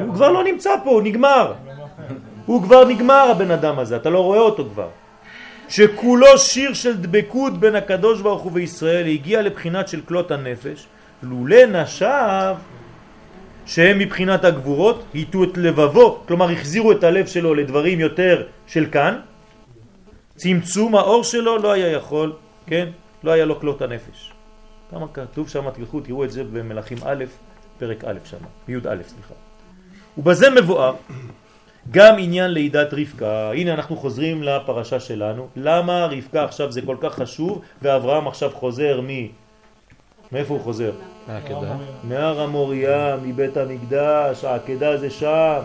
הוא 0.06 0.14
כבר 0.14 0.32
לא 0.32 0.44
נמצא 0.44 0.70
פה, 0.84 0.90
הוא 0.90 1.02
נגמר. 1.02 1.52
הוא 2.46 2.62
כבר 2.62 2.84
נגמר 2.84 3.28
הבן 3.30 3.50
אדם 3.50 3.78
הזה, 3.78 3.96
אתה 3.96 4.10
לא 4.10 4.20
רואה 4.20 4.38
אותו 4.38 4.64
כבר. 4.72 4.88
שכולו 5.68 6.38
שיר 6.38 6.74
של 6.74 6.96
דבקות 6.96 7.58
בין 7.58 7.74
הקדוש 7.74 8.20
ברוך 8.20 8.42
הוא 8.42 8.52
וישראל 8.54 9.06
הגיע 9.06 9.42
לבחינת 9.42 9.88
של 9.88 10.00
כלות 10.00 10.30
הנפש, 10.30 10.86
לולא 11.22 11.66
נשב 11.66 12.54
שהם 13.66 13.98
מבחינת 13.98 14.44
הגבורות 14.44 15.04
היטו 15.14 15.44
את 15.44 15.56
לבבו, 15.56 16.22
כלומר 16.28 16.50
החזירו 16.50 16.92
את 16.92 17.04
הלב 17.04 17.26
שלו 17.26 17.54
לדברים 17.54 18.00
יותר 18.00 18.46
של 18.66 18.86
כאן, 18.92 19.18
צמצום 20.36 20.96
האור 20.96 21.24
שלו 21.24 21.58
לא 21.58 21.72
היה 21.72 21.88
יכול, 21.88 22.32
כן? 22.66 22.88
לא 23.24 23.30
היה 23.30 23.44
לו 23.44 23.60
כלות 23.60 23.82
הנפש. 23.82 24.32
כמה 24.90 25.06
כתוב 25.12 25.48
שם, 25.48 25.70
תלכו, 25.70 26.00
תראו 26.00 26.24
את 26.24 26.30
זה 26.30 26.44
במלאכים 26.44 26.98
א', 27.04 27.24
פרק 27.78 28.04
א' 28.04 28.18
שם, 28.24 28.36
י' 28.68 28.76
א', 28.76 29.02
סליחה. 29.06 29.34
ובזה 30.18 30.50
מבואר 30.50 30.94
גם 31.90 32.14
עניין 32.18 32.50
לידת 32.50 32.88
רבקה, 32.92 33.50
הנה 33.50 33.74
אנחנו 33.74 33.96
חוזרים 33.96 34.42
לפרשה 34.42 35.00
שלנו, 35.00 35.48
למה 35.56 36.06
רבקה 36.06 36.44
עכשיו 36.44 36.72
זה 36.72 36.80
כל 36.82 36.96
כך 37.00 37.14
חשוב 37.14 37.60
ואברהם 37.82 38.28
עכשיו 38.28 38.50
חוזר 38.54 39.00
מ... 39.00 39.08
מאיפה 40.32 40.54
הוא 40.54 40.62
חוזר? 40.62 40.92
מהעקדה. 41.28 41.76
מהר 42.04 42.40
המוריה, 42.40 43.16
מבית 43.22 43.56
המקדש, 43.56 44.44
העקדה 44.44 44.96
זה 44.96 45.10
שם, 45.10 45.60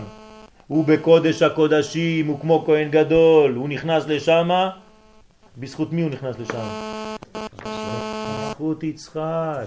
הוא 0.68 0.84
בקודש 0.84 1.42
הקודשים, 1.42 2.26
הוא 2.26 2.40
כמו 2.40 2.64
כהן 2.66 2.90
גדול, 2.90 3.54
הוא 3.54 3.68
נכנס 3.68 4.06
לשם, 4.06 4.50
בזכות 5.58 5.92
מי 5.92 6.02
הוא 6.02 6.10
נכנס 6.10 6.38
לשם? 6.38 7.01
בזכות 8.62 8.82
יצחק. 8.82 9.66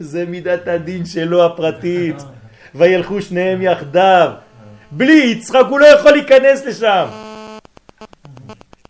זה 0.00 0.24
מידת 0.26 0.68
הדין 0.68 1.04
שלו 1.04 1.46
הפרטית. 1.46 2.16
וילכו 2.74 3.22
שניהם 3.22 3.62
יחדיו. 3.62 4.30
בלי 4.90 5.12
יצחק 5.12 5.64
הוא 5.68 5.80
לא 5.80 5.86
יכול 5.86 6.12
להיכנס 6.12 6.64
לשם. 6.64 7.06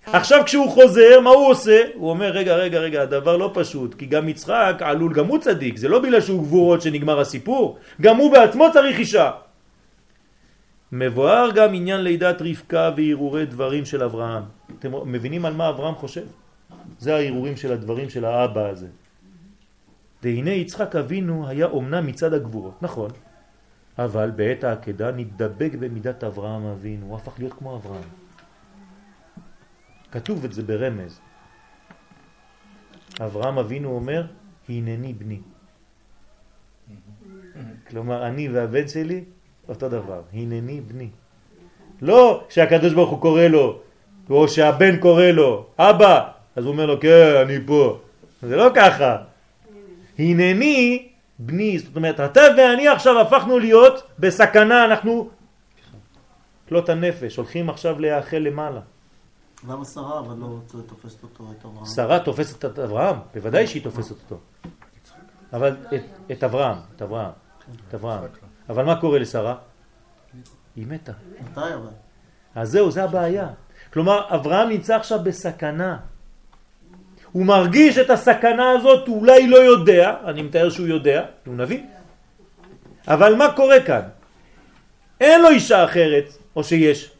עכשיו 0.06 0.42
כשהוא 0.46 0.70
חוזר, 0.70 1.20
מה 1.20 1.30
הוא 1.30 1.48
עושה? 1.50 1.82
הוא 1.94 2.10
אומר, 2.10 2.30
רגע, 2.30 2.56
רגע, 2.56 2.78
רגע, 2.78 3.02
הדבר 3.02 3.36
לא 3.36 3.50
פשוט, 3.54 3.94
כי 3.94 4.06
גם 4.06 4.28
יצחק 4.28 4.76
עלול, 4.80 5.12
גם 5.12 5.26
הוא 5.26 5.38
צדיק, 5.38 5.76
זה 5.76 5.88
לא 5.88 5.98
בגלל 5.98 6.20
שהוא 6.20 6.42
גבורות 6.42 6.82
שנגמר 6.82 7.20
הסיפור, 7.20 7.78
גם 8.00 8.16
הוא 8.16 8.32
בעצמו 8.32 8.66
צריך 8.72 8.98
אישה. 8.98 9.30
מבואר 10.92 11.50
גם 11.54 11.74
עניין 11.74 12.00
לידת 12.00 12.42
רבקה 12.42 12.90
והרהורי 12.96 13.46
דברים 13.46 13.84
של 13.84 14.02
אברהם. 14.02 14.42
אתם 14.78 14.92
מבינים 15.04 15.44
על 15.44 15.54
מה 15.54 15.68
אברהם 15.68 15.94
חושב? 15.94 16.26
זה 16.98 17.14
ההרהורים 17.14 17.56
של 17.56 17.72
הדברים 17.72 18.10
של 18.10 18.24
האבא 18.24 18.68
הזה. 18.68 18.86
והנה 20.24 20.50
יצחק 20.50 20.96
אבינו 20.96 21.48
היה 21.48 21.66
אומנם 21.66 22.06
מצד 22.06 22.34
הגבורות, 22.34 22.82
נכון, 22.82 23.10
אבל 23.98 24.30
בעת 24.30 24.64
העקדה 24.64 25.12
נתדבק 25.12 25.70
במידת 25.78 26.24
אברהם 26.24 26.66
אבינו, 26.66 27.06
הוא 27.06 27.16
הפך 27.16 27.32
להיות 27.38 27.52
כמו 27.52 27.76
אברהם. 27.76 28.08
כתוב 30.12 30.44
את 30.44 30.52
זה 30.52 30.62
ברמז. 30.62 31.20
אברהם 33.20 33.58
אבינו 33.58 33.88
אומר, 33.90 34.26
הנני 34.68 35.12
בני. 35.12 35.40
כלומר, 37.88 38.26
אני 38.26 38.48
והבן 38.48 38.88
שלי 38.88 39.24
אותו 39.68 39.88
דבר, 39.88 40.22
הנני 40.32 40.80
בני. 40.80 41.08
לא 42.02 42.44
שהקדוש 42.48 42.92
ברוך 42.92 43.10
הוא 43.10 43.20
קורא 43.20 43.42
לו, 43.42 43.80
או 44.30 44.48
שהבן 44.48 44.96
קורא 44.96 45.24
לו, 45.24 45.66
אבא, 45.78 46.30
אז 46.56 46.64
הוא 46.64 46.72
אומר 46.72 46.86
לו, 46.86 47.00
כן, 47.00 47.44
אני 47.44 47.58
פה. 47.66 48.00
זה 48.42 48.56
לא 48.56 48.70
ככה. 48.74 49.33
הנני 50.18 51.08
בני, 51.38 51.78
זאת 51.78 51.96
אומרת, 51.96 52.20
אתה 52.20 52.40
ואני 52.56 52.88
עכשיו 52.88 53.20
הפכנו 53.20 53.58
להיות 53.58 54.02
בסכנה, 54.18 54.84
אנחנו 54.84 55.30
כלות 56.68 56.88
הנפש, 56.88 57.36
הולכים 57.36 57.70
עכשיו 57.70 58.00
להיאכל 58.00 58.36
למעלה. 58.36 58.80
למה 59.68 59.84
שרה 59.84 60.18
אבל 60.18 60.36
לא 60.36 60.58
תופסת 60.86 61.22
אותו, 61.22 61.44
את 61.58 61.64
אברהם? 61.64 61.86
שרה 61.86 62.18
תופסת 62.18 62.64
את 62.64 62.78
אברהם, 62.78 63.16
בוודאי 63.34 63.66
שהיא 63.66 63.82
תופסת 63.82 64.10
אותו. 64.10 64.40
אבל 65.52 65.76
את, 65.94 66.02
את 66.32 66.44
אברהם, 66.44 66.76
את 66.96 67.02
אברהם, 67.02 67.30
את 67.88 67.94
אברהם. 67.94 68.24
אבל 68.68 68.84
מה 68.84 69.00
קורה 69.00 69.18
לשרה? 69.18 69.56
היא 70.76 70.86
מתה. 70.86 71.12
מתי 71.40 71.60
אבל? 71.60 71.90
אז 72.54 72.70
זהו, 72.70 72.90
זה 72.90 73.04
הבעיה. 73.04 73.48
כלומר, 73.92 74.34
אברהם 74.34 74.68
נמצא 74.68 74.96
עכשיו 74.96 75.18
בסכנה. 75.24 75.98
הוא 77.34 77.46
מרגיש 77.46 77.98
את 77.98 78.10
הסכנה 78.10 78.70
הזאת, 78.70 79.08
הוא 79.08 79.20
אולי 79.20 79.46
לא 79.46 79.56
יודע, 79.56 80.16
אני 80.24 80.42
מתאר 80.42 80.70
שהוא 80.70 80.86
יודע, 80.86 81.26
הוא 81.46 81.54
נביא. 81.54 81.82
אבל 83.08 83.34
מה 83.34 83.52
קורה 83.56 83.82
כאן? 83.86 84.02
אין 85.20 85.42
לו 85.42 85.48
אישה 85.48 85.84
אחרת, 85.84 86.24
או 86.56 86.64
שיש? 86.64 87.10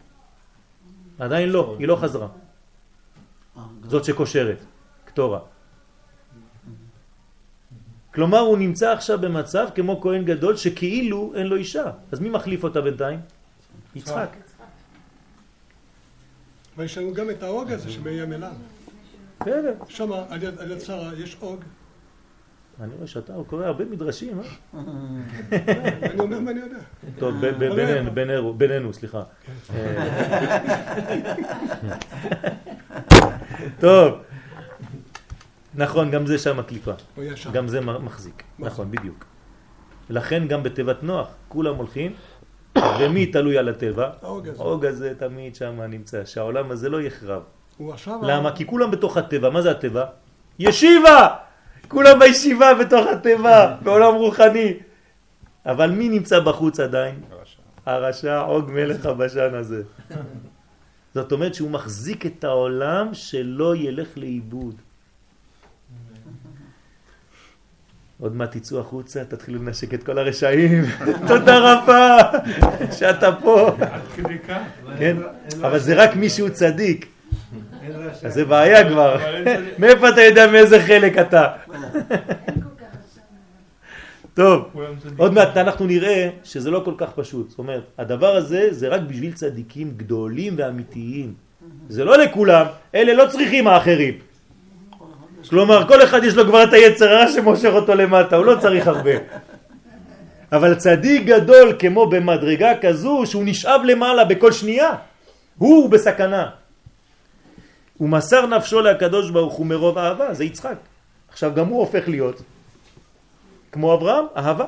עדיין 1.19 1.49
לא, 1.49 1.77
היא 1.79 1.89
לא 1.89 1.97
חזרה. 1.97 2.29
זאת 3.91 4.05
שקושרת, 4.05 4.59
קטורה. 5.05 5.39
כלומר 8.15 8.39
הוא 8.39 8.59
נמצא 8.59 8.93
עכשיו 8.93 9.19
במצב 9.21 9.69
כמו 9.75 10.01
כהן 10.01 10.25
גדול 10.25 10.57
שכאילו 10.57 11.33
אין 11.35 11.47
לו 11.47 11.57
אישה. 11.57 11.91
אז 12.13 12.21
מי 12.21 12.29
מחליף 12.29 12.65
אותה 12.65 12.81
בינתיים? 12.81 13.21
יצחק. 13.95 14.31
ויש 16.77 16.99
לנו 16.99 17.15
גם 17.15 17.31
את 17.31 17.43
האוג 17.43 17.73
הזה 17.73 17.91
שבים 17.91 18.33
אליו. 18.33 18.55
בסדר. 19.41 19.75
שם 19.89 20.13
על 20.13 20.71
יד 20.71 20.81
שרה 20.81 21.11
יש 21.17 21.37
אוג. 21.43 21.65
אני 22.81 22.95
רואה 22.95 23.07
שאתה 23.07 23.33
קורא 23.47 23.67
הרבה 23.67 23.85
מדרשים, 23.85 24.41
אה? 24.41 24.45
אני 26.11 26.21
אומר 26.21 26.41
מה 26.41 26.51
אני 26.51 26.61
יודע. 26.61 26.79
טוב, 27.19 27.35
בינינו, 28.57 28.93
סליחה. 28.93 29.23
טוב. 33.81 34.15
נכון, 35.75 36.11
גם 36.11 36.27
זה 36.27 36.39
שם 36.39 36.59
הקליפה. 36.59 36.93
גם 37.53 37.69
זה 37.69 37.81
מחזיק. 37.81 38.43
נכון, 38.59 38.91
בדיוק. 38.91 39.25
לכן 40.11 40.49
גם 40.49 40.63
בתיבת 40.63 41.03
נוח, 41.03 41.29
כולם 41.49 41.77
הולכים, 41.77 42.13
ומי 43.01 43.27
תלוי 43.27 43.59
על 43.59 43.69
הטבע? 43.69 44.11
האוג 44.23 44.49
הזה. 44.49 44.63
האוג 44.63 44.87
הזה 44.87 45.15
תמיד 45.19 45.55
שם 45.55 45.81
נמצא, 45.83 46.25
שהעולם 46.25 46.71
הזה 46.71 46.89
לא 46.89 47.03
יחרב. 47.03 47.43
למה? 48.23 48.57
כי 48.57 48.67
כולם 48.67 48.91
בתוך 48.91 49.17
הטבע. 49.17 49.51
מה 49.51 49.63
זה 49.63 49.71
הטבע? 49.71 50.05
ישיבה! 50.59 51.29
כולם 51.89 52.19
בישיבה 52.19 52.75
בתוך 52.75 53.07
הטבע, 53.07 53.77
בעולם 53.83 54.15
רוחני. 54.15 54.75
אבל 55.67 55.91
מי 55.91 56.09
נמצא 56.09 56.41
בחוץ 56.41 56.81
עדיין? 56.81 57.21
הרשע. 57.31 57.61
הרשע 57.87 58.39
עוג 58.39 58.71
מלך 58.71 59.07
הבשן 59.07 59.55
הזה. 59.55 59.83
זאת 61.15 61.33
אומרת 61.33 61.55
שהוא 61.55 61.71
מחזיק 61.71 62.27
את 62.27 62.45
העולם 62.45 63.15
שלא 63.15 63.77
ילך 63.77 64.09
לאיבוד. 64.17 64.75
עוד 68.21 68.37
מעט 68.37 68.57
תצאו 68.57 68.81
החוצה, 68.81 69.25
תתחילו 69.25 69.63
לנשק 69.63 69.95
את 69.95 70.03
כל 70.03 70.19
הרשעים. 70.19 70.85
תודה 71.29 71.59
רבה 71.59 72.19
שאתה 72.99 73.37
פה. 73.43 73.77
עד 73.81 74.03
כדי 74.17 74.39
כך? 74.39 74.63
כן, 74.99 75.17
אבל 75.61 75.79
זה 75.79 75.95
רק 75.95 76.17
מי 76.17 76.31
שהוא 76.31 76.49
צדיק. 76.49 77.14
אז 78.25 78.35
זה 78.35 78.45
בעיה 78.45 78.89
כבר. 78.89 79.17
מאיפה 79.79 80.09
אתה 80.09 80.23
יודע 80.23 80.47
מאיזה 80.47 80.83
חלק 80.83 81.19
אתה? 81.19 81.47
טוב. 84.35 84.65
עוד 85.17 85.35
מעט 85.35 85.57
אנחנו 85.57 85.87
נראה 85.87 86.29
שזה 86.45 86.71
לא 86.71 86.83
כל 86.85 86.95
כך 86.99 87.09
פשוט. 87.15 87.51
זאת 87.51 87.59
אומרת, 87.59 87.83
הדבר 87.99 88.37
הזה 88.37 88.69
זה 88.71 88.89
רק 88.89 89.01
בשביל 89.01 89.33
צדיקים 89.33 89.93
גדולים 89.97 90.55
ואמיתיים. 90.57 91.35
זה 91.89 92.05
לא 92.05 92.19
לכולם, 92.19 92.67
אלה 92.95 93.13
לא 93.15 93.27
צריכים 93.31 93.69
האחרים. 93.69 94.15
כלומר, 95.51 95.89
כל 95.89 96.03
אחד 96.03 96.25
יש 96.25 96.35
לו 96.35 96.45
כבר 96.45 96.65
את 96.65 96.73
היצר 96.73 97.09
הרע 97.09 97.29
שמושך 97.29 97.71
אותו 97.73 97.95
למטה, 97.95 98.37
הוא 98.37 98.45
לא 98.45 98.57
צריך 98.61 98.87
הרבה. 98.87 99.11
אבל 100.53 100.75
צדיק 100.75 101.25
גדול 101.25 101.77
כמו 101.79 102.07
במדרגה 102.07 102.73
כזו, 102.81 103.23
שהוא 103.27 103.43
נשאב 103.47 103.81
למעלה 103.85 104.25
בכל 104.25 104.53
שנייה, 104.53 104.91
הוא 105.59 105.91
בסכנה. 105.91 106.64
הוא 107.99 108.09
מסר 108.09 108.47
נפשו 108.47 108.81
לקדוש 108.81 109.31
ברוך 109.31 109.55
הוא 109.55 109.67
מרוב 109.67 109.99
אהבה, 109.99 110.35
זה 110.35 110.45
יצחק. 110.45 110.77
עכשיו 111.29 111.55
גם 111.55 111.67
הוא 111.67 111.81
הופך 111.81 112.09
להיות 112.09 112.43
כמו 113.73 113.95
אברהם, 113.95 114.25
אהבה. 114.37 114.65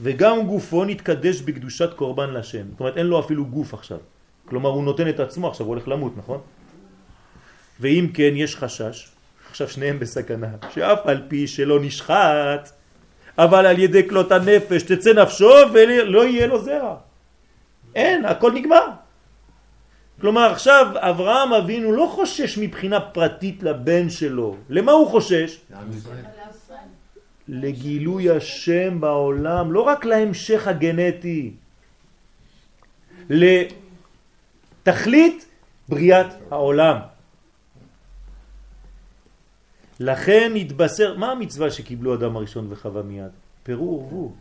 וגם 0.00 0.46
גופו 0.46 0.84
נתקדש 0.84 1.40
בקדושת 1.40 1.94
קורבן 1.94 2.30
לשם. 2.30 2.64
זאת 2.70 2.80
אומרת, 2.80 2.96
אין 2.96 3.06
לו 3.06 3.20
אפילו 3.20 3.44
גוף 3.44 3.74
עכשיו. 3.74 3.98
כלומר, 4.44 4.70
הוא 4.70 4.84
נותן 4.84 5.08
את 5.08 5.20
עצמו, 5.20 5.48
עכשיו 5.48 5.66
הוא 5.66 5.74
הולך 5.74 5.88
למות, 5.88 6.12
נכון? 6.16 6.40
ואם 7.80 8.08
כן, 8.14 8.32
יש 8.34 8.56
חשש, 8.56 9.08
עכשיו 9.50 9.68
שניהם 9.68 9.98
בסכנה, 9.98 10.48
שאף 10.74 11.06
על 11.06 11.22
פי 11.28 11.46
שלא 11.46 11.80
נשחט, 11.80 12.70
אבל 13.38 13.66
על 13.66 13.78
ידי 13.78 14.08
כלות 14.08 14.32
הנפש 14.32 14.82
תצא 14.82 15.12
נפשו 15.12 15.50
ולא 15.72 16.24
יהיה 16.24 16.46
לו 16.46 16.64
זרע. 16.64 16.96
אין, 17.94 18.24
הכל 18.24 18.52
נגמר. 18.52 18.86
כלומר 20.20 20.52
עכשיו 20.52 20.86
אברהם 20.96 21.52
אבינו 21.52 21.92
לא 21.92 22.10
חושש 22.14 22.58
מבחינה 22.58 23.00
פרטית 23.00 23.62
לבן 23.62 24.10
שלו. 24.10 24.56
למה 24.68 24.92
הוא 24.92 25.10
חושש? 25.10 25.60
לגילוי 27.48 28.30
השם 28.30 29.00
בעולם, 29.00 29.72
לא 29.72 29.80
רק 29.80 30.04
להמשך 30.04 30.66
הגנטי, 30.66 31.52
לתכלית 33.30 35.46
בריאת 35.88 36.26
העולם. 36.50 36.96
לכן 40.00 40.52
התבשר, 40.56 41.16
מה 41.16 41.30
המצווה 41.30 41.70
שקיבלו 41.70 42.14
אדם 42.14 42.36
הראשון 42.36 42.72
וחווה 42.72 43.02
מיד? 43.02 43.30
פירו 43.62 44.00
ורבו. 44.00 44.32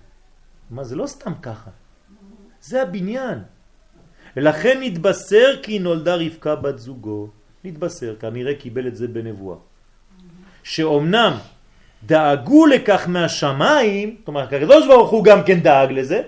מה 0.70 0.84
זה 0.84 0.96
לא 0.96 1.08
סתם 1.08 1.34
ככה, 1.42 1.70
זה 2.62 2.82
הבניין. 2.82 3.40
ולכן 4.38 4.78
נתבשר 4.82 5.56
כי 5.64 5.80
נולדה 5.80 6.16
רבקה 6.16 6.56
בת 6.56 6.80
זוגו. 6.80 7.28
נתבשר, 7.64 8.16
כנראה 8.20 8.54
קיבל 8.56 8.88
את 8.88 8.96
זה 8.96 9.08
בנבואה. 9.08 9.58
שאומנם 10.64 11.34
דאגו 12.06 12.66
לכך 12.66 13.08
מהשמיים, 13.08 14.16
זאת 14.20 14.28
אומרת, 14.28 14.54
הקדוש 14.54 14.88
ברוך 14.88 15.10
הוא 15.10 15.24
גם 15.24 15.44
כן 15.44 15.60
דאג 15.60 15.92
לזה, 15.92 16.22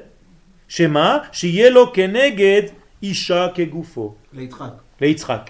שמה? 0.67 1.17
שיהיה 1.31 1.69
לו 1.69 1.93
כנגד 1.93 2.61
אישה 3.03 3.47
כגופו, 3.55 4.15
ליצחק. 4.33 4.71
ליצחק. 5.01 5.49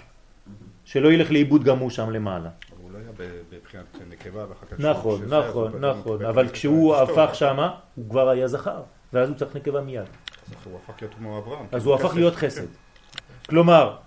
שלא 0.85 1.11
ילך 1.11 1.31
לאיבוד 1.31 1.63
גם 1.63 1.79
הוא 1.79 1.89
שם 1.89 2.09
למעלה. 2.09 2.49
הוא 2.79 2.91
לא 2.91 2.97
היה 2.97 3.29
בבחינת 3.51 3.85
נקבה 4.09 4.45
ואחר 4.49 4.65
כך... 4.71 4.79
נכון, 4.79 5.25
נכון, 5.27 5.85
נכון, 5.85 6.25
אבל 6.25 6.49
כשהוא. 6.49 6.95
הפך 6.95 7.29
שמה, 7.33 7.71
הוא 7.95 8.09
כבר 8.09 8.29
היה 8.29 8.47
זכר, 8.47 8.81
ואז 9.13 9.29
הוא 9.29 9.37
צריך 9.37 9.55
נקבה 9.55 9.81
מיד. 9.81 10.01
אז 10.01 10.65
הוא 10.65 10.77
הפך 10.83 11.01
להיות 11.01 11.13
כמו 11.13 11.37
אברהם. 11.37 11.65
אז 11.71 11.85
הוא 11.85 11.95
הפך 11.95 12.05
חסד. 12.05 12.15
להיות 12.15 12.35
חסד. 12.35 12.65
כלומר, 13.49 13.97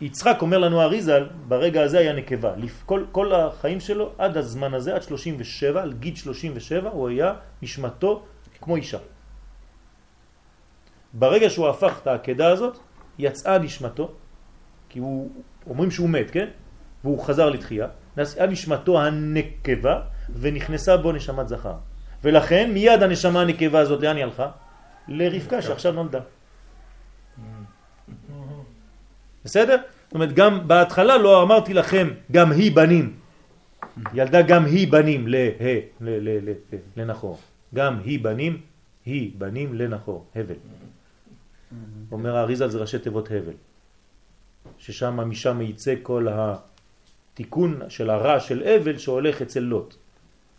יצחק 0.00 0.36
אומר 0.40 0.58
לנו 0.58 0.82
אריזל, 0.82 1.28
ברגע 1.48 1.82
הזה 1.82 1.98
היה 1.98 2.12
נקבה. 2.12 2.54
כל, 2.86 3.04
כל 3.12 3.34
החיים 3.34 3.80
שלו, 3.80 4.12
עד 4.18 4.36
הזמן 4.36 4.74
הזה, 4.74 4.94
עד 4.94 5.02
37, 5.02 5.82
על 5.82 5.92
גיל 5.92 6.14
37, 6.14 6.90
הוא 6.90 7.08
היה 7.08 7.34
נשמתו 7.62 8.22
כמו 8.60 8.76
אישה. 8.76 8.98
ברגע 11.12 11.50
שהוא 11.50 11.68
הפך 11.68 11.98
את 12.02 12.06
העקדה 12.06 12.48
הזאת, 12.48 12.78
יצאה 13.18 13.58
נשמתו, 13.58 14.12
כי 14.88 14.98
הוא, 14.98 15.30
אומרים 15.66 15.90
שהוא 15.90 16.08
מת, 16.10 16.30
כן? 16.30 16.48
והוא 17.04 17.24
חזר 17.24 17.50
לתחייה, 17.50 17.88
נשאה 18.16 18.46
נשמתו 18.46 19.00
הנקבה 19.00 20.00
ונכנסה 20.32 20.96
בו 20.96 21.12
נשמת 21.12 21.48
זכר. 21.48 21.74
ולכן 22.24 22.70
מיד 22.72 23.02
הנשמה 23.02 23.40
הנקבה 23.40 23.78
הזאת, 23.80 24.02
לאן 24.02 24.16
היא 24.16 24.24
הלכה? 24.24 24.48
לרבקה 25.08 25.62
שעכשיו 25.62 25.92
נולדה. 25.92 26.20
בסדר? 29.44 29.76
זאת 29.76 30.14
אומרת, 30.14 30.32
גם 30.32 30.68
בהתחלה 30.68 31.18
לא 31.18 31.42
אמרתי 31.42 31.74
לכם, 31.74 32.08
גם 32.32 32.52
היא 32.52 32.72
בנים. 32.72 33.16
ילדה 34.14 34.42
גם 34.42 34.64
היא 34.64 34.92
בנים 34.92 35.28
לנחור. 36.96 37.38
גם 37.74 37.98
היא 38.04 38.24
בנים, 38.24 38.60
היא 39.04 39.32
בנים 39.38 39.74
לנחור, 39.74 40.26
הבל. 40.34 40.54
אומר 42.12 42.36
האריזה 42.36 42.68
זה 42.68 42.78
ראשי 42.78 42.98
תיבות 42.98 43.28
הבל. 43.30 43.58
ששם, 44.78 45.20
משם 45.28 45.60
יצא 45.60 45.94
כל 46.02 46.26
התיקון 46.30 47.80
של 47.88 48.10
הרע 48.10 48.40
של 48.40 48.62
הבל 48.66 48.98
שהולך 48.98 49.42
אצל 49.42 49.60
לוט. 49.60 49.96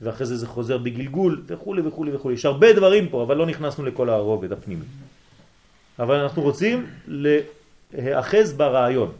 ואחרי 0.01 0.25
זה 0.25 0.37
זה 0.37 0.47
חוזר 0.47 0.77
בגלגול 0.77 1.43
וכו' 1.47 1.75
וכו' 1.85 2.05
וכו'. 2.13 2.31
יש 2.31 2.45
הרבה 2.45 2.73
דברים 2.73 3.09
פה, 3.09 3.23
אבל 3.23 3.37
לא 3.37 3.45
נכנסנו 3.45 3.85
לכל 3.85 4.09
הרובד 4.09 4.51
הפנימי. 4.51 4.85
אבל 5.99 6.15
אנחנו 6.15 6.41
רוצים 6.41 6.85
להאחז 7.07 8.53
ברעיון. 8.53 9.11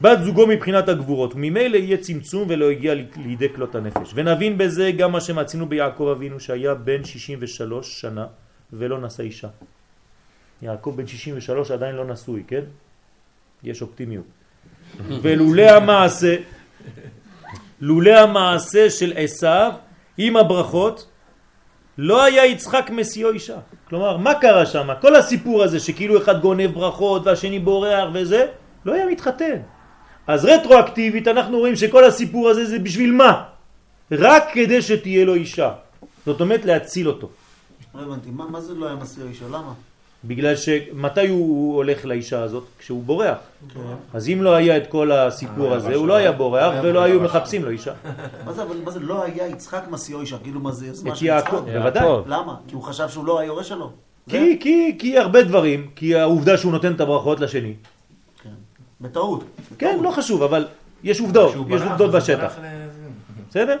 בת 0.00 0.18
זוגו 0.24 0.46
מבחינת 0.46 0.88
הגבורות, 0.88 1.34
ממילא 1.34 1.76
יהיה 1.76 1.96
צמצום 1.96 2.48
ולא 2.48 2.70
הגיע 2.70 2.94
לידי 3.16 3.48
כלות 3.54 3.74
הנפש. 3.74 4.12
ונבין 4.14 4.58
בזה 4.58 4.90
גם 4.90 5.12
מה 5.12 5.20
שמצינו 5.20 5.66
ביעקב 5.66 6.08
אבינו 6.16 6.40
שהיה 6.40 6.74
בן 6.74 7.04
63 7.04 8.00
שנה 8.00 8.26
ולא 8.72 9.00
נשא 9.00 9.22
אישה. 9.22 9.48
יעקב 10.62 10.92
בן 10.96 11.06
63 11.06 11.70
עדיין 11.70 11.94
לא 11.94 12.04
נשוי, 12.04 12.42
כן? 12.48 12.64
יש 13.64 13.82
אופטימיות. 13.82 14.24
ולולא 15.22 15.70
המעשה, 15.70 16.36
לולא 17.80 18.18
המעשה 18.18 18.90
של 18.90 19.12
עשיו 19.16 19.72
עם 20.18 20.36
הברכות, 20.36 21.06
לא 21.98 22.24
היה 22.24 22.46
יצחק 22.46 22.90
מסיעו 22.92 23.30
אישה. 23.30 23.58
כלומר, 23.88 24.16
מה 24.16 24.34
קרה 24.34 24.66
שם? 24.66 24.88
כל 25.00 25.16
הסיפור 25.16 25.62
הזה 25.62 25.80
שכאילו 25.80 26.22
אחד 26.22 26.40
גונב 26.40 26.66
ברכות 26.66 27.26
והשני 27.26 27.58
בורח 27.58 28.08
וזה, 28.12 28.46
לא 28.84 28.92
היה 28.92 29.06
מתחתן. 29.06 29.56
אז 30.26 30.44
רטרואקטיבית 30.44 31.28
אנחנו 31.28 31.58
רואים 31.58 31.76
שכל 31.76 32.04
הסיפור 32.04 32.48
הזה 32.48 32.64
זה 32.64 32.78
בשביל 32.78 33.12
מה? 33.12 33.42
רק 34.12 34.44
כדי 34.52 34.82
שתהיה 34.82 35.24
לו 35.24 35.34
אישה. 35.34 35.72
זאת 36.26 36.40
אומרת 36.40 36.64
להציל 36.64 37.08
אותו. 37.08 37.28
לא 37.94 38.02
הבנתי, 38.02 38.30
מה 38.30 38.44
מה 38.50 38.60
זה 38.60 38.74
לא 38.74 38.86
היה 38.86 38.96
מסיע 38.96 39.24
אישה? 39.24 39.44
למה? 39.48 39.72
בגלל 40.24 40.56
שמתי 40.56 41.28
הוא 41.28 41.76
הולך 41.76 42.04
לאישה 42.04 42.42
הזאת? 42.42 42.64
כשהוא 42.78 43.02
בורח. 43.02 43.38
אז 44.14 44.28
אם 44.28 44.42
לא 44.42 44.54
היה 44.54 44.76
את 44.76 44.86
כל 44.86 45.12
הסיפור 45.12 45.74
הזה, 45.74 45.94
הוא 45.94 46.08
לא 46.08 46.14
היה 46.14 46.32
בורח 46.32 46.74
ולא 46.82 47.02
היו 47.02 47.20
מחפשים 47.20 47.64
לו 47.64 47.70
אישה. 47.70 47.92
מה 48.44 48.52
זה, 48.52 48.62
אבל 48.62 48.76
מה 48.84 48.90
זה 48.90 49.00
לא 49.00 49.24
היה 49.24 49.48
יצחק 49.48 49.82
מסיעו 49.90 50.20
אישה? 50.20 50.38
כאילו 50.38 50.60
מה 50.60 50.72
זה 50.72 50.86
יוזמה 50.86 51.10
את 51.10 51.16
של 51.16 51.26
יעקב, 51.26 51.56
יצחק? 51.56 51.72
בוודאי. 51.72 52.06
למה? 52.26 52.56
כי 52.68 52.74
הוא 52.74 52.82
חשב 52.82 53.08
שהוא 53.08 53.24
לא 53.26 53.38
היורש 53.38 53.68
שלו. 53.68 53.90
כי, 54.28 54.58
כי, 54.60 54.96
כי 54.98 55.18
הרבה 55.18 55.42
דברים, 55.42 55.90
כי 55.96 56.16
העובדה 56.16 56.56
שהוא 56.56 56.72
נותן 56.72 56.92
את 56.92 57.00
הברכות 57.00 57.40
לשני. 57.40 57.74
כן. 58.42 58.50
בטעות. 59.00 59.44
כן, 59.78 59.98
לא 60.02 60.10
חשוב, 60.10 60.42
אבל 60.42 60.66
יש 61.04 61.20
עובדות, 61.20 61.50
יש 61.50 61.80
ברח, 61.80 61.90
עובדות 61.90 62.10
בשטח. 62.10 62.58
בסדר? 63.50 63.76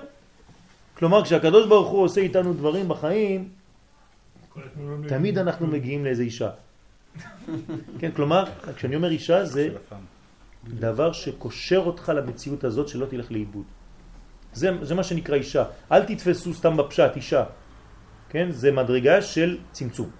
כלומר, 0.98 1.24
כשהקדוש 1.24 1.66
ברוך 1.66 1.88
הוא 1.88 2.02
עושה 2.02 2.20
איתנו 2.20 2.52
דברים 2.52 2.88
בחיים, 2.88 3.48
תמיד 5.08 5.38
אנחנו 5.38 5.66
מגיעים 5.66 6.04
לאיזה 6.04 6.22
אישה. 6.22 6.50
כן, 7.98 8.10
כלומר, 8.16 8.44
כשאני 8.76 8.96
אומר 8.96 9.10
אישה 9.10 9.44
זה 9.54 9.68
דבר 10.68 11.12
שקושר 11.12 11.82
אותך 11.86 12.12
למציאות 12.16 12.64
הזאת 12.64 12.88
שלא 12.88 13.06
תלך 13.06 13.32
לאיבוד. 13.32 13.64
זה, 14.52 14.70
זה 14.82 14.94
מה 14.94 15.04
שנקרא 15.04 15.36
אישה. 15.36 15.64
אל 15.92 16.04
תתפסו 16.04 16.54
סתם 16.54 16.76
בפשט 16.76 17.16
אישה. 17.16 17.44
כן? 18.28 18.50
זה 18.50 18.72
מדרגה 18.72 19.22
של 19.22 19.58
צמצום. 19.72 20.10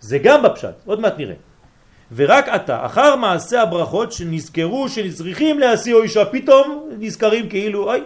זה 0.00 0.18
גם 0.18 0.42
בפשט, 0.42 0.74
עוד 0.84 1.00
מעט 1.00 1.14
נראה. 1.18 1.34
ורק 2.12 2.48
אתה, 2.48 2.86
אחר 2.86 3.16
מעשה 3.16 3.62
הברכות 3.62 4.12
שנזכרו 4.12 4.88
שנצריכים 4.88 5.58
להשיאו 5.58 6.02
אישה, 6.02 6.24
פתאום 6.24 6.90
נזכרים 6.98 7.48
כאילו, 7.48 7.90
אוי, 7.90 8.00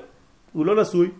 הוא 0.52 0.66
לא 0.66 0.82
נשוי. 0.82 1.10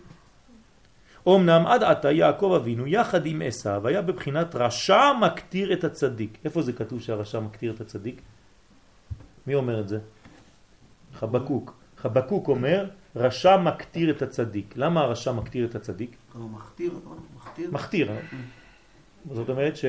אמנם 1.27 1.67
עד 1.67 1.83
עתה 1.83 2.11
יעקב 2.11 2.53
אבינו 2.55 2.87
יחד 2.87 3.25
עם 3.25 3.41
עשיו 3.45 3.87
היה 3.87 4.01
בבחינת 4.01 4.55
רשע 4.55 5.13
מקטיר 5.21 5.73
את 5.73 5.83
הצדיק. 5.83 6.37
איפה 6.45 6.61
זה 6.61 6.73
כתוב 6.73 7.01
שהרשע 7.01 7.39
מקטיר 7.39 7.73
את 7.73 7.81
הצדיק? 7.81 8.21
מי 9.47 9.55
אומר 9.55 9.79
את 9.79 9.87
זה? 9.87 9.99
חבקוק. 11.13 11.73
חבקוק 11.97 12.47
אומר 12.47 12.85
רשע 13.15 13.57
מקטיר 13.57 14.09
את 14.09 14.21
הצדיק. 14.21 14.73
למה 14.77 15.01
הרשע 15.01 15.31
מקטיר 15.31 15.65
את 15.65 15.75
הצדיק? 15.75 16.15
כלומר, 16.33 16.57
מכתיר? 16.57 16.91
מכתיר. 17.35 17.71
מכתיר. 17.71 18.11
אה? 18.11 18.17
זאת 19.33 19.49
אומרת 19.49 19.77
ש... 19.77 19.85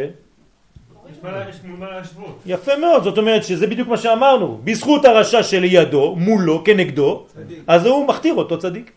יפה 2.47 2.77
מאוד, 2.77 3.03
זאת 3.03 3.19
אומרת 3.19 3.45
שזה 3.45 3.67
בדיוק 3.67 3.89
מה 3.89 3.97
שאמרנו. 3.97 4.61
בזכות 4.65 5.05
הרשע 5.05 5.43
שלידו, 5.43 6.17
מולו, 6.17 6.65
כנגדו, 6.65 7.27
אז 7.67 7.87
הוא 7.87 8.09
מכתיר 8.09 8.35
אותו 8.35 8.59
צדיק. 8.59 8.93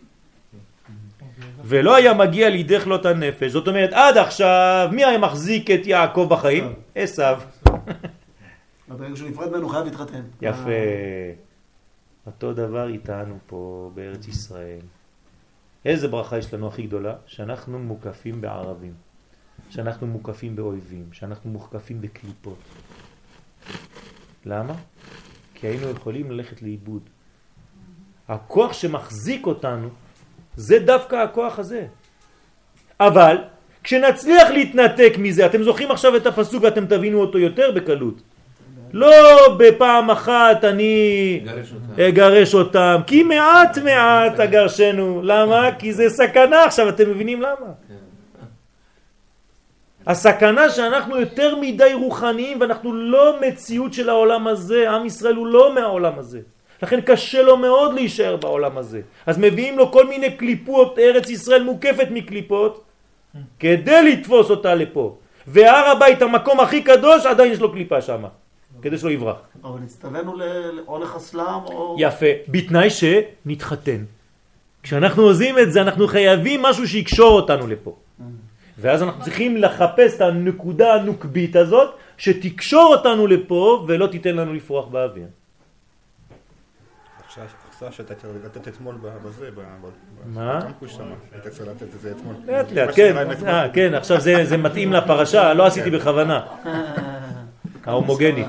ולא 1.70 1.96
היה 1.96 2.14
מגיע 2.14 2.50
לידי 2.50 2.80
חלות 2.80 3.06
הנפש. 3.06 3.52
זאת 3.52 3.68
אומרת, 3.68 3.94
עד 3.94 4.18
עכשיו, 4.18 4.90
מי 4.92 5.06
היה 5.06 5.18
מחזיק 5.18 5.72
את 5.72 5.86
יעקב 5.88 6.28
בחיים? 6.30 6.74
עשיו. 6.96 7.42
ברגע 8.98 9.16
שהוא 9.16 9.30
נפרד 9.30 9.50
ממנו 9.50 9.70
חייב 9.70 9.86
להתחתן. 9.86 10.22
יפה. 10.42 10.72
אותו 12.26 12.54
דבר 12.54 12.88
איתנו 12.88 13.38
פה 13.48 13.92
בארץ 13.96 14.28
ישראל. 14.28 14.80
איזה 15.86 16.08
ברכה 16.08 16.38
יש 16.38 16.54
לנו 16.54 16.68
הכי 16.68 16.84
גדולה? 16.84 17.16
שאנחנו 17.26 17.80
מוקפים 17.80 18.42
בערבים, 18.42 18.94
שאנחנו 19.70 20.08
מוקפים 20.08 20.56
באויבים, 20.56 21.06
שאנחנו 21.12 21.50
מוקפים 21.50 22.02
בקליפות. 22.02 22.60
למה? 24.46 24.74
כי 25.56 25.68
היינו 25.68 25.90
יכולים 25.90 26.32
ללכת 26.32 26.62
לאיבוד. 26.62 27.02
הכוח 28.28 28.74
שמחזיק 28.74 29.46
אותנו 29.46 29.90
זה 30.60 30.80
דווקא 30.80 31.16
הכוח 31.16 31.60
הזה. 31.60 31.84
אבל 33.00 33.38
כשנצליח 33.84 34.50
להתנתק 34.50 35.14
מזה, 35.18 35.46
אתם 35.46 35.64
זוכרים 35.64 35.92
עכשיו 35.92 36.16
את 36.16 36.28
הפסוק 36.28 36.64
ואתם 36.64 36.86
תבינו 36.86 37.22
אותו 37.22 37.38
יותר 37.40 37.72
בקלות. 37.72 38.22
לא 38.94 39.56
בפעם 39.60 40.12
אחת 40.12 40.64
אני 40.64 41.42
גרש 41.46 41.74
אותה. 41.74 42.08
אגרש 42.08 42.54
אותם, 42.54 43.02
כי 43.08 43.24
מעט 43.24 43.78
מעט 43.78 44.40
אגרשנו. 44.40 45.22
למה? 45.24 45.70
כי 45.80 45.94
זה 45.94 46.10
סכנה 46.10 46.64
עכשיו, 46.64 46.90
אתם 46.90 47.10
מבינים 47.10 47.42
למה? 47.42 47.72
הסכנה 50.08 50.70
שאנחנו 50.70 51.18
יותר 51.18 51.56
מדי 51.56 51.94
רוחניים 51.94 52.62
ואנחנו 52.62 52.94
לא 52.94 53.40
מציאות 53.42 53.94
של 53.94 54.10
העולם 54.10 54.48
הזה, 54.48 54.92
עם 54.92 55.06
ישראל 55.06 55.36
הוא 55.36 55.48
לא 55.48 55.76
מהעולם 55.76 56.20
הזה. 56.20 56.40
לכן 56.84 57.02
קשה 57.02 57.42
לו 57.42 57.58
מאוד 57.58 57.94
להישאר 57.94 58.36
בעולם 58.36 58.78
הזה. 58.78 59.02
אז 59.26 59.38
מביאים 59.38 59.78
לו 59.78 59.92
כל 59.92 60.08
מיני 60.08 60.32
קליפות, 60.32 61.00
ארץ 61.00 61.30
ישראל 61.30 61.64
מוקפת 61.64 62.08
מקליפות, 62.12 62.84
כדי 63.60 64.12
לתפוס 64.12 64.50
אותה 64.50 64.76
לפה. 64.76 65.18
והר 65.48 65.90
הבית, 65.92 66.22
המקום 66.22 66.60
הכי 66.60 66.84
קדוש, 66.84 67.26
עדיין 67.26 67.52
יש 67.52 67.60
לו 67.60 67.72
קליפה 67.72 68.02
שם, 68.02 68.24
כדי 68.82 68.98
שלא 68.98 69.12
יברח. 69.12 69.38
אבל 69.64 69.80
הצטווינו 69.84 70.34
או 70.88 71.00
לחסלם 71.00 71.60
או... 71.66 71.96
יפה, 72.00 72.26
בתנאי 72.48 72.90
שנתחתן. 72.90 74.04
כשאנחנו 74.84 75.24
עושים 75.24 75.60
את 75.60 75.72
זה, 75.72 75.82
אנחנו 75.82 76.08
חייבים 76.08 76.62
משהו 76.62 76.88
שיקשור 76.88 77.32
אותנו 77.32 77.68
לפה. 77.68 77.96
ואז 78.78 79.04
אנחנו 79.04 79.24
צריכים 79.24 79.58
לחפש 79.58 80.16
את 80.16 80.22
הנקודה 80.22 80.94
הנוקבית 80.94 81.56
הזאת, 81.56 81.90
שתקשור 82.18 82.96
אותנו 82.96 83.28
לפה 83.28 83.86
ולא 83.88 84.08
תיתן 84.08 84.36
לנו 84.36 84.54
לפרוח 84.54 84.88
באוויר. 84.88 85.28
עכשיו 87.70 87.92
שאתה 87.92 88.16
צריך 88.16 88.34
לתת 88.46 88.68
אתמול 88.68 88.96
בזה? 89.26 89.50
בקמפוס 90.34 90.92
שם, 90.92 91.04
היית 91.34 91.48
צריך 91.48 91.70
לתת 91.70 91.84
את 91.96 92.00
זה 92.02 92.12
אתמול. 92.12 92.36
לאט 92.48 92.72
לאט, 92.72 92.90
כן. 92.96 93.18
אה, 93.48 93.70
כן, 93.74 93.94
עכשיו 93.94 94.20
זה 94.20 94.46
זה 94.46 94.58
מתאים 94.58 94.94
לפרשה, 94.94 95.54
לא 95.54 95.66
עשיתי 95.66 95.90
בכוונה. 95.90 96.42
ההומוגנית. 97.86 98.48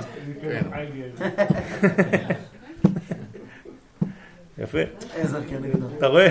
יפה. 4.59 4.79
כן 5.49 5.59
נגדו. 5.63 5.87
אתה 5.99 6.07
רואה? 6.07 6.29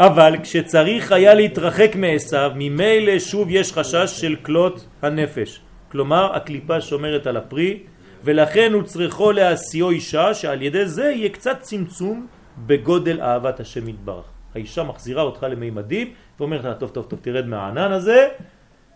אבל 0.00 0.36
כשצריך 0.42 1.12
היה 1.12 1.34
להתרחק 1.34 1.96
מעשיו, 1.96 2.52
ממילא 2.54 3.18
שוב 3.18 3.48
יש 3.50 3.72
חשש 3.72 4.20
של 4.20 4.36
כלות 4.42 4.86
הנפש. 5.02 5.60
כלומר, 5.92 6.36
הקליפה 6.36 6.80
שומרת 6.80 7.26
על 7.26 7.36
הפרי, 7.36 7.78
ולכן 8.24 8.72
הוא 8.72 8.82
צריכו 8.82 9.32
להשיאו 9.32 9.90
אישה 9.90 10.34
שעל 10.34 10.62
ידי 10.62 10.86
זה 10.86 11.04
יהיה 11.04 11.28
קצת 11.28 11.60
צמצום 11.60 12.26
בגודל 12.66 13.20
אהבת 13.20 13.60
השם 13.60 13.88
יתברך. 13.88 14.24
האישה 14.54 14.82
מחזירה 14.82 15.22
אותך 15.22 15.42
למימדים 15.42 16.14
ואומרת 16.40 16.64
לה 16.64 16.74
טוב 16.74 16.90
טוב 16.90 17.04
טוב 17.04 17.18
תרד 17.22 17.46
מהענן 17.46 17.92
הזה, 17.92 18.28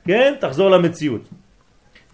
כן, 0.05 0.35
תחזור 0.41 0.71
למציאות. 0.71 1.29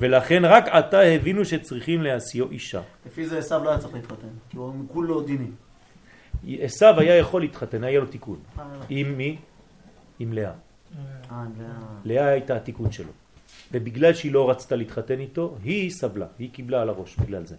ולכן 0.01 0.45
רק 0.45 0.69
עתה 0.69 1.01
הבינו 1.01 1.45
שצריכים 1.45 2.03
להשיאו 2.03 2.51
אישה. 2.51 2.81
לפי 3.07 3.27
זה 3.27 3.39
עשיו 3.39 3.65
לא 3.65 3.71
היה 3.71 3.79
צריך 3.79 3.95
להתחתן, 3.95 4.29
כי 4.51 4.57
הוא 4.57 4.73
כולו 4.93 5.23
דיני. 5.23 5.51
עשיו 6.61 7.01
היה 7.01 7.17
יכול 7.17 7.41
להתחתן, 7.41 7.85
היה 7.85 8.01
לו 8.01 8.07
תיקון. 8.07 8.39
אה, 8.59 8.65
עם 8.89 9.19
מי? 9.19 9.37
עם 10.19 10.33
לאה. 10.33 10.53
אה, 11.31 11.45
לאה 12.05 12.27
הייתה 12.27 12.57
התיקון 12.57 12.93
שלו. 12.93 13.11
ובגלל 13.73 14.15
שהיא 14.15 14.33
לא 14.33 14.51
רצתה 14.51 14.77
להתחתן 14.77 15.21
איתו, 15.21 15.57
היא 15.65 15.91
סבלה, 15.91 16.27
היא 16.39 16.51
קיבלה 16.53 16.83
על 16.83 16.89
הראש 16.89 17.17
בגלל 17.17 17.47
זה. 17.47 17.57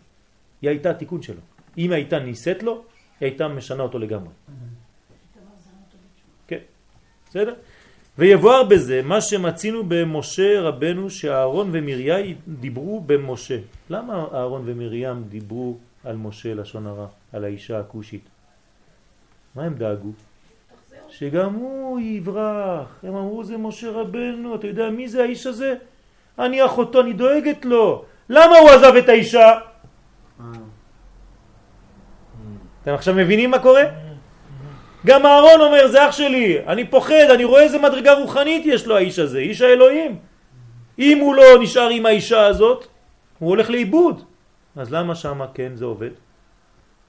היא 0.62 0.70
הייתה 0.70 0.90
התיקון 0.92 1.22
שלו. 1.22 1.42
אם 1.78 1.92
הייתה 1.92 2.20
נישאת 2.20 2.64
לו, 2.64 2.74
היא 3.20 3.30
הייתה 3.30 3.48
משנה 3.48 3.84
אותו 3.84 4.00
לגמרי. 4.00 4.34
כן, 6.48 6.60
בסדר? 7.30 7.54
ויבואר 8.18 8.64
בזה 8.64 9.02
מה 9.02 9.22
שמצינו 9.22 9.84
במשה 9.88 10.62
רבנו 10.62 11.10
שאהרון 11.10 11.70
ומרים 11.74 12.36
דיברו 12.48 13.02
במשה. 13.02 13.60
למה 13.90 14.14
אהרון 14.34 14.64
ומרים 14.66 15.24
דיברו 15.30 15.78
על 16.04 16.16
משה 16.16 16.54
לשון 16.54 16.88
הרע, 16.88 17.08
על 17.34 17.44
האישה 17.44 17.80
הכושית? 17.80 18.22
מה 19.56 19.64
הם 19.64 19.76
דאגו? 19.76 20.12
שגם 21.20 21.54
הוא 21.54 22.00
יברח. 22.00 23.00
הם 23.04 23.16
אמרו 23.16 23.44
זה 23.44 23.58
משה 23.58 23.92
רבנו, 23.92 24.56
אתה 24.56 24.68
יודע 24.68 24.90
מי 24.90 25.08
זה 25.08 25.24
האיש 25.24 25.48
הזה? 25.48 25.76
אני 26.40 26.66
אחותו, 26.66 27.02
אני 27.02 27.14
דואגת 27.14 27.66
לו. 27.66 28.06
למה 28.30 28.58
הוא 28.58 28.70
עזב 28.70 28.96
את 28.96 29.10
האישה? 29.10 29.60
אתם 32.82 32.94
עכשיו 32.94 33.14
מבינים 33.14 33.52
מה 33.52 33.60
קורה? 33.60 33.84
גם 35.06 35.26
אהרון 35.26 35.62
אומר 35.62 35.88
זה 35.88 36.10
אח 36.10 36.12
שלי, 36.12 36.68
אני 36.68 36.88
פוחד, 36.88 37.28
אני 37.36 37.44
רואה 37.44 37.62
איזה 37.62 37.78
מדרגה 37.80 38.14
רוחנית 38.14 38.66
יש 38.66 38.88
לו 38.88 38.96
האיש 38.96 39.20
הזה, 39.20 39.40
איש 39.40 39.62
האלוהים. 39.62 40.20
אם 41.00 41.18
הוא 41.20 41.36
לא 41.36 41.44
נשאר 41.62 41.90
עם 41.90 42.06
האישה 42.06 42.46
הזאת, 42.46 42.88
הוא 43.40 43.50
הולך 43.50 43.70
לאיבוד. 43.70 44.24
אז 44.76 44.94
למה 44.94 45.16
שמה 45.16 45.48
כן 45.54 45.72
זה 45.76 45.86
עובד? 45.86 46.12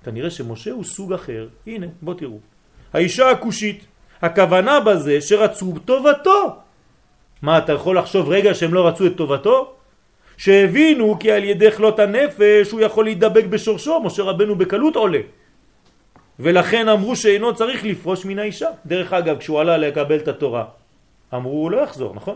כנראה 0.04 0.30
שמשה 0.30 0.70
הוא 0.70 0.84
סוג 0.84 1.12
אחר. 1.12 1.48
הנה, 1.66 1.86
בוא 2.02 2.14
תראו. 2.14 2.38
האישה 2.92 3.30
הכושית, 3.30 3.86
הכוונה 4.22 4.80
בזה 4.80 5.20
שרצו 5.20 5.74
טובתו. 5.84 6.56
מה, 7.42 7.58
אתה 7.58 7.72
יכול 7.72 7.98
לחשוב 7.98 8.28
רגע 8.28 8.54
שהם 8.54 8.74
לא 8.74 8.88
רצו 8.88 9.06
את 9.06 9.16
טובתו? 9.16 9.72
שהבינו 10.36 11.16
כי 11.20 11.32
על 11.32 11.44
ידי 11.44 11.70
חלות 11.70 11.98
הנפש 11.98 12.70
הוא 12.70 12.80
יכול 12.80 13.04
להידבק 13.04 13.44
בשורשו, 13.44 14.00
משה 14.00 14.22
רבנו 14.22 14.54
בקלות 14.54 14.96
עולה. 14.96 15.18
ולכן 16.40 16.88
אמרו 16.88 17.16
שאינו 17.16 17.54
צריך 17.54 17.84
לפרוש 17.84 18.24
מן 18.24 18.38
האישה. 18.38 18.68
דרך 18.86 19.12
אגב, 19.12 19.38
כשהוא 19.38 19.60
עלה 19.60 19.76
לקבל 19.76 20.16
את 20.16 20.28
התורה, 20.28 20.64
אמרו 21.34 21.52
הוא 21.52 21.70
לא 21.70 21.76
יחזור, 21.82 22.14
נכון? 22.14 22.34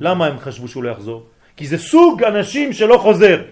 למה 0.00 0.26
הם 0.26 0.38
חשבו 0.38 0.68
שהוא 0.68 0.84
לא 0.84 0.90
יחזור? 0.90 1.26
כי 1.56 1.66
זה 1.66 1.78
סוג 1.78 2.24
אנשים 2.24 2.72
שלא 2.72 2.98
חוזר. 2.98 3.42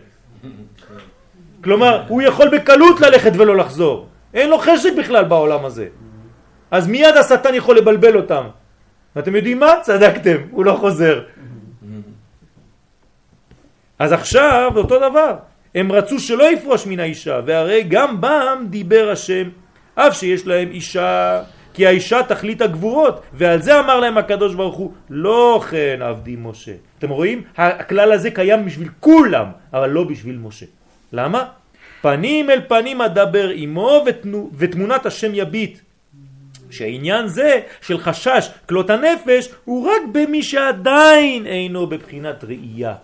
כלומר, 1.64 2.02
הוא 2.08 2.22
יכול 2.22 2.48
בקלות 2.58 3.00
ללכת 3.00 3.32
ולא 3.34 3.56
לחזור. 3.56 4.06
אין 4.34 4.50
לו 4.50 4.58
חשק 4.58 4.92
בכלל 4.98 5.24
בעולם 5.24 5.64
הזה. 5.64 5.88
אז 6.74 6.86
מיד 6.86 7.16
השטן 7.16 7.54
יכול 7.54 7.76
לבלבל 7.76 8.16
אותם. 8.16 8.44
ואתם 9.16 9.36
יודעים 9.36 9.60
מה? 9.60 9.74
צדקתם, 9.82 10.36
הוא 10.50 10.64
לא 10.64 10.72
חוזר. 10.72 11.22
אז 13.98 14.12
עכשיו 14.12 14.72
אותו 14.76 14.98
דבר. 14.98 15.36
הם 15.74 15.92
רצו 15.92 16.18
שלא 16.18 16.52
יפרוש 16.52 16.86
מן 16.86 17.00
האישה, 17.00 17.40
והרי 17.46 17.82
גם 17.82 18.20
בם 18.20 18.66
דיבר 18.70 19.10
השם, 19.10 19.48
אף 19.94 20.18
שיש 20.18 20.46
להם 20.46 20.68
אישה, 20.70 21.42
כי 21.74 21.86
האישה 21.86 22.22
תכלית 22.22 22.60
הגבורות, 22.62 23.22
ועל 23.32 23.62
זה 23.62 23.80
אמר 23.80 24.00
להם 24.00 24.18
הקדוש 24.18 24.54
ברוך 24.54 24.76
הוא, 24.76 24.92
לא 25.10 25.62
כן 25.70 25.98
עבדי 26.02 26.36
משה. 26.38 26.74
אתם 26.98 27.10
רואים? 27.10 27.42
הכלל 27.56 28.12
הזה 28.12 28.30
קיים 28.30 28.64
בשביל 28.64 28.88
כולם, 29.00 29.46
אבל 29.72 29.90
לא 29.90 30.04
בשביל 30.04 30.38
משה. 30.38 30.66
למה? 31.12 31.44
פנים 32.02 32.50
אל 32.50 32.60
פנים 32.68 33.00
אדבר 33.00 33.48
עמו 33.48 34.04
ותנו, 34.06 34.50
ותמונת 34.58 35.06
השם 35.06 35.30
יביט. 35.34 35.78
שהעניין 36.74 37.28
זה 37.28 37.60
של 37.80 37.98
חשש 37.98 38.50
כלות 38.68 38.90
הנפש 38.90 39.48
הוא 39.64 39.88
רק 39.88 40.02
במי 40.12 40.42
שעדיין 40.42 41.46
אינו 41.46 41.86
בבחינת 41.86 42.44
ראייה. 42.44 42.94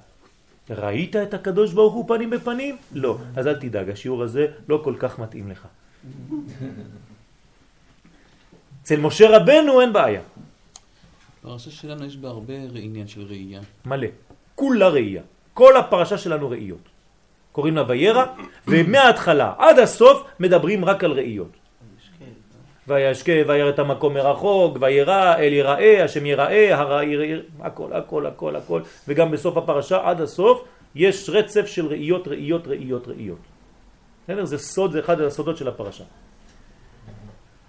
ראית 0.71 1.16
את 1.16 1.35
הקדוש 1.35 1.73
ברוך 1.73 1.95
הוא 1.95 2.05
פנים 2.09 2.31
בפנים? 2.31 2.77
לא. 2.93 3.18
אז 3.37 3.47
אל 3.47 3.55
תדאג, 3.55 3.91
השיעור 3.91 4.23
הזה 4.23 4.47
לא 4.68 4.81
כל 4.85 4.95
כך 4.99 5.18
מתאים 5.18 5.51
לך. 5.51 5.66
אצל 8.83 9.01
משה 9.01 9.37
רבנו 9.37 9.81
אין 9.81 9.93
בעיה. 9.93 10.21
בפרשה 11.41 11.71
שלנו 11.71 12.05
יש 12.05 12.16
בה 12.16 12.29
הרבה 12.29 12.55
עניין 12.75 13.09
של 13.09 13.23
ראייה. 13.23 13.61
מלא. 13.87 14.07
כולה 14.55 14.89
ראייה. 14.89 15.23
כל 15.55 15.77
הפרשה 15.77 16.18
שלנו 16.18 16.51
ראיות. 16.51 16.89
קוראים 17.53 17.77
לה 17.77 17.85
וירא, 17.89 18.25
ומההתחלה 18.66 19.53
עד 19.59 19.79
הסוף 19.79 20.23
מדברים 20.41 20.85
רק 20.85 21.05
על 21.05 21.12
ראיות. 21.12 21.60
וישקה 22.91 23.32
וירא 23.47 23.70
את 23.70 23.78
המקום 23.78 24.14
מרחוק, 24.14 24.76
וירא 24.80 25.34
אל 25.36 25.53
יראה, 25.53 26.05
השם 26.05 26.26
יראה, 26.26 26.78
הרע 26.78 27.05
יראה, 27.05 27.38
הכל, 27.61 27.93
הכל, 27.93 28.26
הכל, 28.26 28.57
הכל, 28.57 28.80
וגם 29.09 29.30
בסוף 29.30 29.57
הפרשה 29.57 29.99
עד 30.05 30.20
הסוף 30.20 30.64
יש 30.95 31.30
רצף 31.30 31.66
של 31.66 31.86
ראיות, 31.86 32.28
ראיות, 32.28 32.68
ראיות, 32.68 33.09
ראיות. 33.09 33.38
בסדר? 34.24 34.45
זה 34.45 34.59
סוד, 34.59 34.93
זה 34.93 35.01
אחד 35.01 35.20
הסודות 35.20 35.57
של 35.57 35.68
הפרשה. 35.68 36.05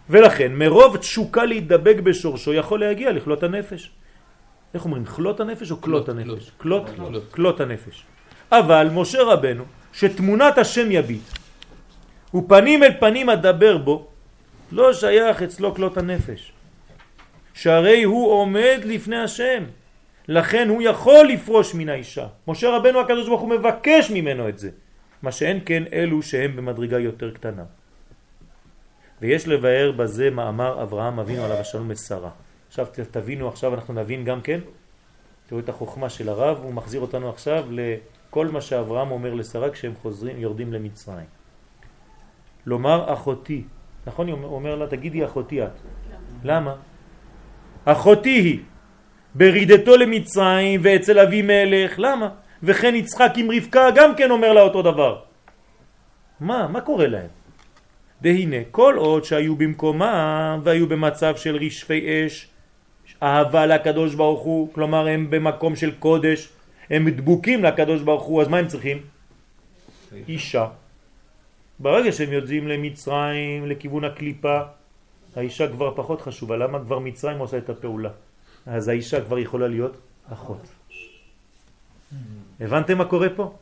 ולכן 0.09 0.51
מרוב 0.55 0.97
תשוקה 0.97 1.45
להידבק 1.45 1.95
בשורשו 2.03 2.53
יכול 2.53 2.79
להגיע 2.79 3.11
לכלות 3.11 3.43
הנפש. 3.43 3.91
איך 4.73 4.85
אומרים? 4.85 5.05
כלות 5.05 5.39
הנפש 5.39 5.71
או 5.71 5.81
כלות 5.81 6.09
הנפש? 6.09 6.51
כלות, 6.57 6.85
כלות 7.31 7.59
הנפש. 7.59 8.05
אבל 8.51 8.89
משה 8.93 9.23
רבנו, 9.23 9.63
שתמונת 9.93 10.57
השם 10.57 10.91
יביט, 10.91 11.23
ופנים 12.33 12.83
אל 12.83 12.91
פנים 12.99 13.29
אדבר 13.29 13.77
בו, 13.77 14.10
לא 14.71 14.93
שייך 14.93 15.41
אצלו 15.41 15.75
כלות 15.75 15.97
הנפש. 15.97 16.53
שהרי 17.53 18.03
הוא 18.03 18.31
עומד 18.31 18.79
לפני 18.85 19.17
השם. 19.17 19.63
לכן 20.27 20.69
הוא 20.69 20.81
יכול 20.81 21.27
לפרוש 21.27 21.75
מן 21.75 21.89
האישה. 21.89 22.27
משה 22.47 22.69
רבנו 22.69 22.99
הקדוש 22.99 23.27
ברוך 23.27 23.41
הוא 23.41 23.49
מבקש 23.49 24.11
ממנו 24.11 24.49
את 24.49 24.59
זה. 24.59 24.69
מה 25.21 25.31
שאין 25.31 25.59
כן 25.65 25.83
אלו 25.93 26.21
שהם 26.21 26.55
במדרגה 26.55 26.99
יותר 26.99 27.31
קטנה. 27.31 27.63
ויש 29.21 29.47
לבאר 29.47 29.91
בזה 29.91 30.29
מאמר 30.29 30.83
אברהם 30.83 31.19
אבינו 31.19 31.43
עליו 31.43 31.57
השלום 31.57 31.87
מסרה. 31.87 32.29
עכשיו 32.67 32.87
תבינו, 33.11 33.47
עכשיו 33.47 33.73
אנחנו 33.73 33.93
נבין 33.93 34.23
גם 34.23 34.41
כן, 34.41 34.59
תראו 35.47 35.59
את 35.59 35.69
החוכמה 35.69 36.09
של 36.09 36.29
הרב, 36.29 36.59
הוא 36.63 36.73
מחזיר 36.73 37.01
אותנו 37.01 37.29
עכשיו 37.29 37.65
לכל 37.69 38.47
מה 38.47 38.61
שאברהם 38.61 39.11
אומר 39.11 39.33
לשרה 39.33 39.69
כשהם 39.69 39.93
חוזרים, 40.01 40.39
יורדים 40.39 40.73
למצרים. 40.73 41.25
לומר 42.65 43.13
אחותי, 43.13 43.63
נכון? 44.07 44.29
הוא 44.29 44.55
אומר 44.55 44.75
לה, 44.75 44.87
תגידי 44.87 45.25
אחותי 45.25 45.63
את. 45.63 45.69
למה? 46.43 46.75
אחותי 47.85 48.29
היא, 48.29 48.59
ברידתו 49.35 49.97
למצרים 49.97 50.79
ואצל 50.83 51.19
אבי 51.19 51.41
מלך, 51.41 51.95
למה? 51.97 52.29
וכן 52.63 52.95
יצחק 52.95 53.31
עם 53.35 53.51
רבקה 53.51 53.87
גם 53.95 54.15
כן 54.15 54.31
אומר 54.31 54.53
לה 54.53 54.61
אותו 54.61 54.81
דבר. 54.81 55.19
מה? 56.39 56.67
מה 56.67 56.81
קורה 56.81 57.07
להם? 57.07 57.31
והנה, 58.21 58.57
כל 58.71 58.95
עוד 58.97 59.23
שהיו 59.23 59.55
במקומם 59.55 60.59
והיו 60.63 60.87
במצב 60.87 61.35
של 61.35 61.55
רשפי 61.55 62.25
אש, 62.25 62.47
אהבה 63.23 63.65
לקדוש 63.65 64.15
ברוך 64.15 64.41
הוא, 64.41 64.73
כלומר 64.73 65.07
הם 65.07 65.29
במקום 65.29 65.75
של 65.75 65.91
קודש, 65.99 66.49
הם 66.89 67.09
דבוקים 67.09 67.63
לקדוש 67.63 68.01
ברוך 68.01 68.23
הוא, 68.23 68.41
אז 68.41 68.47
מה 68.47 68.57
הם 68.57 68.67
צריכים? 68.67 68.97
אישה. 70.27 70.67
ברגע 71.81 72.11
שהם 72.11 72.31
יוצאים 72.31 72.67
למצרים, 72.67 73.67
לכיוון 73.67 74.03
הקליפה, 74.03 74.59
האישה 75.35 75.67
כבר 75.67 75.93
פחות 75.95 76.21
חשובה. 76.21 76.57
למה 76.57 76.79
כבר 76.79 76.99
מצרים 76.99 77.39
עושה 77.39 77.57
את 77.57 77.69
הפעולה? 77.69 78.09
אז 78.65 78.87
האישה 78.87 79.21
כבר 79.21 79.39
יכולה 79.39 79.67
להיות 79.67 79.97
אחות. 80.33 80.67
הבנתם 82.59 82.97
מה 82.97 83.05
קורה 83.05 83.29
פה? 83.29 83.53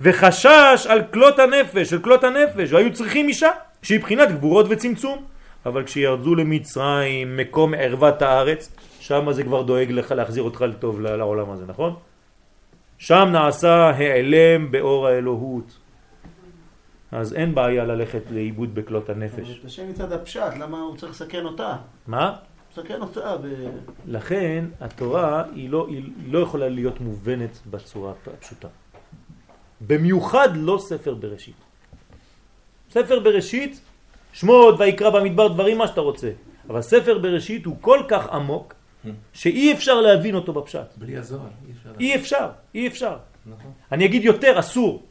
וחשש 0.00 0.86
על 0.88 1.02
כלות 1.12 1.38
הנפש, 1.38 1.90
של 1.90 2.02
כלות 2.02 2.24
הנפש, 2.24 2.72
והיו 2.72 2.92
צריכים 2.92 3.28
אישה 3.28 3.50
שהיא 3.82 4.00
בחינת 4.00 4.28
גבורות 4.32 4.66
וצמצום. 4.70 5.24
אבל 5.66 5.84
כשירדו 5.84 6.34
למצרים, 6.34 7.36
מקום 7.36 7.74
ערוות 7.74 8.22
הארץ, 8.22 8.72
שם 9.00 9.32
זה 9.32 9.42
כבר 9.42 9.62
דואג 9.62 9.90
לך 9.90 10.10
להחזיר 10.10 10.42
אותך 10.42 10.60
לטוב 10.60 11.00
לעולם 11.00 11.50
הזה, 11.50 11.64
נכון? 11.66 11.94
שם 12.98 13.28
נעשה 13.32 13.90
העלם 13.90 14.70
באור 14.70 15.06
האלוהות. 15.06 15.81
אז 17.12 17.34
אין 17.34 17.54
בעיה 17.54 17.84
ללכת 17.84 18.22
לאיבוד 18.30 18.74
בכלות 18.74 19.10
הנפש. 19.10 19.58
אבל 19.58 19.66
השם 19.66 19.90
מצד 19.90 20.12
הפשט, 20.12 20.52
למה 20.60 20.80
הוא 20.80 20.96
צריך 20.96 21.12
לסכן 21.12 21.44
אותה? 21.44 21.76
מה? 22.06 22.36
לסכן 22.72 23.00
אותה 23.00 23.36
ב... 23.36 23.46
לכן 24.06 24.64
התורה 24.80 25.44
היא 25.54 25.70
לא, 25.70 25.86
היא 25.88 26.02
לא 26.26 26.38
יכולה 26.38 26.68
להיות 26.68 27.00
מובנת 27.00 27.58
בצורה 27.70 28.12
הפשוטה. 28.26 28.68
במיוחד 29.80 30.48
לא 30.56 30.78
ספר 30.80 31.14
בראשית. 31.14 31.56
ספר 32.90 33.20
בראשית, 33.20 33.80
שמות 34.32 34.74
ויקרא 34.78 35.10
במדבר 35.10 35.48
דברים 35.48 35.78
מה 35.78 35.86
שאתה 35.86 36.00
רוצה, 36.00 36.30
אבל 36.68 36.82
ספר 36.82 37.18
בראשית 37.18 37.66
הוא 37.66 37.76
כל 37.80 38.00
כך 38.08 38.28
עמוק 38.28 38.74
שאי 39.32 39.72
אפשר 39.72 40.00
להבין 40.00 40.34
אותו 40.34 40.52
בפשט. 40.52 40.96
בלי 40.96 41.16
הזוהר, 41.16 41.48
אי 41.66 41.72
אפשר. 41.72 41.90
אי 42.00 42.14
אפשר, 42.14 42.48
אי 42.74 42.86
אפשר. 42.86 43.16
נכון. 43.46 43.72
אני 43.92 44.04
אגיד 44.04 44.24
יותר, 44.24 44.58
אסור. 44.58 45.02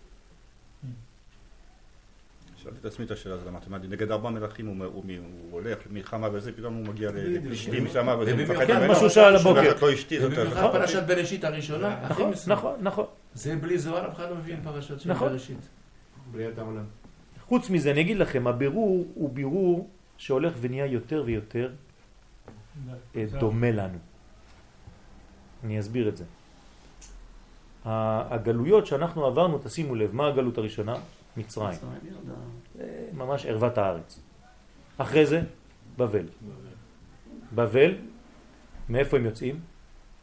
את 2.81 2.85
עצמי 2.85 3.05
את 3.05 3.11
השאלה 3.11 3.35
הזאת, 3.35 3.47
אמרתי, 3.67 3.87
נגד 3.87 4.11
ארבע 4.11 4.29
מלכים 4.29 4.67
הוא, 4.67 4.85
הולך 5.51 5.77
למלחמה 5.89 6.27
וזה, 6.33 6.51
פתאום 6.51 6.75
הוא 6.75 6.87
מגיע 6.87 7.11
לפלישתים 7.13 7.87
שם, 7.87 8.17
וזה 8.19 8.35
מפחד 8.35 8.65
כן, 8.65 8.77
ממנו. 8.77 8.87
מה 8.87 8.95
שהוא 8.95 9.09
שאל 9.09 9.35
הבוקר. 9.35 9.63
שולח 9.63 9.83
לו 9.83 9.93
אשתי, 9.93 10.25
ובמיוחד 10.25 10.57
נכון. 10.57 10.71
פרשת 10.71 11.03
בראשית 11.07 11.43
הראשונה, 11.43 11.93
הכי 11.93 12.13
נכון, 12.13 12.29
מסוים. 12.29 12.57
נכון, 12.57 12.75
נכון. 12.81 13.05
זה 13.33 13.55
בלי 13.55 13.77
זוהר 13.77 14.07
אף 14.07 14.15
אחד 14.15 14.29
לא 14.29 14.35
מבין 14.35 14.59
פרשת 14.63 14.99
של 14.99 15.09
נכון. 15.09 15.29
בראשית. 15.29 15.57
בריאת 16.31 16.57
העולם. 16.57 16.83
חוץ 17.45 17.69
מזה, 17.69 17.91
אני 17.91 18.01
אגיד 18.01 18.17
לכם, 18.17 18.47
הבירור 18.47 19.07
הוא 19.13 19.29
בירור 19.29 19.89
שהולך 20.17 20.53
ונהיה 20.61 20.85
יותר 20.85 21.23
ויותר 21.25 21.69
אה, 23.15 23.25
דומה 23.39 23.71
לנו. 23.71 23.97
אני 25.63 25.79
אסביר 25.79 26.09
את 26.09 26.17
זה. 26.17 26.23
הגלויות 27.85 28.87
שאנחנו 28.87 29.25
עברנו, 29.25 29.59
תשימו 29.63 29.95
לב, 29.95 30.15
מה 30.15 30.27
הגלות 30.27 30.57
הראשונה? 30.57 30.95
מצרים. 31.37 31.79
ממש 33.13 33.45
ערוות 33.45 33.77
הארץ. 33.77 34.19
אחרי 34.97 35.25
זה, 35.25 35.41
בבל. 35.97 36.25
בבל, 37.55 37.95
מאיפה 38.89 39.17
הם 39.17 39.25
יוצאים? 39.25 39.59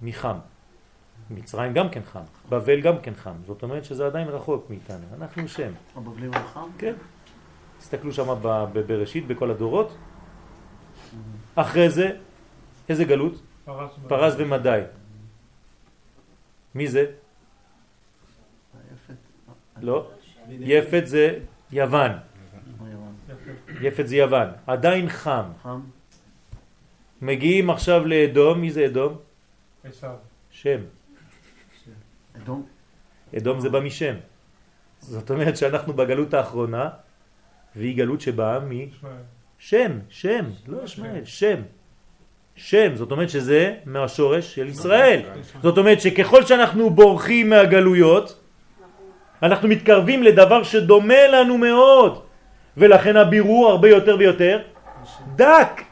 מחם. 0.03 0.39
מצרים 1.31 1.73
גם 1.73 1.89
כן 1.89 2.01
חם, 2.05 2.23
בבל 2.49 2.81
גם 2.81 2.99
כן 2.99 3.15
חם. 3.15 3.35
זאת 3.47 3.63
אומרת 3.63 3.85
שזה 3.85 4.07
עדיין 4.07 4.29
רחוק 4.29 4.71
מאיתנו. 4.71 5.07
אנחנו 5.17 5.49
שם. 5.49 5.73
הבבלים 5.97 6.35
החם? 6.35 6.69
כן. 6.79 6.95
תסתכלו 7.79 8.13
שם 8.13 8.27
בבראשית, 8.43 9.27
בכל 9.27 9.51
הדורות. 9.51 9.97
אחרי 11.55 11.91
זה, 11.91 12.17
איזה 12.89 13.05
גלות? 13.05 13.43
פרס 13.65 13.91
פרס 14.09 14.35
ומדי. 14.39 14.81
מי 16.75 16.89
זה? 16.89 17.05
לא. 19.81 20.11
יפת 20.49 21.03
זה 21.05 21.39
יוון. 21.73 22.13
יפת 23.81 24.07
זה 24.07 24.17
יוון. 24.17 24.49
עדיין 24.67 25.09
חם. 25.09 25.45
חם. 25.63 25.81
מגיעים 27.23 27.71
עכשיו 27.71 28.07
לאדום, 28.07 28.61
מי 28.61 28.71
זה 28.71 28.87
אדום? 28.87 29.17
עשיו. 29.85 30.15
שם. 30.51 30.81
אדום. 32.37 32.67
אדום 33.37 33.61
זה 33.61 33.69
בא 33.71 33.81
משם. 33.81 34.15
זאת 35.01 35.31
אומרת 35.31 35.57
שאנחנו 35.57 35.93
בגלות 35.93 36.35
האחרונה, 36.35 36.89
והיא 37.77 37.97
גלות 37.97 38.21
שבאה 38.21 38.59
משם, 38.61 39.99
שם, 40.09 40.45
לא 40.67 40.83
ישמעאל, 40.85 41.25
שם. 41.25 41.63
שם, 42.57 42.95
זאת 42.95 43.11
אומרת 43.11 43.31
שזה 43.31 43.75
מהשורש 43.87 44.55
של 44.55 44.69
ישראל. 44.69 45.21
זאת 45.63 45.79
אומרת 45.79 46.01
שככל 46.01 46.45
שאנחנו 46.45 46.91
בורחים 46.91 47.51
מהגלויות, 47.51 48.41
אנחנו 49.43 49.69
מתקרבים 49.69 50.23
לדבר 50.23 50.63
שדומה 50.63 51.27
לנו 51.33 51.59
מאוד, 51.59 52.23
ולכן 52.79 53.17
הבירור 53.17 53.69
הרבה 53.69 53.89
יותר 53.89 54.17
ויותר 54.19 54.59
דק. 55.37 55.83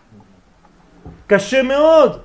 קשה 1.27 1.63
מאוד. 1.63 2.21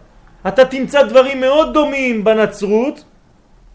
אתה 0.47 0.65
תמצא 0.65 1.03
דברים 1.03 1.41
מאוד 1.41 1.73
דומים 1.73 2.23
בנצרות 2.23 3.03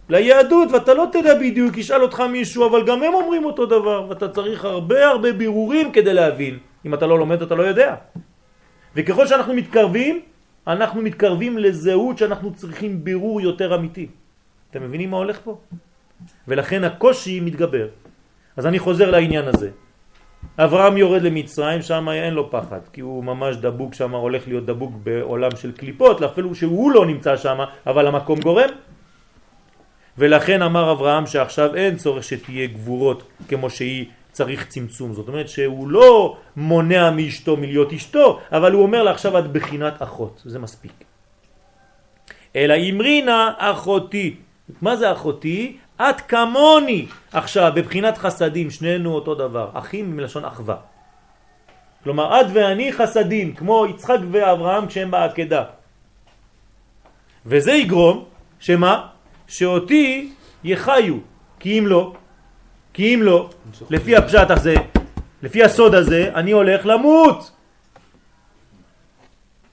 ליהדות, 0.09 0.73
ואתה 0.73 0.95
לא 0.95 1.07
תדע 1.13 1.35
בדיוק, 1.35 1.77
ישאל 1.77 2.03
אותך 2.03 2.21
מישהו, 2.21 2.67
אבל 2.67 2.87
גם 2.87 3.03
הם 3.03 3.15
אומרים 3.15 3.45
אותו 3.45 3.67
דבר, 3.67 4.07
ואתה 4.09 4.29
צריך 4.29 4.65
הרבה 4.65 5.07
הרבה 5.07 5.33
בירורים 5.33 5.93
כדי 5.93 6.15
להבין. 6.15 6.59
אם 6.87 6.95
אתה 6.95 7.07
לא 7.07 7.19
לומד, 7.19 7.43
אתה 7.43 7.55
לא 7.55 7.63
יודע. 7.63 7.95
וככל 8.97 9.27
שאנחנו 9.27 9.55
מתקרבים, 9.55 10.21
אנחנו 10.67 11.03
מתקרבים 11.03 11.59
לזהות 11.59 12.19
שאנחנו 12.19 12.55
צריכים 12.55 13.05
בירור 13.05 13.41
יותר 13.41 13.75
אמיתי. 13.75 14.07
אתם 14.71 14.83
מבינים 14.83 15.11
מה 15.11 15.17
הולך 15.17 15.39
פה? 15.45 15.59
ולכן 16.49 16.85
הקושי 16.85 17.41
מתגבר. 17.41 17.87
אז 18.57 18.67
אני 18.67 18.79
חוזר 18.79 19.11
לעניין 19.11 19.45
הזה. 19.49 19.71
אברהם 20.59 20.97
יורד 20.97 21.23
למצרים, 21.23 21.83
שם 21.83 22.09
אין 22.09 22.35
לו 22.35 22.51
פחד, 22.51 22.81
כי 22.93 23.01
הוא 23.01 23.25
ממש 23.25 23.57
דבוק 23.57 23.95
שם, 23.95 24.15
הולך 24.15 24.49
להיות 24.49 24.67
דבוק 24.67 24.93
בעולם 25.03 25.51
של 25.57 25.73
קליפות, 25.73 26.23
אפילו 26.23 26.55
שהוא 26.55 26.91
לא 26.91 27.07
נמצא 27.07 27.37
שם, 27.37 27.59
אבל 27.87 28.07
המקום 28.07 28.41
גורם. 28.41 28.69
ולכן 30.19 30.63
אמר 30.63 30.93
אברהם 30.93 31.27
שעכשיו 31.27 31.75
אין 31.75 31.97
צורך 31.97 32.25
שתהיה 32.25 32.67
גבורות 32.67 33.23
כמו 33.49 33.71
שהיא 33.71 34.07
צריך 34.33 34.67
צמצום. 34.67 35.13
זאת 35.13 35.29
אומרת 35.29 35.49
שהוא 35.49 35.89
לא 35.89 36.37
מונע 36.57 37.11
מאשתו 37.11 37.57
מלהיות 37.57 37.93
אשתו, 37.93 38.41
אבל 38.53 38.73
הוא 38.73 38.83
אומר 38.83 39.03
לה 39.03 39.11
עכשיו 39.11 39.39
את 39.39 39.53
בחינת 39.53 40.03
אחות, 40.03 40.43
זה 40.45 40.59
מספיק. 40.59 41.05
אלא 42.57 42.75
אמרינה 42.91 43.53
אחותי. 43.59 44.37
מה 44.83 44.97
זה 44.97 45.13
אחותי? 45.13 45.77
את 46.01 46.21
כמוני. 46.21 47.07
עכשיו, 47.33 47.73
בבחינת 47.75 48.19
חסדים, 48.19 48.71
שנינו 48.71 49.15
אותו 49.15 49.35
דבר. 49.35 49.71
אחים 49.75 50.17
מלשון 50.17 50.45
אחווה. 50.45 50.77
כלומר, 52.05 52.41
את 52.41 52.47
ואני 52.53 52.93
חסדים, 52.93 53.55
כמו 53.55 53.87
יצחק 53.87 54.19
ואברהם 54.31 54.87
כשהם 54.87 55.11
בעקדה. 55.11 55.65
וזה 57.47 57.73
יגרום, 57.73 58.25
שמה? 58.61 59.07
שאותי 59.49 60.33
יחיו, 60.65 61.15
כי 61.61 61.79
אם 61.79 61.87
לא, 61.87 62.13
כי 62.95 63.15
אם 63.15 63.23
לא, 63.23 63.51
לפי 63.91 64.17
הפשט 64.17 64.51
הזה, 64.51 64.75
לפי 65.43 65.65
הסוד 65.65 65.95
הזה, 65.95 66.31
אני 66.35 66.51
הולך 66.53 66.87
למות. 66.87 67.51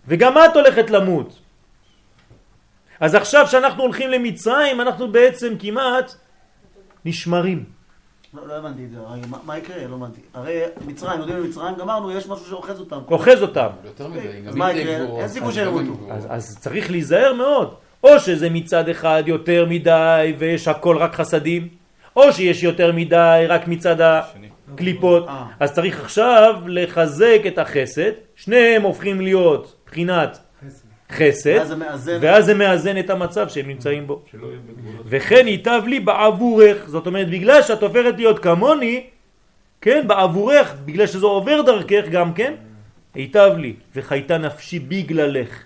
וגם 0.07 0.37
את 0.37 0.55
הולכת 0.55 0.89
למות. 0.89 1.42
אז 3.03 3.15
עכשיו 3.15 3.47
שאנחנו 3.47 3.83
הולכים 3.83 4.09
למצרים, 4.09 4.81
אנחנו 4.81 5.11
בעצם 5.11 5.53
כמעט 5.59 6.15
נשמרים. 7.05 7.63
לא, 8.33 8.47
לא 8.47 8.53
הבנתי 8.53 8.85
את 8.85 8.91
זה, 8.91 8.97
הרי 9.07 9.19
מה- 9.29 9.37
מה 9.45 9.57
יקרה? 9.57 9.87
לא 9.87 9.95
הבנתי. 9.95 10.21
הרי 10.33 10.59
מצרים, 10.87 11.19
יודעים 11.19 11.37
למצרים, 11.37 11.75
גמרנו, 11.75 12.11
יש 12.11 12.27
משהו 12.27 12.45
שאוחז 12.45 12.79
אותם. 12.79 12.99
אוחז 13.11 13.41
אותם. 13.41 13.67
יותר 13.85 14.07
מדי, 14.07 14.19
גם 14.41 14.47
אז 14.47 14.53
אם 14.53 14.59
מה 14.59 14.71
יקרה? 14.73 14.95
אין 15.19 15.27
סיכוי 15.27 15.53
שהם 15.53 15.77
גם. 15.77 15.93
אז, 16.11 16.27
אז 16.29 16.57
צריך 16.59 16.91
להיזהר 16.91 17.33
מאוד. 17.33 17.73
או 18.03 18.19
שזה 18.19 18.49
מצד 18.49 18.89
אחד 18.89 19.23
יותר 19.25 19.65
מדי 19.69 20.33
ויש 20.37 20.67
הכל 20.67 20.97
רק 20.97 21.15
חסדים, 21.15 21.67
או 22.15 22.33
שיש 22.33 22.63
יותר 22.63 22.91
מדי 22.91 23.45
רק 23.47 23.67
מצד 23.67 23.95
הקליפות. 24.01 25.27
אה. 25.27 25.45
אז 25.59 25.73
צריך 25.73 26.01
עכשיו 26.01 26.55
לחזק 26.67 27.39
את 27.47 27.57
החסד, 27.57 28.11
שניהם 28.35 28.81
הופכים 28.81 29.21
להיות 29.21 29.75
בחינת 29.85 30.39
חסד, 31.13 31.55
ואז 31.55 31.67
זה 31.67 31.75
מאזן. 31.75 32.17
ואז 32.21 32.45
זה 32.45 32.53
מאזן 32.53 32.97
את 32.97 33.09
המצב 33.09 33.49
שהם 33.49 33.67
נמצאים 33.67 34.07
בו. 34.07 34.21
וכן 35.05 35.47
ייטב 35.47 35.81
לי 35.87 35.99
בעבורך, 35.99 36.85
זאת 36.87 37.07
אומרת 37.07 37.29
בגלל 37.29 37.61
שאת 37.61 37.83
הופכת 37.83 38.13
להיות 38.17 38.39
כמוני, 38.39 39.03
כן, 39.81 40.07
בעבורך, 40.07 40.75
בגלל 40.85 41.07
שזה 41.07 41.25
עובר 41.25 41.61
דרכך 41.61 42.03
גם 42.11 42.33
כן, 42.33 42.53
ייטב 43.15 43.51
לי, 43.57 43.73
וחייתה 43.95 44.37
נפשי 44.37 44.79
בגללך. 44.79 45.63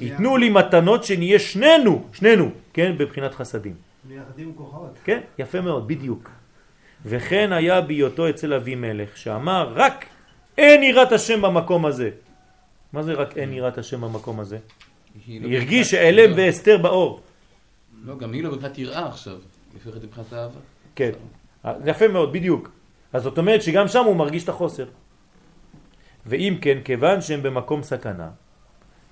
ייתנו 0.00 0.36
לי 0.36 0.48
מתנות 0.48 1.04
שנהיה 1.04 1.38
שנינו, 1.38 2.04
שנינו, 2.12 2.50
כן, 2.72 2.92
בבחינת 2.98 3.34
חסדים. 3.34 3.74
מייחדים 4.08 4.52
כוחות. 4.56 4.98
כן, 5.04 5.20
יפה 5.38 5.60
מאוד, 5.60 5.88
בדיוק. 5.88 6.30
וכן 7.06 7.52
היה 7.52 7.80
בהיותו 7.80 8.28
אצל 8.28 8.54
אבימלך, 8.54 9.16
שאמר 9.16 9.72
רק 9.74 10.04
אין 10.58 10.82
יראת 10.82 11.12
השם 11.12 11.42
במקום 11.42 11.86
הזה. 11.86 12.10
מה 12.92 13.02
זה 13.02 13.12
רק 13.12 13.36
אין 13.36 13.52
יראת 13.52 13.78
השם 13.78 14.00
במקום 14.00 14.40
הזה? 14.40 14.58
היא 15.26 15.40
לא 15.40 15.56
הרגיש 15.56 15.90
שאלם 15.90 16.30
לא, 16.30 16.36
ואסתר 16.36 16.78
באור. 16.78 17.20
לא, 18.04 18.18
גם 18.18 18.32
היא 18.32 18.42
לא 18.44 18.50
בבחינת 18.50 18.78
יראה 18.78 19.06
עכשיו. 19.06 19.32
היא 19.32 19.80
הופכת 19.84 20.04
לבחינת 20.04 20.32
אהבה. 20.32 20.60
כן, 20.94 21.10
יפה 21.84 22.08
מאוד, 22.08 22.32
בדיוק. 22.32 22.70
אז 23.12 23.22
זאת 23.22 23.38
אומרת 23.38 23.62
שגם 23.62 23.88
שם 23.88 24.04
הוא 24.04 24.16
מרגיש 24.16 24.44
את 24.44 24.48
החוסר. 24.48 24.86
ואם 26.26 26.58
כן, 26.60 26.78
כיוון 26.84 27.20
שהם 27.20 27.42
במקום 27.42 27.82
סכנה, 27.82 28.28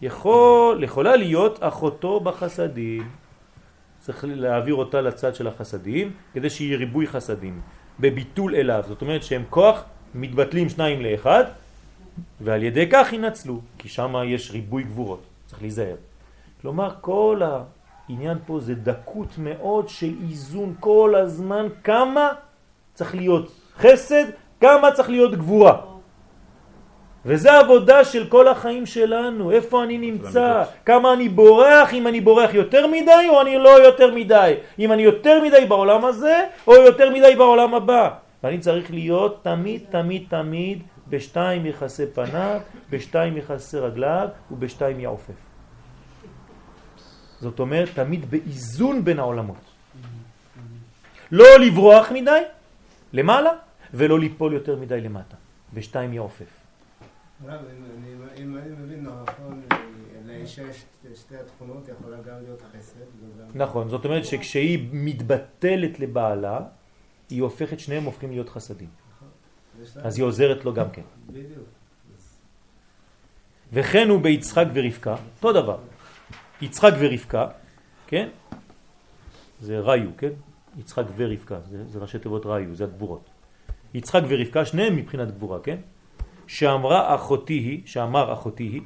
יכול, 0.03 0.85
יכולה 0.85 1.17
להיות 1.17 1.59
אחותו 1.61 2.21
בחסדים. 2.21 3.09
צריך 3.99 4.25
להעביר 4.29 4.75
אותה 4.75 5.01
לצד 5.01 5.35
של 5.35 5.47
החסדים, 5.47 6.13
כדי 6.35 6.51
שיהיה 6.51 6.79
ריבוי 6.79 7.07
חסדים, 7.07 7.61
בביטול 8.01 8.55
אליו. 8.55 8.85
זאת 8.89 9.03
אומרת 9.03 9.23
שהם 9.23 9.45
כוח 9.51 9.85
מתבטלים 10.15 10.69
שניים 10.69 11.03
לאחד, 11.03 11.45
ועל 12.41 12.63
ידי 12.63 12.87
כך 12.91 13.13
ינצלו, 13.13 13.61
כי 13.79 13.89
שם 13.89 14.15
יש 14.27 14.51
ריבוי 14.51 14.83
גבורות, 14.83 15.23
צריך 15.47 15.63
להיזהר. 15.63 15.97
כלומר, 16.63 16.91
כל 17.01 17.41
העניין 18.09 18.39
פה 18.47 18.61
זה 18.61 18.75
דקות 18.75 19.29
מאוד 19.39 19.89
של 19.89 20.15
איזון 20.29 20.75
כל 20.81 21.15
הזמן, 21.17 21.67
כמה 21.85 22.29
צריך 22.95 23.15
להיות 23.15 23.53
חסד, 23.79 24.25
כמה 24.61 24.93
צריך 24.93 25.11
להיות 25.11 25.35
גבורה. 25.35 25.77
וזה 27.27 27.53
העבודה 27.53 28.05
של 28.05 28.27
כל 28.27 28.49
החיים 28.49 28.87
שלנו, 28.87 29.51
איפה 29.51 29.83
אני 29.83 29.99
נמצא, 29.99 30.65
כמה 30.87 31.13
אני 31.13 31.29
בורח, 31.29 31.95
אם 31.95 32.07
אני 32.07 32.21
בורח 32.21 32.55
יותר 32.55 32.87
מדי 32.87 33.27
או 33.29 33.41
אני 33.41 33.59
לא 33.59 33.85
יותר 33.85 34.15
מדי, 34.15 34.55
אם 34.79 34.93
אני 34.93 35.03
יותר 35.03 35.43
מדי 35.45 35.65
בעולם 35.69 36.05
הזה 36.05 36.45
או 36.67 36.75
יותר 36.75 37.11
מדי 37.11 37.37
בעולם 37.37 37.75
הבא. 37.75 38.11
ואני 38.43 38.59
צריך 38.59 38.91
להיות 38.91 39.41
תמיד 39.43 39.83
תמיד 39.91 40.25
תמיד 40.29 40.83
בשתיים 41.11 41.67
יחסי 41.67 42.07
פניו, 42.07 42.61
בשתיים 42.91 43.37
יחסי 43.37 43.79
רגליו 43.79 44.29
ובשתיים 44.51 45.01
יעופף. 45.01 45.35
זאת 47.41 47.61
אומרת 47.61 47.89
תמיד 47.95 48.31
באיזון 48.31 49.05
בין 49.05 49.19
העולמות. 49.19 49.57
לא 51.31 51.45
לברוח 51.61 52.11
מדי 52.13 52.41
למעלה 53.13 53.51
ולא 53.95 54.19
ליפול 54.21 54.53
יותר 54.53 54.77
מדי 54.77 55.01
למטה. 55.01 55.37
בשתיים 55.75 56.13
יעופף. 56.13 56.45
הרב, 57.47 57.61
אם- 58.39 58.57
אני 58.57 58.75
מבין 58.79 59.07
נכון, 59.07 59.63
לאישה 60.27 60.63
יש 60.63 60.85
שתי 61.15 61.37
התכונות, 61.37 61.89
יכולה 61.89 62.17
גם 62.17 62.35
להיות 62.45 62.63
חסד. 62.63 63.01
נכון, 63.55 63.89
זאת 63.89 64.05
אומרת 64.05 64.25
שכשהיא 64.25 64.89
מתבטלת 64.93 66.01
לבעלה, 66.01 66.61
היא 67.31 67.43
הופכת, 67.43 67.81
שניהם 67.81 68.05
הופכים 68.05 68.31
להיות 68.31 68.49
חסדים. 68.49 68.89
אז 69.97 70.19
היא 70.19 70.25
עוזרת 70.25 70.65
לו 70.65 70.75
גם 70.75 70.91
כן. 70.91 71.03
בדיוק. 71.27 71.69
וכן 73.73 74.09
הוא 74.09 74.21
ביצחק 74.21 74.67
ורבקה, 74.73 75.17
אותו 75.37 75.53
דבר. 75.53 75.79
יצחק 76.61 76.93
ורבקה, 76.99 77.49
כן? 78.07 78.29
זה 79.61 79.81
ראיו, 79.81 80.11
כן? 80.19 80.31
יצחק 80.79 81.05
ורבקה, 81.17 81.61
זה, 81.71 81.85
זה 81.89 81.99
ראשי 81.99 82.19
תיבות 82.19 82.47
ראיו, 82.47 82.75
זה 82.75 82.85
הגבורות. 82.85 83.31
יצחק 83.95 84.21
ורבקה, 84.29 84.65
שניהם 84.65 84.97
מבחינת 84.97 85.31
גבורה, 85.31 85.59
כן? 85.61 85.77
שאמרה 86.47 87.15
אחותי 87.15 87.53
היא, 87.53 87.83
שאמר 87.85 88.33
אחותי 88.33 88.63
היא, 88.63 88.83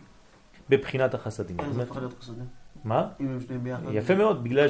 בבחינת 0.68 1.14
החסדים. 1.14 1.56
זאת 1.64 1.74
זה 1.74 1.82
הפך 1.82 1.96
להיות 1.96 2.14
חסדים. 2.20 2.46
מה? 2.84 3.08
אם 3.20 3.28
הם 3.28 3.40
שניהם 3.40 3.64
ביחד. 3.64 3.82
יפה 3.92 4.14
מאוד, 4.14 4.44
בגלל 4.44 4.68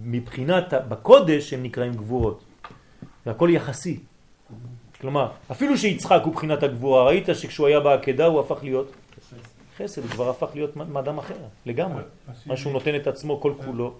שמבחינת, 0.00 0.74
בקודש 0.88 1.52
הם 1.52 1.62
נקראים 1.62 1.92
גבורות. 1.92 2.44
והכל 3.26 3.48
יחסי. 3.52 4.00
כלומר, 5.00 5.28
אפילו 5.50 5.78
שיצחק 5.78 6.20
הוא 6.24 6.34
בחינת 6.34 6.62
הגבורה, 6.62 7.04
ראית 7.04 7.28
שכשהוא 7.34 7.66
היה 7.66 7.80
בעקדה 7.80 8.26
הוא 8.26 8.40
הפך 8.40 8.62
להיות 8.62 8.92
חסד, 9.78 10.02
הוא 10.02 10.10
כבר 10.10 10.30
הפך 10.30 10.48
להיות 10.54 10.76
מאדם 10.76 11.18
אחר, 11.18 11.34
לגמרי. 11.66 12.02
מה 12.46 12.56
שהוא 12.56 12.72
נותן 12.72 12.96
את 12.96 13.06
עצמו 13.06 13.40
כל 13.40 13.52
כולו, 13.64 13.94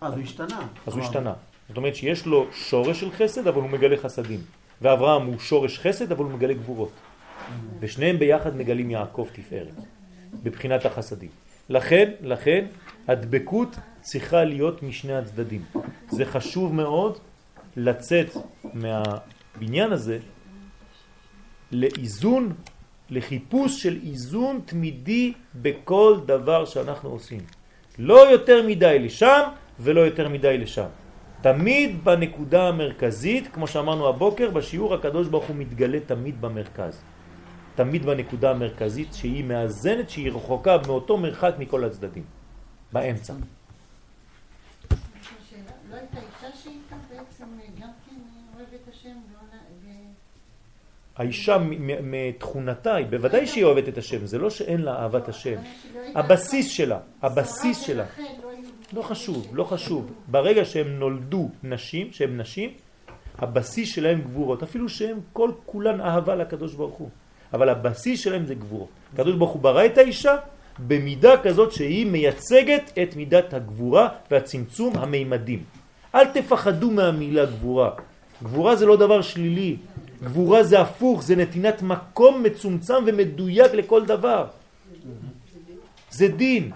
אז 0.00 0.14
הוא 0.14 0.22
השתנה. 0.22 0.66
אז 0.86 0.94
הוא 0.94 1.02
השתנה. 1.02 1.32
זאת 1.68 1.76
אומרת 1.76 1.96
שיש 1.96 2.26
לו 2.26 2.46
שורש 2.52 3.00
של 3.00 3.10
חסד, 3.12 3.46
אבל 3.46 3.60
הוא 3.60 3.70
מגלה 3.70 3.96
חסדים. 3.96 4.40
ואברהם 4.82 5.26
הוא 5.26 5.38
שורש 5.38 5.78
חסד, 5.78 6.12
אבל 6.12 6.24
הוא 6.24 6.32
מגלה 6.32 6.54
גבורות. 6.54 6.92
ושניהם 7.80 8.18
ביחד 8.18 8.56
מגלים 8.56 8.90
יעקב 8.90 9.28
תפארת, 9.32 9.74
בבחינת 10.42 10.86
החסדים. 10.86 11.28
לכן, 11.68 12.10
לכן, 12.20 12.66
הדבקות 13.08 13.76
צריכה 14.00 14.44
להיות 14.44 14.82
משני 14.82 15.16
הצדדים. 15.16 15.64
זה 16.10 16.24
חשוב 16.24 16.74
מאוד 16.74 17.18
לצאת 17.76 18.36
מהבניין 19.58 19.92
הזה 19.92 20.18
לאיזון, 21.72 22.52
לחיפוש 23.10 23.82
של 23.82 23.98
איזון 24.06 24.60
תמידי 24.64 25.32
בכל 25.54 26.20
דבר 26.26 26.64
שאנחנו 26.64 27.10
עושים. 27.10 27.40
לא 27.98 28.30
יותר 28.30 28.66
מדי 28.66 28.98
לשם 28.98 29.42
ולא 29.80 30.00
יותר 30.00 30.28
מדי 30.28 30.58
לשם. 30.58 30.86
תמיד 31.42 32.04
בנקודה 32.04 32.68
המרכזית, 32.68 33.48
כמו 33.52 33.66
שאמרנו 33.66 34.08
הבוקר, 34.08 34.50
בשיעור 34.50 34.94
הקדוש 34.94 35.28
ברוך 35.28 35.44
הוא 35.44 35.56
מתגלה 35.56 35.98
תמיד 36.06 36.40
במרכז. 36.40 37.00
תמיד 37.74 38.06
בנקודה 38.06 38.50
המרכזית 38.50 39.14
שהיא 39.14 39.44
מאזנת, 39.44 40.10
שהיא 40.10 40.30
רחוקה 40.32 40.76
מאותו 40.86 41.16
מרחק 41.18 41.54
מכל 41.58 41.84
הצדדים. 41.84 42.24
באמצע. 42.92 43.34
שאלה, 45.50 45.60
לא 45.90 45.94
הייתה 45.96 46.16
אישה 46.16 46.56
שאיתה 46.62 46.96
בעצם 47.10 47.44
גם 47.80 47.88
כן 48.06 48.14
אוהבת 48.56 48.88
השם 48.90 49.08
ועונה- 49.08 49.66
ו- 49.82 50.12
האישה 51.18 51.58
מתכונתה, 52.02 52.94
היא 52.94 53.06
בוודאי 53.06 53.46
שהיא 53.46 53.64
אוהבת 53.64 53.88
את 53.88 53.98
השם, 53.98 54.26
זה 54.26 54.38
לא 54.38 54.50
שאין 54.50 54.80
לה 54.80 55.02
אהבת 55.02 55.28
השם. 55.28 55.54
שלא 55.54 56.00
הייתה 56.00 56.18
הבסיס 56.18 56.70
שלה, 56.70 56.98
הבסיס 57.22 57.80
שלה. 57.80 58.04
לא 58.18 58.48
לא 58.92 59.02
חשוב, 59.02 59.50
לא 59.52 59.64
חשוב. 59.64 60.12
ברגע 60.28 60.64
שהם 60.64 60.98
נולדו 60.98 61.50
נשים, 61.62 62.08
שהם 62.12 62.40
נשים, 62.40 62.70
הבסיס 63.38 63.94
שלהם 63.94 64.20
גבורות, 64.20 64.62
אפילו 64.62 64.88
שהם 64.88 65.18
כל 65.32 65.50
כולן 65.66 66.00
אהבה 66.00 66.34
לקדוש 66.34 66.74
ברוך 66.74 66.94
הוא. 66.94 67.08
אבל 67.52 67.68
הבסיס 67.68 68.20
שלהם 68.20 68.46
זה 68.46 68.54
גבורות. 68.54 68.88
הקדוש 69.14 69.36
ברוך 69.36 69.50
הוא 69.50 69.62
ברא 69.62 69.86
את 69.86 69.98
האישה 69.98 70.36
במידה 70.78 71.42
כזאת 71.42 71.72
שהיא 71.72 72.06
מייצגת 72.06 72.98
את 73.02 73.16
מידת 73.16 73.54
הגבורה 73.54 74.08
והצמצום 74.30 74.96
המימדים. 74.96 75.64
אל 76.14 76.24
תפחדו 76.24 76.90
מהמילה 76.90 77.44
גבורה. 77.44 77.90
גבורה 78.42 78.76
זה 78.76 78.86
לא 78.86 78.96
דבר 78.96 79.22
שלילי. 79.22 79.76
גבורה 80.24 80.62
זה 80.62 80.80
הפוך, 80.80 81.22
זה 81.22 81.36
נתינת 81.36 81.82
מקום 81.82 82.42
מצומצם 82.42 82.94
ומדויק 83.06 83.72
לכל 83.74 84.04
דבר. 84.06 84.46
זה 86.10 86.28
דין. 86.28 86.70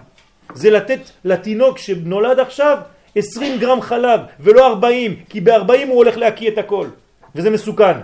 זה 0.53 0.69
לתת 0.69 0.99
לתינוק 1.25 1.77
שנולד 1.77 2.39
עכשיו 2.39 2.77
20 3.15 3.59
גרם 3.59 3.81
חלב 3.81 4.19
ולא 4.39 4.67
40, 4.67 5.15
כי 5.29 5.41
ב-40 5.41 5.51
הוא 5.87 5.95
הולך 5.97 6.17
להקיא 6.17 6.49
את 6.51 6.57
הכל, 6.57 6.87
וזה 7.35 7.49
מסוכן. 7.49 7.97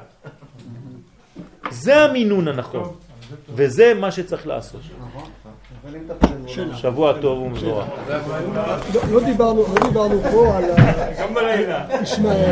זה 1.70 1.96
המינון 1.98 2.48
הנכון, 2.48 2.94
וזה 3.56 3.94
מה 3.94 4.12
שצריך 4.12 4.48
לעשות. 4.48 4.82
שבוע 6.76 7.14
טוב 7.22 7.40
ומבורך. 7.40 7.86
לא- 8.94 9.02
לא 9.12 9.24
דיברנו 9.26 9.62
לא 9.76 9.88
דיברנו 9.88 10.22
פה 10.32 10.58
על 10.58 10.64
ה- 10.72 11.22
גם 11.22 11.34
בלילה. 11.34 11.86